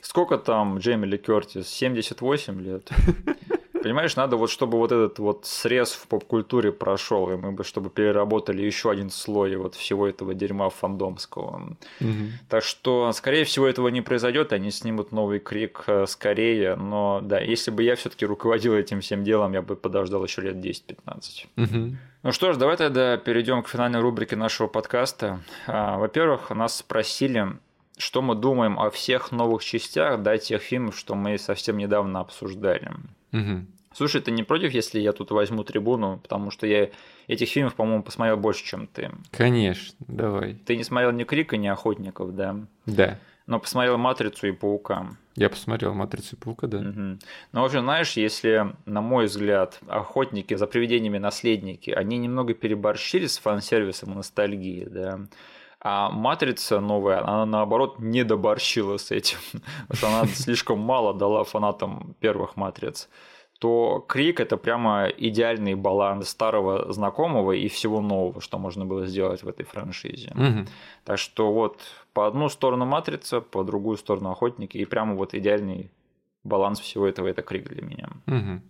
Сколько 0.00 0.38
там 0.38 0.78
Джейми 0.78 1.06
Ли 1.06 1.18
Кертис? 1.18 1.68
78 1.68 2.60
лет. 2.60 2.90
Понимаешь, 3.86 4.16
надо 4.16 4.36
вот, 4.36 4.50
чтобы 4.50 4.78
вот 4.78 4.90
этот 4.90 5.20
вот 5.20 5.46
срез 5.46 5.92
в 5.92 6.08
поп-культуре 6.08 6.72
прошел, 6.72 7.30
и 7.30 7.36
мы 7.36 7.52
бы, 7.52 7.62
чтобы 7.62 7.88
переработали 7.88 8.60
еще 8.60 8.90
один 8.90 9.10
слой 9.10 9.54
вот 9.54 9.76
всего 9.76 10.08
этого 10.08 10.34
дерьма 10.34 10.70
фандомского. 10.70 11.76
Угу. 12.00 12.10
Так 12.48 12.64
что, 12.64 13.12
скорее 13.12 13.44
всего, 13.44 13.64
этого 13.64 13.86
не 13.86 14.00
произойдет, 14.00 14.52
они 14.52 14.72
снимут 14.72 15.12
новый 15.12 15.38
крик 15.38 15.84
э, 15.86 16.06
скорее, 16.08 16.74
но 16.74 17.20
да, 17.22 17.38
если 17.38 17.70
бы 17.70 17.84
я 17.84 17.94
все-таки 17.94 18.26
руководил 18.26 18.74
этим 18.74 19.02
всем 19.02 19.22
делом, 19.22 19.52
я 19.52 19.62
бы 19.62 19.76
подождал 19.76 20.24
еще 20.24 20.40
лет 20.42 20.56
10-15. 20.56 21.46
Угу. 21.56 21.96
Ну 22.24 22.32
что 22.32 22.52
ж, 22.52 22.56
давай 22.56 22.76
тогда 22.76 23.16
перейдем 23.18 23.62
к 23.62 23.68
финальной 23.68 24.00
рубрике 24.00 24.34
нашего 24.34 24.66
подкаста. 24.66 25.44
А, 25.68 25.96
во-первых, 25.96 26.50
нас 26.50 26.78
спросили, 26.78 27.56
что 27.98 28.20
мы 28.20 28.34
думаем 28.34 28.80
о 28.80 28.90
всех 28.90 29.30
новых 29.30 29.62
частях, 29.62 30.22
да, 30.22 30.38
тех 30.38 30.60
фильмов, 30.60 30.98
что 30.98 31.14
мы 31.14 31.38
совсем 31.38 31.76
недавно 31.76 32.18
обсуждали. 32.18 32.90
Угу. 33.32 33.66
Слушай, 33.96 34.20
ты 34.20 34.30
не 34.30 34.42
против, 34.42 34.74
если 34.74 35.00
я 35.00 35.12
тут 35.12 35.30
возьму 35.30 35.64
трибуну, 35.64 36.18
потому 36.18 36.50
что 36.50 36.66
я 36.66 36.90
этих 37.28 37.48
фильмов, 37.48 37.76
по-моему, 37.76 38.02
посмотрел 38.02 38.36
больше, 38.36 38.62
чем 38.62 38.88
ты. 38.88 39.10
Конечно, 39.30 39.96
давай. 40.06 40.52
Ты 40.52 40.76
не 40.76 40.84
смотрел 40.84 41.12
ни 41.12 41.24
Крика, 41.24 41.56
ни 41.56 41.66
Охотников, 41.66 42.34
да? 42.34 42.56
Да. 42.84 43.18
Но 43.46 43.58
посмотрел 43.58 43.96
Матрицу 43.96 44.48
и 44.48 44.52
Паука. 44.52 45.16
Я 45.34 45.48
посмотрел 45.48 45.94
Матрицу 45.94 46.36
и 46.36 46.38
Паука, 46.38 46.66
да. 46.66 46.80
Угу. 46.80 47.18
Но 47.52 47.64
уже 47.64 47.80
знаешь, 47.80 48.18
если, 48.18 48.74
на 48.84 49.00
мой 49.00 49.26
взгляд, 49.26 49.80
охотники 49.88 50.52
за 50.52 50.66
привидениями 50.66 51.16
наследники, 51.16 51.88
они 51.88 52.18
немного 52.18 52.52
переборщили 52.52 53.26
с 53.26 53.38
фан-сервисом 53.38 54.12
и 54.12 54.16
ностальгией, 54.16 54.84
да. 54.84 55.20
А 55.80 56.10
матрица 56.10 56.80
новая, 56.80 57.22
она 57.22 57.46
наоборот 57.46 57.98
не 57.98 58.24
доборщила 58.24 58.98
с 58.98 59.10
этим. 59.10 59.38
Потому 59.88 59.96
что 59.96 60.08
она 60.08 60.26
слишком 60.26 60.80
мало 60.80 61.14
дала 61.14 61.44
фанатам 61.44 62.14
первых 62.20 62.56
матриц 62.56 63.08
то 63.58 64.04
Крик 64.06 64.40
это 64.40 64.56
прямо 64.56 65.06
идеальный 65.06 65.74
баланс 65.74 66.28
старого 66.28 66.92
знакомого 66.92 67.52
и 67.52 67.68
всего 67.68 68.00
нового, 68.00 68.40
что 68.40 68.58
можно 68.58 68.84
было 68.84 69.06
сделать 69.06 69.42
в 69.42 69.48
этой 69.48 69.64
франшизе. 69.64 70.32
Угу. 70.34 70.66
Так 71.04 71.18
что 71.18 71.52
вот 71.52 71.80
по 72.12 72.26
одну 72.26 72.48
сторону 72.48 72.84
Матрица, 72.84 73.40
по 73.40 73.64
другую 73.64 73.96
сторону 73.96 74.30
Охотники, 74.30 74.76
и 74.76 74.84
прямо 74.84 75.14
вот 75.14 75.34
идеальный 75.34 75.90
баланс 76.44 76.80
всего 76.80 77.06
этого 77.06 77.28
это 77.28 77.42
Крик 77.42 77.68
для 77.68 77.82
меня. 77.82 78.08
Угу. 78.26 78.60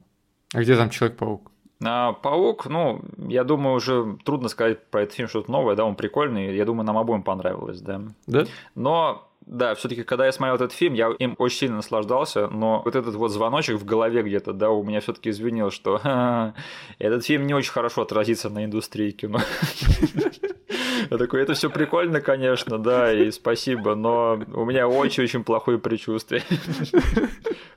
А 0.54 0.60
где 0.60 0.76
там 0.76 0.90
Человек-паук? 0.90 1.50
А, 1.84 2.12
Паук, 2.12 2.66
ну, 2.66 3.02
я 3.28 3.44
думаю, 3.44 3.76
уже 3.76 4.16
трудно 4.24 4.48
сказать 4.48 4.86
про 4.86 5.02
этот 5.02 5.14
фильм 5.14 5.28
что-то 5.28 5.50
новое, 5.50 5.76
да, 5.76 5.84
он 5.84 5.94
прикольный, 5.94 6.56
я 6.56 6.64
думаю, 6.64 6.86
нам 6.86 6.96
обоим 6.96 7.22
понравилось, 7.22 7.80
да. 7.80 8.00
Да? 8.26 8.44
Но 8.74 9.28
да, 9.46 9.76
все-таки, 9.76 10.02
когда 10.02 10.26
я 10.26 10.32
смотрел 10.32 10.56
этот 10.56 10.72
фильм, 10.72 10.94
я 10.94 11.12
им 11.18 11.36
очень 11.38 11.58
сильно 11.58 11.76
наслаждался, 11.76 12.48
но 12.48 12.82
вот 12.84 12.96
этот 12.96 13.14
вот 13.14 13.28
звоночек 13.28 13.76
в 13.76 13.84
голове 13.84 14.22
где-то, 14.22 14.52
да, 14.52 14.70
у 14.70 14.82
меня 14.82 15.00
все-таки 15.00 15.30
извинил, 15.30 15.70
что 15.70 16.00
этот 16.98 17.24
фильм 17.24 17.46
не 17.46 17.54
очень 17.54 17.72
хорошо 17.72 18.02
отразится 18.02 18.50
на 18.50 18.64
индустрии 18.64 19.12
кино. 19.12 19.38
Я 21.10 21.18
такой, 21.18 21.42
это 21.42 21.54
все 21.54 21.70
прикольно, 21.70 22.20
конечно, 22.20 22.78
да, 22.78 23.12
и 23.12 23.30
спасибо, 23.30 23.94
но 23.94 24.40
у 24.52 24.64
меня 24.64 24.88
очень-очень 24.88 25.44
плохое 25.44 25.78
предчувствие. 25.78 26.42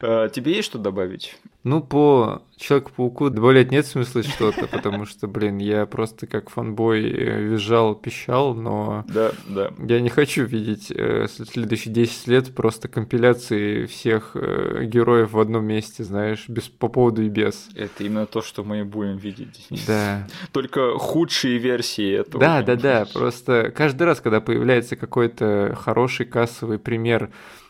А, 0.02 0.28
тебе 0.30 0.54
есть 0.54 0.70
что 0.70 0.80
добавить? 0.80 1.36
Ну, 1.64 1.84
по 1.84 2.42
Человеку-пауку 2.60 3.30
добавлять 3.30 3.72
нет 3.72 3.86
смысла 3.86 4.22
что-то, 4.22 4.68
потому 4.68 5.06
что, 5.06 5.28
блин, 5.28 5.60
я 5.60 5.86
просто 5.86 6.28
как 6.28 6.50
фанбой 6.50 7.10
э, 7.10 7.42
визжал, 7.42 7.96
пищал, 7.96 8.54
но 8.54 9.06
да, 9.08 9.32
да. 9.48 9.72
я 9.88 10.02
не 10.02 10.10
хочу 10.10 10.44
видеть 10.44 10.92
э, 10.92 11.28
следующие 11.30 11.94
10 11.94 12.28
лет 12.28 12.54
просто 12.54 12.90
компиляции 12.90 13.86
всех 13.86 14.32
э, 14.34 14.84
героев 14.84 15.32
в 15.32 15.40
одном 15.40 15.64
месте, 15.64 16.04
знаешь, 16.04 16.50
без, 16.50 16.68
по 16.68 16.90
поводу 16.90 17.22
и 17.22 17.30
без. 17.30 17.70
Это 17.76 18.04
именно 18.04 18.26
то, 18.26 18.42
что 18.42 18.66
мы 18.66 18.84
будем 18.84 19.16
видеть. 19.16 19.66
Да. 19.88 20.28
Только 20.52 20.98
худшие 21.00 21.60
версии 21.60 22.12
этого. 22.12 22.42
Да, 22.42 22.62
да, 22.62 22.76
да. 22.76 23.06
Просто 23.14 23.72
каждый 23.74 24.04
раз, 24.04 24.20
когда 24.20 24.42
появляется 24.42 24.98
какой-то 24.98 25.78
хороший 25.80 26.26
кассовый 26.26 26.78
пример 26.78 27.30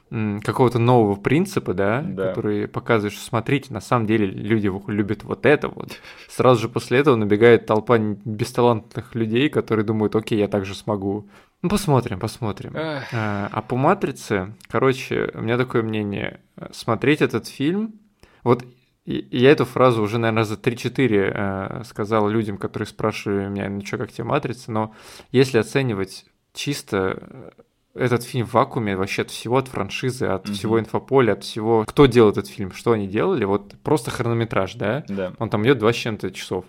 какого-то 0.09 0.79
нового 0.79 1.15
принципа, 1.15 1.73
да, 1.73 2.01
да, 2.01 2.29
который 2.29 2.67
показывает, 2.67 3.13
что 3.13 3.23
смотрите, 3.23 3.73
на 3.73 3.81
самом 3.81 4.07
деле 4.07 4.25
люди 4.25 4.71
любят 4.87 5.23
вот 5.23 5.45
это 5.45 5.67
вот. 5.67 5.91
Сразу 6.27 6.61
же 6.61 6.69
после 6.69 6.99
этого 6.99 7.15
набегает 7.15 7.65
толпа 7.65 7.97
бесталантных 7.97 9.13
людей, 9.13 9.49
которые 9.49 9.85
думают, 9.85 10.15
окей, 10.15 10.39
я 10.39 10.47
также 10.47 10.73
смогу. 10.73 11.27
Ну, 11.61 11.69
посмотрим, 11.69 12.19
посмотрим. 12.19 12.73
А, 12.75 13.49
а 13.51 13.61
по 13.61 13.75
«Матрице», 13.75 14.55
короче, 14.69 15.29
у 15.33 15.41
меня 15.41 15.57
такое 15.57 15.83
мнение. 15.83 16.39
Смотреть 16.71 17.21
этот 17.21 17.47
фильм... 17.47 17.99
Вот 18.43 18.63
я 19.05 19.51
эту 19.51 19.65
фразу 19.65 20.01
уже, 20.01 20.17
наверное, 20.17 20.45
за 20.45 20.55
3-4 20.55 21.81
э, 21.81 21.83
сказал 21.83 22.29
людям, 22.29 22.57
которые 22.57 22.87
спрашивали 22.87 23.49
меня, 23.49 23.69
ну 23.69 23.85
что, 23.85 23.97
как 23.97 24.11
тебе 24.11 24.23
«Матрица», 24.23 24.71
но 24.71 24.93
если 25.31 25.57
оценивать 25.57 26.25
чисто 26.53 27.53
этот 27.93 28.23
фильм 28.23 28.45
в 28.45 28.53
вакууме 28.53 28.95
вообще 28.95 29.23
от 29.23 29.31
всего, 29.31 29.57
от 29.57 29.67
франшизы, 29.67 30.25
от 30.25 30.47
mm-hmm. 30.47 30.53
всего 30.53 30.79
инфополя, 30.79 31.33
от 31.33 31.43
всего... 31.43 31.85
Кто 31.85 32.05
делал 32.05 32.31
этот 32.31 32.47
фильм, 32.47 32.71
что 32.71 32.91
они 32.91 33.07
делали, 33.07 33.45
вот 33.45 33.73
просто 33.83 34.11
хронометраж, 34.11 34.75
да? 34.75 35.03
Да. 35.07 35.33
Он 35.39 35.49
там 35.49 35.65
идет 35.65 35.79
два 35.79 35.91
с 35.91 35.95
чем-то 35.95 36.31
часов. 36.31 36.65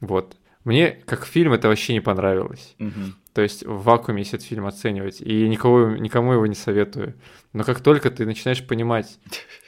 Вот. 0.00 0.36
Мне 0.64 0.90
как 0.90 1.26
фильм 1.26 1.52
это 1.52 1.68
вообще 1.68 1.92
не 1.92 2.00
понравилось. 2.00 2.74
Mm-hmm. 2.78 3.12
То 3.34 3.42
есть 3.42 3.66
в 3.66 3.82
вакууме 3.82 4.22
если 4.22 4.38
этот 4.38 4.48
фильм 4.48 4.64
оценивать, 4.64 5.20
и 5.20 5.48
никого, 5.48 5.90
никому 5.90 6.32
его 6.32 6.46
не 6.46 6.54
советую. 6.54 7.14
Но 7.52 7.64
как 7.64 7.80
только 7.80 8.10
ты 8.10 8.24
начинаешь 8.24 8.64
понимать, 8.66 9.18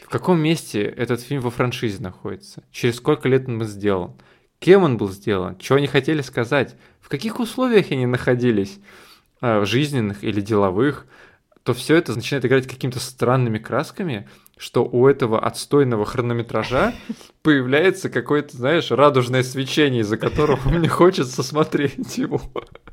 в 0.05 0.09
каком 0.09 0.41
месте 0.41 0.82
этот 0.82 1.20
фильм 1.20 1.41
во 1.41 1.51
франшизе 1.51 2.01
находится, 2.01 2.62
через 2.70 2.97
сколько 2.97 3.28
лет 3.28 3.49
он 3.49 3.59
был 3.59 3.66
сделан, 3.66 4.12
кем 4.61 4.84
он 4.84 4.97
был 4.97 5.11
сделан, 5.11 5.59
что 5.61 5.74
они 5.74 5.89
хотели 5.89 6.22
сказать, 6.22 6.76
в 7.01 7.09
каких 7.09 7.41
условиях 7.41 7.91
они 7.91 8.07
находились, 8.07 8.78
жизненных 9.41 10.24
или 10.24 10.41
деловых, 10.41 11.07
то 11.62 11.74
все 11.74 11.97
это 11.97 12.14
начинает 12.14 12.45
играть 12.45 12.66
какими-то 12.66 13.01
странными 13.01 13.59
красками, 13.59 14.28
что 14.57 14.84
у 14.84 15.09
этого 15.09 15.45
отстойного 15.45 16.07
хронометража 16.07 16.95
появляется 17.47 18.11
какое-то, 18.11 18.57
знаешь, 18.57 18.90
радужное 18.90 19.44
свечение, 19.44 20.01
из-за 20.01 20.16
которого 20.16 20.59
мне 20.68 20.88
хочется 20.88 21.44
смотреть 21.44 22.18
его. 22.18 22.40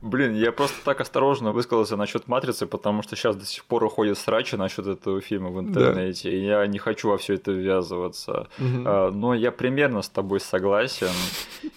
Блин, 0.03 0.35
я 0.35 0.51
просто 0.51 0.77
так 0.85 1.01
осторожно 1.01 1.53
высказался 1.53 1.97
насчет 1.97 2.27
матрицы, 2.27 2.67
потому 2.67 3.01
что 3.01 3.15
сейчас 3.15 3.35
до 3.35 3.45
сих 3.45 3.65
пор 3.65 3.83
уходит 3.83 4.15
срачи 4.15 4.55
насчет 4.55 4.85
этого 4.85 5.21
фильма 5.21 5.49
в 5.49 5.59
интернете, 5.59 6.29
да. 6.29 6.35
и 6.35 6.45
я 6.45 6.67
не 6.67 6.77
хочу 6.77 7.09
во 7.09 7.17
все 7.17 7.33
это 7.33 7.51
ввязываться. 7.51 8.47
Угу. 8.59 9.11
Но 9.13 9.33
я 9.33 9.51
примерно 9.51 10.03
с 10.03 10.09
тобой 10.09 10.39
согласен. 10.39 11.07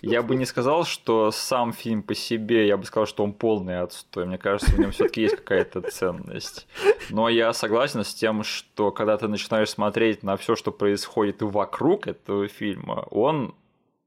Я 0.02 0.22
бы 0.22 0.36
не 0.36 0.44
сказал, 0.44 0.84
что 0.84 1.30
сам 1.30 1.72
фильм 1.72 2.02
по 2.02 2.14
себе, 2.14 2.66
я 2.66 2.76
бы 2.76 2.84
сказал, 2.84 3.06
что 3.06 3.24
он 3.24 3.32
полный 3.32 3.80
отстой. 3.80 4.26
Мне 4.26 4.36
кажется, 4.36 4.70
в 4.70 4.78
нем 4.78 4.90
все-таки 4.90 5.22
есть 5.22 5.36
какая-то 5.36 5.80
ценность. 5.80 6.66
Но 7.08 7.30
я 7.30 7.54
согласен 7.54 8.04
с 8.04 8.12
тем, 8.12 8.42
что 8.42 8.90
когда 8.90 9.16
ты 9.16 9.28
начинаешь 9.28 9.70
смотреть 9.70 10.22
на 10.22 10.36
все, 10.36 10.56
что 10.56 10.72
происходит 10.72 11.40
вокруг 11.40 12.06
этого 12.06 12.48
фильма, 12.48 12.65
он 13.10 13.54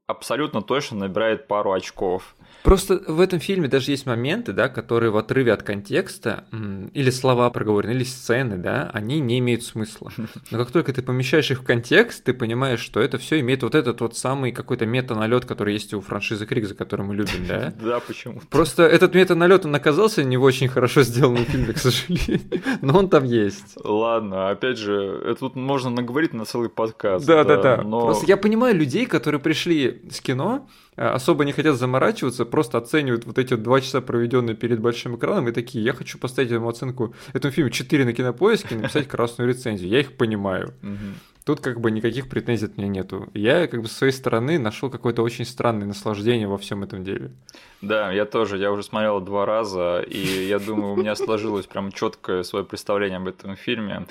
абсолютно 0.08 0.62
точно 0.62 0.98
набирает 0.98 1.48
пару 1.48 1.72
очков. 1.72 2.36
Просто 2.64 3.02
в 3.08 3.20
этом 3.20 3.40
фильме 3.40 3.68
даже 3.68 3.92
есть 3.92 4.06
моменты, 4.06 4.54
да, 4.54 4.70
которые 4.70 5.12
в 5.12 5.18
отрыве 5.18 5.54
от 5.54 5.64
контекста, 5.64 6.46
или 6.94 7.10
слова 7.10 7.50
проговорены, 7.50 7.92
или 7.92 8.04
сцены, 8.04 8.58
да, 8.58 8.90
они 8.94 9.20
не 9.20 9.40
имеют 9.40 9.64
смысла. 9.64 10.12
Но 10.52 10.58
как 10.58 10.72
только 10.72 10.94
ты 10.94 11.02
помещаешь 11.02 11.52
их 11.52 11.62
в 11.62 11.64
контекст, 11.64 12.24
ты 12.24 12.34
понимаешь, 12.34 12.80
что 12.80 13.00
это 13.00 13.18
все 13.18 13.40
имеет 13.40 13.64
вот 13.64 13.76
этот 13.76 14.02
вот 14.02 14.18
самый 14.18 14.52
какой-то 14.52 14.86
мета-налет, 14.86 15.46
который 15.46 15.74
есть 15.74 15.94
у 15.94 16.02
франшизы 16.02 16.46
Крик, 16.46 16.68
за 16.68 16.76
который 16.76 17.06
мы 17.06 17.16
любим, 17.16 17.46
да? 17.48 17.74
Да, 17.90 18.00
почему? 18.00 18.42
Просто 18.50 18.84
этот 18.84 19.16
мета-налет, 19.16 19.66
он 19.66 19.74
оказался 19.74 20.24
не 20.24 20.38
в 20.38 20.44
очень 20.44 20.68
хорошо 20.68 21.04
сделанном 21.04 21.46
фильме, 21.46 21.74
к 21.74 21.78
сожалению, 21.78 22.42
но 22.82 22.98
он 23.00 23.10
там 23.10 23.24
есть. 23.24 23.78
Ладно, 23.84 24.50
опять 24.50 24.78
же, 24.78 25.22
это 25.26 25.40
тут 25.40 25.56
можно 25.56 25.90
наговорить 25.90 26.34
на 26.34 26.46
целый 26.46 26.70
подкаст. 26.70 27.26
Да, 27.26 27.44
да, 27.44 27.58
да. 27.58 27.78
Просто 27.78 28.26
я 28.26 28.38
понимаю 28.38 28.76
людей, 28.76 29.06
которые 29.06 29.40
пришли 29.40 30.02
с 30.12 30.22
кино 30.22 30.68
особо 31.00 31.46
не 31.46 31.54
хотят 31.54 31.78
заморачиваться, 31.78 32.46
просто 32.46 32.78
оценивают 32.78 33.26
вот 33.26 33.38
эти 33.38 33.56
два 33.56 33.82
часа, 33.82 34.02
проведенные 34.02 34.56
перед 34.56 34.80
большим 34.80 35.16
экраном, 35.16 35.48
и 35.48 35.52
такие, 35.52 35.84
я 35.84 35.94
хочу 35.94 36.18
поставить 36.18 36.52
этому 36.52 36.70
оценку, 36.70 37.16
этому 37.34 37.52
фильму 37.52 37.70
4 37.70 38.06
на 38.06 38.14
кинопоиске 38.14 38.76
и 38.76 38.78
написать 38.78 39.08
красную 39.10 39.50
рецензию. 39.50 39.90
Я 39.90 40.00
их 40.02 40.18
понимаю. 40.18 40.74
Тут 41.46 41.62
как 41.62 41.80
бы 41.80 41.90
никаких 41.90 42.30
претензий 42.30 42.68
от 42.68 42.78
меня 42.78 42.90
нету. 42.90 43.30
Я 43.34 43.66
как 43.68 43.82
бы 43.82 43.88
с 43.88 43.94
своей 43.94 44.14
стороны 44.14 44.60
нашел 44.60 44.92
какое-то 44.92 45.24
очень 45.24 45.46
странное 45.46 45.88
наслаждение 45.88 46.48
во 46.48 46.60
всем 46.60 46.84
этом 46.84 47.04
деле. 47.04 47.32
Да, 47.82 48.12
я 48.12 48.26
тоже. 48.26 48.58
Я 48.58 48.72
уже 48.72 48.84
смотрел 48.84 49.20
два 49.20 49.48
раза, 49.48 50.02
и 50.02 50.46
я 50.48 50.60
думаю, 50.60 50.94
у 50.94 50.96
меня 50.96 51.16
сложилось 51.16 51.66
прям 51.66 51.92
четкое 51.92 52.44
свое 52.44 52.66
представление 52.66 53.18
об 53.18 53.28
этом 53.28 53.56
фильме. 53.56 54.06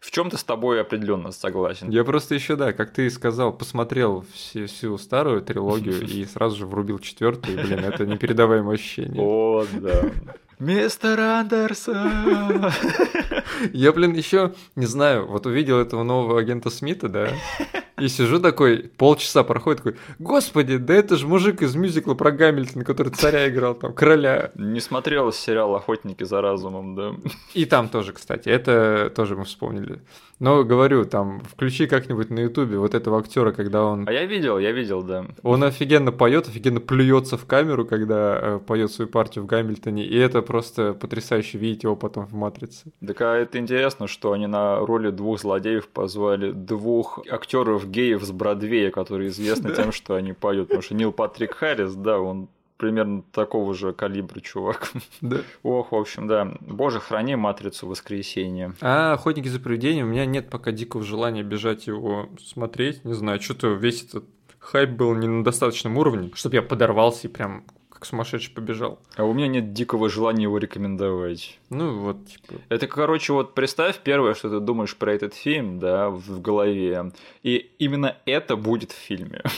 В 0.00 0.10
чем-то 0.10 0.38
с 0.38 0.44
тобой 0.44 0.80
определенно 0.80 1.30
согласен. 1.30 1.90
Я 1.90 2.04
просто 2.04 2.34
еще, 2.34 2.56
да, 2.56 2.72
как 2.72 2.90
ты 2.90 3.10
сказал, 3.10 3.52
посмотрел 3.52 4.24
всю, 4.32 4.66
всю 4.66 4.96
старую 4.96 5.42
трилогию 5.42 6.00
и 6.06 6.24
сразу 6.24 6.56
же 6.56 6.66
врубил 6.66 6.98
четвертую. 6.98 7.58
Блин, 7.62 7.84
это 7.84 8.06
непередаваемое 8.06 8.76
ощущение. 8.76 9.22
О, 9.22 9.66
да. 9.72 10.10
Мистер 10.58 11.20
Андерсон! 11.20 12.70
Я, 13.72 13.92
блин, 13.92 14.12
еще 14.12 14.54
не 14.76 14.86
знаю, 14.86 15.26
вот 15.26 15.46
увидел 15.46 15.78
этого 15.78 16.02
нового 16.02 16.38
агента 16.38 16.68
Смита, 16.68 17.08
да, 17.08 17.28
и 18.00 18.08
сижу 18.08 18.40
такой, 18.40 18.90
полчаса 18.96 19.44
проходит, 19.44 19.82
такой, 19.82 19.96
господи, 20.18 20.76
да 20.76 20.94
это 20.94 21.16
же 21.16 21.26
мужик 21.26 21.62
из 21.62 21.74
мюзикла 21.74 22.14
про 22.14 22.30
Гамильтон, 22.30 22.82
который 22.82 23.12
царя 23.12 23.48
играл, 23.48 23.74
там, 23.74 23.92
короля. 23.92 24.50
Не 24.54 24.80
смотрел 24.80 25.32
сериал 25.32 25.74
«Охотники 25.74 26.24
за 26.24 26.40
разумом», 26.40 26.94
да. 26.94 27.12
И 27.54 27.64
там 27.64 27.88
тоже, 27.88 28.12
кстати, 28.12 28.48
это 28.48 29.12
тоже 29.14 29.36
мы 29.36 29.44
вспомнили. 29.44 30.00
Но 30.40 30.64
говорю, 30.64 31.04
там, 31.04 31.42
включи 31.44 31.86
как-нибудь 31.86 32.30
на 32.30 32.40
Ютубе 32.40 32.78
вот 32.78 32.94
этого 32.94 33.18
актера, 33.18 33.52
когда 33.52 33.84
он... 33.84 34.08
А 34.08 34.12
я 34.12 34.24
видел, 34.24 34.58
я 34.58 34.72
видел, 34.72 35.02
да. 35.02 35.26
Он 35.42 35.62
офигенно 35.62 36.12
поет, 36.12 36.48
офигенно 36.48 36.80
плюется 36.80 37.36
в 37.36 37.44
камеру, 37.44 37.84
когда 37.84 38.38
э, 38.40 38.58
поет 38.66 38.90
свою 38.90 39.10
партию 39.10 39.44
в 39.44 39.46
Гамильтоне, 39.46 40.06
и 40.06 40.16
это 40.16 40.40
просто 40.40 40.94
потрясающе 40.94 41.58
видеть 41.58 41.82
его 41.82 41.94
потом 41.94 42.26
в 42.26 42.32
«Матрице». 42.32 42.90
Так 43.06 43.20
а 43.20 43.36
это 43.36 43.58
интересно, 43.58 44.06
что 44.06 44.32
они 44.32 44.46
на 44.46 44.78
роли 44.78 45.10
двух 45.10 45.40
злодеев 45.40 45.88
позвали 45.88 46.52
двух 46.52 47.20
актеров 47.30 47.86
геев 47.86 48.22
с 48.22 48.32
Бродвея, 48.32 48.90
которые 48.90 49.28
известны 49.28 49.72
тем, 49.76 49.92
что 49.92 50.14
они 50.14 50.32
поют. 50.32 50.68
Потому 50.68 50.82
что 50.82 50.94
Нил 50.94 51.12
Патрик 51.12 51.54
Харрис, 51.54 51.94
да, 51.94 52.18
он 52.18 52.48
примерно 52.80 53.22
такого 53.32 53.74
же 53.74 53.92
калибра 53.92 54.40
чувак. 54.40 54.92
Да. 55.20 55.42
Ох, 55.62 55.92
в 55.92 55.94
общем, 55.94 56.26
да. 56.26 56.54
Боже, 56.60 56.98
храни 56.98 57.36
матрицу 57.36 57.86
воскресенья. 57.86 58.74
А 58.80 59.12
охотники 59.12 59.48
за 59.48 59.60
привидением, 59.60 60.06
у 60.06 60.10
меня 60.10 60.24
нет 60.24 60.48
пока 60.48 60.72
дикого 60.72 61.04
желания 61.04 61.42
бежать 61.42 61.86
его 61.86 62.30
смотреть. 62.42 63.04
Не 63.04 63.12
знаю, 63.12 63.40
что-то 63.40 63.68
весь 63.68 64.02
этот 64.04 64.24
хайп 64.58 64.90
был 64.90 65.14
не 65.14 65.28
на 65.28 65.44
достаточном 65.44 65.98
уровне, 65.98 66.30
чтобы 66.34 66.56
я 66.56 66.62
подорвался 66.62 67.28
и 67.28 67.30
прям 67.30 67.64
как 67.90 68.06
сумасшедший 68.06 68.54
побежал. 68.54 68.98
А 69.16 69.24
у 69.24 69.34
меня 69.34 69.46
нет 69.46 69.74
дикого 69.74 70.08
желания 70.08 70.44
его 70.44 70.56
рекомендовать. 70.56 71.58
Ну 71.68 71.98
вот, 71.98 72.26
типа... 72.26 72.54
Это, 72.70 72.86
короче, 72.86 73.34
вот 73.34 73.54
представь 73.54 73.98
первое, 73.98 74.32
что 74.32 74.48
ты 74.48 74.58
думаешь 74.60 74.96
про 74.96 75.12
этот 75.12 75.34
фильм, 75.34 75.78
да, 75.78 76.08
в 76.08 76.40
голове, 76.40 77.12
и 77.42 77.56
именно 77.78 78.16
это 78.24 78.56
будет 78.56 78.92
в 78.92 78.96
фильме. 78.96 79.42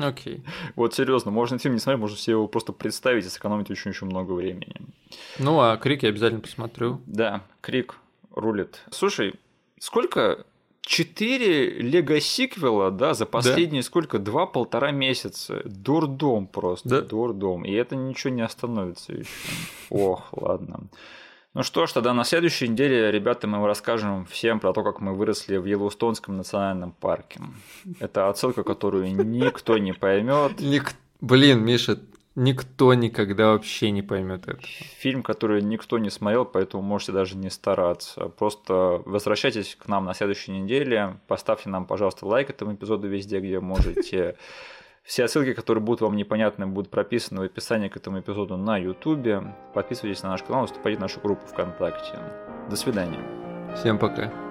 Окей. 0.00 0.36
Okay. 0.36 0.42
Вот 0.76 0.94
серьезно, 0.94 1.30
можно 1.30 1.58
фильм 1.58 1.74
не 1.74 1.80
смотреть, 1.80 2.00
можно 2.00 2.16
себе 2.16 2.32
его 2.32 2.48
просто 2.48 2.72
представить 2.72 3.26
и 3.26 3.28
сэкономить 3.28 3.70
очень-очень 3.70 4.06
много 4.06 4.32
времени. 4.32 4.74
Ну, 5.38 5.60
а 5.60 5.76
Крик 5.76 6.02
я 6.02 6.08
обязательно 6.08 6.40
посмотрю. 6.40 7.00
Да, 7.06 7.42
Крик 7.60 7.96
рулит. 8.34 8.80
Слушай, 8.90 9.34
сколько 9.78 10.44
Четыре 10.82 11.68
лего-сиквела, 11.78 12.90
да, 12.90 13.14
за 13.14 13.24
последние 13.26 13.82
да. 13.82 13.86
сколько? 13.86 14.18
Два-полтора 14.18 14.90
месяца. 14.90 15.62
Дурдом 15.64 16.48
просто, 16.48 16.88
да. 16.88 17.00
дурдом. 17.02 17.64
И 17.64 17.72
это 17.72 17.94
ничего 17.94 18.32
не 18.32 18.42
остановится 18.42 19.12
еще. 19.12 19.30
Ох, 19.90 20.30
ладно. 20.32 20.80
Ну 21.52 21.64
что 21.64 21.86
ж, 21.86 21.92
тогда 21.92 22.14
на 22.14 22.24
следующей 22.24 22.68
неделе, 22.68 23.10
ребята, 23.10 23.48
мы 23.48 23.66
расскажем 23.66 24.24
всем 24.26 24.60
про 24.60 24.72
то, 24.72 24.84
как 24.84 25.00
мы 25.00 25.14
выросли 25.14 25.56
в 25.56 25.64
Йеллоустонском 25.64 26.36
национальном 26.36 26.92
парке. 26.92 27.40
Это 27.98 28.28
отсылка, 28.28 28.62
которую 28.62 29.12
никто 29.12 29.76
не 29.78 29.92
поймет. 29.92 30.60
Ник... 30.60 30.94
Блин, 31.20 31.64
Миша, 31.64 31.98
Никто 32.36 32.94
никогда 32.94 33.48
вообще 33.48 33.90
не 33.90 34.02
поймет 34.02 34.46
это. 34.46 34.60
Фильм, 34.98 35.24
который 35.24 35.62
никто 35.62 35.98
не 35.98 36.10
смотрел, 36.10 36.44
поэтому 36.44 36.82
можете 36.82 37.10
даже 37.10 37.36
не 37.36 37.50
стараться. 37.50 38.28
Просто 38.28 39.02
возвращайтесь 39.04 39.76
к 39.76 39.88
нам 39.88 40.04
на 40.04 40.14
следующей 40.14 40.52
неделе. 40.52 41.18
Поставьте 41.26 41.68
нам, 41.68 41.86
пожалуйста, 41.86 42.26
лайк 42.26 42.48
этому 42.48 42.74
эпизоду 42.74 43.08
везде, 43.08 43.40
где 43.40 43.58
можете. 43.58 44.36
Все 45.02 45.26
ссылки, 45.26 45.54
которые 45.54 45.82
будут 45.82 46.02
вам 46.02 46.16
непонятны, 46.16 46.66
будут 46.66 46.90
прописаны 46.90 47.40
в 47.40 47.44
описании 47.44 47.88
к 47.88 47.96
этому 47.96 48.20
эпизоду 48.20 48.56
на 48.56 48.76
YouTube. 48.78 49.44
Подписывайтесь 49.74 50.22
на 50.22 50.30
наш 50.30 50.42
канал, 50.42 50.66
вступайте 50.66 50.98
в 50.98 51.00
нашу 51.00 51.20
группу 51.20 51.46
ВКонтакте. 51.46 52.18
До 52.68 52.76
свидания. 52.76 53.20
Всем 53.74 53.98
пока. 53.98 54.49